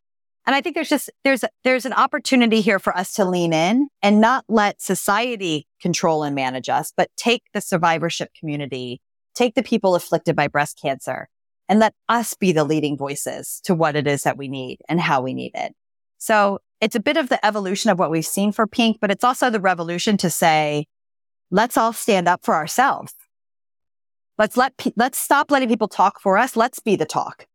and 0.46 0.56
I 0.56 0.62
think 0.62 0.76
there's 0.76 0.90
just, 0.90 1.10
there's, 1.24 1.46
there's 1.64 1.86
an 1.86 1.94
opportunity 1.94 2.62
here 2.62 2.80
for 2.80 2.96
us 2.96 3.14
to 3.14 3.26
lean 3.26 3.54
in 3.54 3.88
and 4.02 4.20
not 4.20 4.44
let 4.50 4.82
society 4.82 5.68
control 5.82 6.24
and 6.24 6.36
manage 6.36 6.68
us, 6.68 6.92
but 6.96 7.10
take 7.16 7.44
the 7.54 7.62
survivorship 7.62 8.30
community, 8.38 9.02
take 9.36 9.56
the 9.56 9.64
people 9.64 9.96
afflicted 9.96 10.36
by 10.36 10.48
breast 10.48 10.80
cancer 10.82 11.30
and 11.70 11.80
let 11.80 11.94
us 12.10 12.34
be 12.34 12.52
the 12.52 12.66
leading 12.66 12.98
voices 12.98 13.62
to 13.64 13.74
what 13.74 13.96
it 13.96 14.06
is 14.06 14.24
that 14.24 14.38
we 14.38 14.50
need 14.50 14.80
and 14.90 15.00
how 15.00 15.22
we 15.22 15.34
need 15.34 15.52
it. 15.56 15.74
So 16.18 16.60
it's 16.82 16.96
a 16.96 17.00
bit 17.00 17.16
of 17.16 17.30
the 17.30 17.44
evolution 17.46 17.90
of 17.90 17.98
what 17.98 18.12
we've 18.12 18.26
seen 18.26 18.52
for 18.52 18.68
pink, 18.68 18.98
but 19.00 19.12
it's 19.12 19.24
also 19.24 19.50
the 19.50 19.62
revolution 19.62 20.18
to 20.18 20.30
say, 20.30 20.88
let's 21.52 21.78
all 21.78 21.94
stand 21.94 22.28
up 22.28 22.44
for 22.44 22.54
ourselves. 22.54 23.14
Let's 24.38 24.58
let, 24.58 24.76
pe- 24.76 24.92
let's 24.98 25.18
stop 25.18 25.52
letting 25.52 25.70
people 25.70 25.88
talk 25.88 26.20
for 26.20 26.38
us. 26.38 26.58
Let's 26.58 26.80
be 26.80 26.98
the 26.98 27.06
talk 27.06 27.46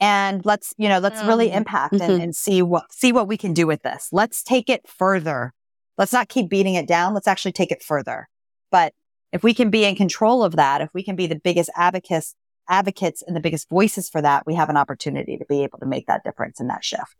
and 0.00 0.44
let's 0.44 0.74
you 0.78 0.88
know 0.88 0.98
let's 0.98 1.22
really 1.24 1.48
mm-hmm. 1.48 1.58
impact 1.58 1.94
mm-hmm. 1.94 2.10
and, 2.10 2.22
and 2.22 2.36
see 2.36 2.62
what 2.62 2.92
see 2.92 3.12
what 3.12 3.28
we 3.28 3.36
can 3.36 3.52
do 3.52 3.66
with 3.66 3.82
this 3.82 4.08
let's 4.12 4.42
take 4.42 4.68
it 4.68 4.86
further 4.88 5.52
let's 5.96 6.12
not 6.12 6.28
keep 6.28 6.48
beating 6.48 6.74
it 6.74 6.86
down 6.86 7.14
let's 7.14 7.28
actually 7.28 7.52
take 7.52 7.72
it 7.72 7.82
further 7.82 8.28
but 8.70 8.92
if 9.32 9.42
we 9.42 9.52
can 9.52 9.70
be 9.70 9.84
in 9.84 9.94
control 9.96 10.42
of 10.42 10.56
that 10.56 10.80
if 10.80 10.90
we 10.94 11.02
can 11.02 11.16
be 11.16 11.26
the 11.26 11.40
biggest 11.42 11.70
advocates 11.76 12.34
advocates 12.68 13.22
and 13.26 13.34
the 13.34 13.40
biggest 13.40 13.68
voices 13.68 14.08
for 14.08 14.20
that 14.20 14.46
we 14.46 14.54
have 14.54 14.68
an 14.68 14.76
opportunity 14.76 15.36
to 15.36 15.44
be 15.48 15.62
able 15.62 15.78
to 15.78 15.86
make 15.86 16.06
that 16.06 16.22
difference 16.24 16.60
in 16.60 16.68
that 16.68 16.84
shift 16.84 17.16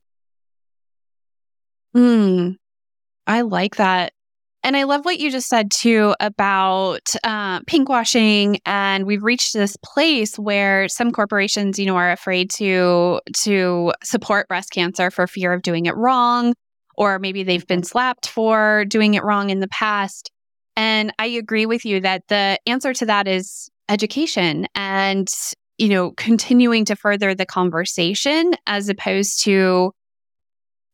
Hmm. 1.95 2.51
I 3.27 3.43
like 3.43 3.77
that 3.77 4.13
and 4.69 4.77
I 4.77 4.83
love 4.83 5.07
what 5.07 5.19
you 5.19 5.31
just 5.31 5.49
said 5.49 5.71
too 5.71 6.15
about 6.21 7.09
uh, 7.25 7.61
pinkwashing, 7.61 8.61
and 8.67 9.07
we've 9.07 9.23
reached 9.23 9.55
this 9.55 9.79
place 9.83 10.39
where 10.39 10.89
some 10.91 11.11
corporations, 11.11 11.79
you 11.79 11.87
know, 11.87 11.97
are 11.97 12.13
afraid 12.13 12.51
to 12.57 13.19
to 13.45 13.95
support 14.05 14.47
breast 14.47 14.71
cancer 14.71 15.11
for 15.11 15.27
fear 15.27 15.55
of 15.55 15.63
doing 15.63 15.87
it 15.87 15.97
wrong, 15.97 16.53
or 16.99 17.19
maybe 17.19 17.45
they've 17.45 17.67
been 17.67 17.83
slapped 17.83 18.29
for 18.29 18.85
doing 18.85 19.15
it 19.15 19.25
wrong 19.25 19.49
in 19.49 19.61
the 19.61 19.69
past. 19.69 20.31
And 20.77 21.15
I 21.19 21.29
agree 21.29 21.65
with 21.65 21.87
you 21.87 22.01
that 22.01 22.25
the 22.29 22.59
answer 22.67 22.93
to 22.93 23.07
that 23.07 23.27
is 23.27 23.71
education 23.89 24.67
and 24.75 25.29
you 25.79 25.89
know 25.89 26.11
continuing 26.19 26.85
to 26.85 26.95
further 26.95 27.35
the 27.35 27.47
conversation 27.47 28.53
as 28.67 28.91
opposed 28.91 29.43
to 29.45 29.93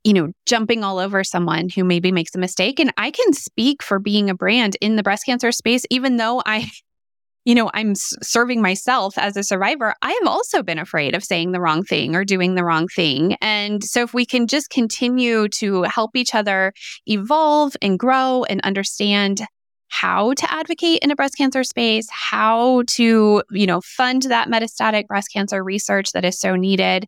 you 0.05 0.13
know, 0.13 0.33
jumping 0.47 0.85
all 0.85 0.99
over 0.99 1.25
someone 1.25 1.69
who 1.71 1.83
maybe 1.83 2.13
makes 2.13 2.35
a 2.35 2.39
mistake. 2.39 2.79
And 2.79 2.93
I 2.97 3.11
can 3.11 3.33
speak 3.33 3.83
for 3.83 3.99
being 3.99 4.31
a 4.31 4.35
brand 4.35 4.77
in 4.81 4.97
the 4.97 5.03
breast 5.03 5.25
cancer 5.25 5.51
space, 5.51 5.85
even 5.91 6.19
though 6.19 6.43
I, 6.45 6.71
you 7.45 7.55
know, 7.55 7.71
I'm 7.75 7.95
serving 7.95 8.63
myself 8.63 9.19
as 9.19 9.37
a 9.37 9.43
survivor. 9.43 9.95
I 10.01 10.13
have 10.13 10.29
also 10.29 10.63
been 10.63 10.79
afraid 10.79 11.15
of 11.15 11.25
saying 11.25 11.53
the 11.53 11.61
wrong 11.61 11.83
thing 11.83 12.15
or 12.15 12.25
doing 12.25 12.55
the 12.55 12.65
wrong 12.65 12.87
thing. 12.89 13.37
And 13.41 13.83
so 13.83 14.03
if 14.03 14.15
we 14.15 14.25
can 14.25 14.47
just 14.47 14.71
continue 14.71 15.49
to 15.49 15.83
help 15.83 16.17
each 16.17 16.35
other 16.35 16.73
evolve 17.07 17.77
and 17.83 17.99
grow 17.99 18.45
and 18.45 18.61
understand 18.63 19.43
how 19.89 20.33
to 20.35 20.53
advocate 20.53 21.01
in 21.03 21.11
a 21.11 21.17
breast 21.17 21.37
cancer 21.37 21.63
space, 21.63 22.09
how 22.11 22.83
to, 22.89 23.43
you 23.51 23.67
know, 23.67 23.81
fund 23.81 24.23
that 24.23 24.49
metastatic 24.49 25.07
breast 25.07 25.29
cancer 25.33 25.63
research 25.63 26.13
that 26.13 26.25
is 26.25 26.39
so 26.39 26.57
needed, 26.57 27.07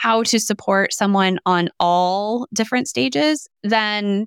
how 0.00 0.22
to 0.24 0.38
support 0.38 0.92
someone 0.92 1.38
on 1.46 1.68
all 1.78 2.46
different 2.52 2.88
stages, 2.88 3.48
then 3.62 4.26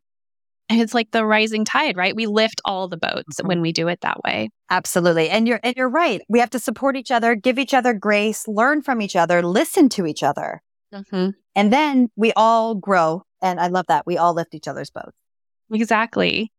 it's 0.69 0.93
like 0.93 1.11
the 1.11 1.25
rising 1.25 1.65
tide, 1.65 1.95
right? 1.95 2.15
We 2.15 2.25
lift 2.25 2.61
all 2.65 2.87
the 2.87 2.97
boats 2.97 3.37
mm-hmm. 3.37 3.47
when 3.47 3.61
we 3.61 3.71
do 3.71 3.87
it 3.87 4.01
that 4.01 4.23
way. 4.23 4.49
Absolutely. 4.69 5.29
And 5.29 5.47
you're 5.47 5.59
and 5.63 5.75
you're 5.75 5.89
right. 5.89 6.21
We 6.27 6.39
have 6.39 6.49
to 6.51 6.59
support 6.59 6.97
each 6.97 7.11
other, 7.11 7.35
give 7.35 7.57
each 7.57 7.73
other 7.73 7.93
grace, 7.93 8.47
learn 8.47 8.81
from 8.81 9.01
each 9.01 9.15
other, 9.15 9.41
listen 9.41 9.89
to 9.89 10.05
each 10.05 10.23
other. 10.23 10.61
Mm-hmm. 10.93 11.29
And 11.55 11.73
then 11.73 12.09
we 12.15 12.33
all 12.33 12.75
grow. 12.75 13.23
And 13.41 13.59
I 13.59 13.67
love 13.67 13.85
that. 13.87 14.05
We 14.05 14.17
all 14.17 14.33
lift 14.33 14.55
each 14.55 14.67
other's 14.67 14.89
boats. 14.89 15.15
Exactly. 15.71 16.51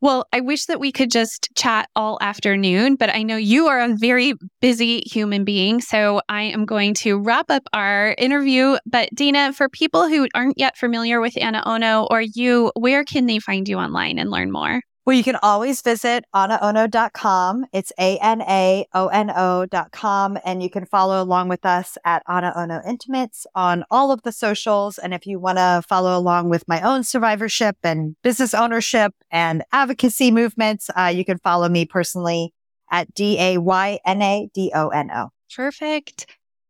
Well, 0.00 0.26
I 0.32 0.40
wish 0.40 0.66
that 0.66 0.78
we 0.78 0.92
could 0.92 1.10
just 1.10 1.48
chat 1.56 1.88
all 1.96 2.18
afternoon, 2.20 2.94
but 2.94 3.12
I 3.12 3.24
know 3.24 3.36
you 3.36 3.66
are 3.66 3.80
a 3.80 3.96
very 3.96 4.34
busy 4.60 5.00
human 5.00 5.44
being. 5.44 5.80
So 5.80 6.20
I 6.28 6.42
am 6.42 6.66
going 6.66 6.94
to 6.94 7.18
wrap 7.18 7.50
up 7.50 7.64
our 7.72 8.14
interview. 8.16 8.76
But 8.86 9.08
Dana, 9.12 9.52
for 9.52 9.68
people 9.68 10.08
who 10.08 10.28
aren't 10.34 10.56
yet 10.56 10.76
familiar 10.76 11.20
with 11.20 11.36
Ana 11.36 11.64
Ono 11.66 12.06
or 12.10 12.20
you, 12.20 12.70
where 12.76 13.02
can 13.02 13.26
they 13.26 13.40
find 13.40 13.68
you 13.68 13.76
online 13.76 14.20
and 14.20 14.30
learn 14.30 14.52
more? 14.52 14.82
Well, 15.08 15.16
you 15.16 15.24
can 15.24 15.38
always 15.42 15.80
visit 15.80 16.26
anaono.com. 16.34 17.64
It's 17.72 17.94
A 17.98 18.18
N 18.18 18.42
A 18.42 18.84
O 18.92 19.06
N 19.06 19.30
O.com. 19.34 20.38
And 20.44 20.62
you 20.62 20.68
can 20.68 20.84
follow 20.84 21.22
along 21.22 21.48
with 21.48 21.64
us 21.64 21.96
at 22.04 22.22
Ana 22.26 22.52
Ono 22.54 22.82
Intimates 22.86 23.46
on 23.54 23.84
all 23.90 24.12
of 24.12 24.20
the 24.20 24.32
socials. 24.32 24.98
And 24.98 25.14
if 25.14 25.26
you 25.26 25.38
want 25.38 25.56
to 25.56 25.82
follow 25.88 26.14
along 26.14 26.50
with 26.50 26.68
my 26.68 26.82
own 26.82 27.04
survivorship 27.04 27.78
and 27.82 28.16
business 28.22 28.52
ownership 28.52 29.14
and 29.30 29.64
advocacy 29.72 30.30
movements, 30.30 30.90
uh, 30.94 31.06
you 31.06 31.24
can 31.24 31.38
follow 31.38 31.70
me 31.70 31.86
personally 31.86 32.52
at 32.90 33.14
D 33.14 33.40
A 33.40 33.56
Y 33.56 33.98
N 34.04 34.20
A 34.20 34.50
D 34.52 34.72
O 34.74 34.88
N 34.88 35.10
O. 35.10 35.30
Perfect. 35.56 36.26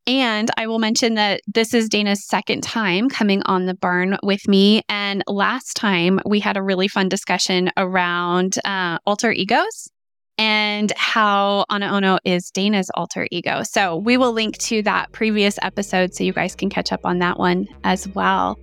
And 0.08 0.50
I 0.56 0.66
will 0.66 0.78
mention 0.78 1.14
that 1.14 1.42
this 1.46 1.74
is 1.74 1.90
Dana's 1.90 2.26
second 2.26 2.62
time 2.62 3.10
coming 3.10 3.42
on 3.44 3.66
the 3.66 3.74
burn 3.74 4.16
with 4.22 4.48
me. 4.48 4.80
And 4.88 5.22
last 5.26 5.74
time 5.74 6.18
we 6.24 6.40
had 6.40 6.56
a 6.56 6.62
really 6.62 6.88
fun 6.88 7.10
discussion 7.10 7.70
around 7.76 8.56
uh, 8.64 8.98
alter 9.04 9.30
egos 9.30 9.90
and 10.38 10.90
how 10.96 11.66
Ana 11.68 11.88
Ono 11.88 12.18
is 12.24 12.50
Dana's 12.50 12.90
alter 12.94 13.28
ego. 13.30 13.62
So 13.64 13.96
we 13.96 14.16
will 14.16 14.32
link 14.32 14.56
to 14.58 14.80
that 14.82 15.12
previous 15.12 15.58
episode 15.60 16.14
so 16.14 16.24
you 16.24 16.32
guys 16.32 16.54
can 16.54 16.70
catch 16.70 16.90
up 16.90 17.00
on 17.04 17.18
that 17.18 17.38
one 17.38 17.66
as 17.84 18.08
well. 18.08 18.58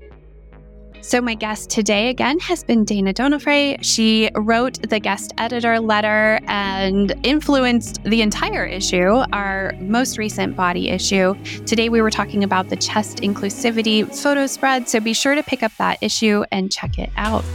So, 1.05 1.21
my 1.21 1.35
guest 1.35 1.69
today 1.69 2.09
again 2.09 2.39
has 2.39 2.63
been 2.63 2.83
Dana 2.83 3.13
Donofree. 3.13 3.77
She 3.83 4.31
wrote 4.33 4.81
the 4.89 4.99
guest 4.99 5.35
editor 5.37 5.79
letter 5.79 6.39
and 6.47 7.13
influenced 7.21 8.03
the 8.05 8.23
entire 8.23 8.65
issue, 8.65 9.21
our 9.31 9.73
most 9.79 10.17
recent 10.17 10.55
body 10.55 10.89
issue. 10.89 11.35
Today, 11.67 11.89
we 11.89 12.01
were 12.01 12.09
talking 12.09 12.43
about 12.43 12.69
the 12.69 12.75
chest 12.75 13.19
inclusivity 13.19 14.03
photo 14.19 14.47
spread. 14.47 14.89
So, 14.89 14.99
be 14.99 15.13
sure 15.13 15.35
to 15.35 15.43
pick 15.43 15.61
up 15.61 15.73
that 15.77 15.99
issue 16.01 16.43
and 16.51 16.71
check 16.71 16.97
it 16.97 17.11
out. 17.17 17.45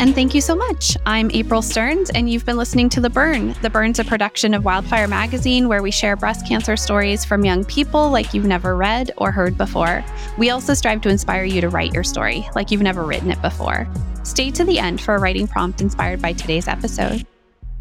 And 0.00 0.14
thank 0.14 0.34
you 0.34 0.40
so 0.40 0.56
much. 0.56 0.96
I'm 1.06 1.30
April 1.30 1.62
Stearns, 1.62 2.10
and 2.10 2.28
you've 2.28 2.44
been 2.44 2.56
listening 2.56 2.88
to 2.90 3.00
The 3.00 3.08
Burn. 3.08 3.54
The 3.62 3.70
Burn's 3.70 4.00
a 4.00 4.04
production 4.04 4.52
of 4.52 4.64
Wildfire 4.64 5.06
Magazine, 5.06 5.68
where 5.68 5.82
we 5.82 5.92
share 5.92 6.16
breast 6.16 6.46
cancer 6.46 6.76
stories 6.76 7.24
from 7.24 7.44
young 7.44 7.64
people 7.64 8.10
like 8.10 8.34
you've 8.34 8.44
never 8.44 8.76
read 8.76 9.12
or 9.16 9.30
heard 9.30 9.56
before. 9.56 10.04
We 10.36 10.50
also 10.50 10.74
strive 10.74 11.00
to 11.02 11.08
inspire 11.08 11.44
you 11.44 11.60
to 11.60 11.68
write 11.68 11.94
your 11.94 12.02
story 12.02 12.46
like 12.56 12.70
you've 12.70 12.82
never 12.82 13.04
written 13.04 13.30
it 13.30 13.40
before. 13.40 13.88
Stay 14.24 14.50
to 14.50 14.64
the 14.64 14.78
end 14.78 15.00
for 15.00 15.14
a 15.14 15.20
writing 15.20 15.46
prompt 15.46 15.80
inspired 15.80 16.20
by 16.20 16.32
today's 16.32 16.66
episode. 16.66 17.24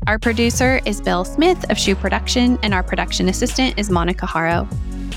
Our 0.05 0.19
producer 0.19 0.81
is 0.85 1.01
Bill 1.01 1.25
Smith 1.25 1.69
of 1.71 1.79
Shoe 1.79 1.95
Production, 1.95 2.59
and 2.61 2.73
our 2.73 2.83
production 2.83 3.27
assistant 3.27 3.79
is 3.79 3.89
Monica 3.89 4.27
Haro. 4.27 4.67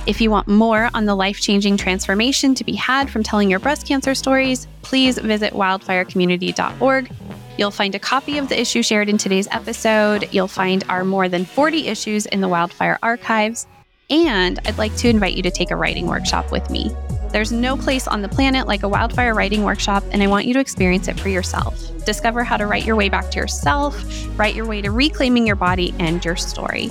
If 0.07 0.21
you 0.21 0.31
want 0.31 0.49
more 0.49 0.91
on 0.95 1.05
the 1.05 1.15
life 1.15 1.41
changing 1.41 1.77
transformation 1.77 2.55
to 2.55 2.65
be 2.65 2.75
had 2.75 3.11
from 3.11 3.23
telling 3.23 3.51
your 3.51 3.59
breast 3.59 3.87
cancer 3.87 4.15
stories, 4.15 4.67
please 4.83 5.19
visit 5.19 5.53
wildfirecommunity.org. 5.53 7.11
You'll 7.59 7.71
find 7.71 7.95
a 7.95 7.99
copy 7.99 8.39
of 8.39 8.49
the 8.49 8.61
issue 8.61 8.83
shared 8.83 9.09
in 9.09 9.19
today's 9.19 9.49
episode. 9.51 10.29
You'll 10.33 10.49
find 10.49 10.85
our 10.89 11.05
more 11.05 11.29
than 11.29 11.45
40 11.45 11.89
issues 11.89 12.27
in 12.27 12.41
the 12.41 12.49
Wildfire 12.49 12.99
archives. 13.03 13.67
And 14.11 14.61
I'd 14.67 14.79
like 14.79 14.95
to 14.97 15.09
invite 15.09 15.35
you 15.35 15.43
to 15.43 15.51
take 15.51 15.71
a 15.71 15.77
writing 15.77 16.07
workshop 16.07 16.53
with 16.53 16.71
me. 16.71 16.95
There's 17.33 17.53
no 17.53 17.77
place 17.77 18.07
on 18.07 18.23
the 18.23 18.29
planet 18.29 18.67
like 18.67 18.83
a 18.83 18.89
wildfire 18.89 19.35
writing 19.35 19.65
workshop, 19.65 20.05
and 20.13 20.23
I 20.23 20.27
want 20.27 20.47
you 20.47 20.55
to 20.55 20.61
experience 20.61 21.09
it 21.09 21.19
for 21.19 21.29
yourself. 21.29 21.79
Discover 22.05 22.45
how 22.45 22.57
to 22.57 22.67
write 22.67 22.87
your 22.87 22.97
way 22.97 23.09
back 23.09 23.31
to 23.33 23.39
yourself, 23.39 23.95
write 24.39 24.55
your 24.55 24.67
way 24.67 24.81
to 24.81 24.91
reclaiming 24.91 25.47
your 25.47 25.57
body 25.57 25.93
and 25.99 26.25
your 26.25 26.37
story. 26.37 26.91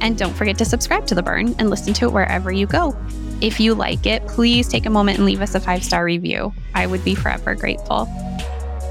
And 0.00 0.16
don't 0.16 0.34
forget 0.34 0.56
to 0.58 0.64
subscribe 0.64 1.06
to 1.08 1.14
The 1.14 1.22
Burn 1.22 1.54
and 1.58 1.70
listen 1.70 1.92
to 1.94 2.06
it 2.06 2.12
wherever 2.12 2.50
you 2.50 2.66
go. 2.66 2.96
If 3.40 3.58
you 3.58 3.74
like 3.74 4.06
it, 4.06 4.26
please 4.26 4.68
take 4.68 4.86
a 4.86 4.90
moment 4.90 5.18
and 5.18 5.26
leave 5.26 5.40
us 5.40 5.54
a 5.54 5.60
five 5.60 5.82
star 5.82 6.04
review. 6.04 6.52
I 6.74 6.86
would 6.86 7.04
be 7.04 7.14
forever 7.14 7.54
grateful. 7.54 8.08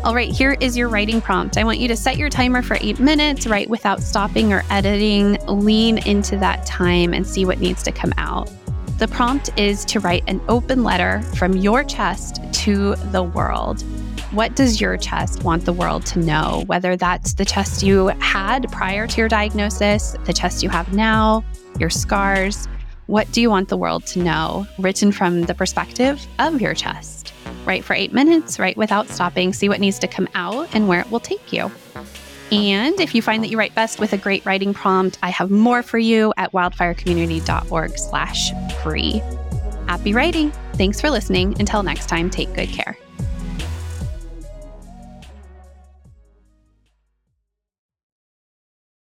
All 0.03 0.15
right, 0.15 0.31
here 0.31 0.55
is 0.61 0.77
your 0.77 0.87
writing 0.87 1.19
prompt. 1.19 1.57
I 1.57 1.65
want 1.65 1.79
you 1.79 1.89
to 1.89 1.95
set 1.97 2.17
your 2.17 2.29
timer 2.29 2.61
for 2.61 2.77
eight 2.79 2.99
minutes, 2.99 3.45
write 3.45 3.69
without 3.69 4.01
stopping 4.01 4.53
or 4.53 4.63
editing, 4.69 5.37
lean 5.45 5.97
into 6.07 6.37
that 6.37 6.65
time 6.65 7.13
and 7.13 7.27
see 7.27 7.43
what 7.43 7.59
needs 7.59 7.83
to 7.83 7.91
come 7.91 8.13
out. 8.17 8.49
The 8.97 9.09
prompt 9.09 9.49
is 9.57 9.83
to 9.85 9.99
write 9.99 10.23
an 10.27 10.41
open 10.47 10.83
letter 10.83 11.21
from 11.35 11.55
your 11.57 11.83
chest 11.83 12.41
to 12.53 12.95
the 13.11 13.23
world. 13.23 13.83
What 14.31 14.55
does 14.55 14.79
your 14.79 14.95
chest 14.95 15.43
want 15.43 15.65
the 15.65 15.73
world 15.73 16.05
to 16.07 16.19
know? 16.19 16.63
Whether 16.67 16.95
that's 16.95 17.33
the 17.33 17.45
chest 17.45 17.81
you 17.81 18.07
had 18.19 18.71
prior 18.71 19.07
to 19.07 19.17
your 19.17 19.27
diagnosis, 19.27 20.15
the 20.25 20.33
chest 20.33 20.61
you 20.61 20.69
have 20.69 20.93
now, 20.93 21.43
your 21.79 21.89
scars. 21.89 22.67
What 23.07 23.31
do 23.31 23.41
you 23.41 23.49
want 23.49 23.69
the 23.69 23.77
world 23.77 24.05
to 24.07 24.19
know? 24.19 24.67
Written 24.77 25.11
from 25.11 25.41
the 25.43 25.55
perspective 25.55 26.23
of 26.37 26.61
your 26.61 26.75
chest. 26.75 27.33
Write 27.65 27.83
for 27.83 27.95
eight 27.95 28.13
minutes, 28.13 28.59
write 28.59 28.77
without 28.77 29.09
stopping, 29.09 29.51
see 29.51 29.67
what 29.67 29.79
needs 29.79 29.97
to 29.97 30.07
come 30.07 30.29
out 30.35 30.69
and 30.75 30.87
where 30.87 30.99
it 31.01 31.09
will 31.09 31.19
take 31.19 31.51
you. 31.51 31.71
And 32.51 32.99
if 32.99 33.15
you 33.15 33.23
find 33.23 33.43
that 33.43 33.49
you 33.49 33.57
write 33.57 33.73
best 33.73 33.99
with 33.99 34.13
a 34.13 34.17
great 34.17 34.45
writing 34.45 34.75
prompt, 34.75 35.17
I 35.23 35.29
have 35.31 35.49
more 35.49 35.81
for 35.81 35.97
you 35.97 36.33
at 36.37 36.51
wildfirecommunity.org 36.51 37.97
slash 37.97 38.51
free. 38.83 39.23
Happy 39.87 40.13
writing. 40.13 40.51
Thanks 40.73 41.01
for 41.01 41.09
listening. 41.09 41.59
Until 41.59 41.81
next 41.81 42.07
time, 42.07 42.29
take 42.29 42.53
good 42.53 42.69
care. 42.69 42.95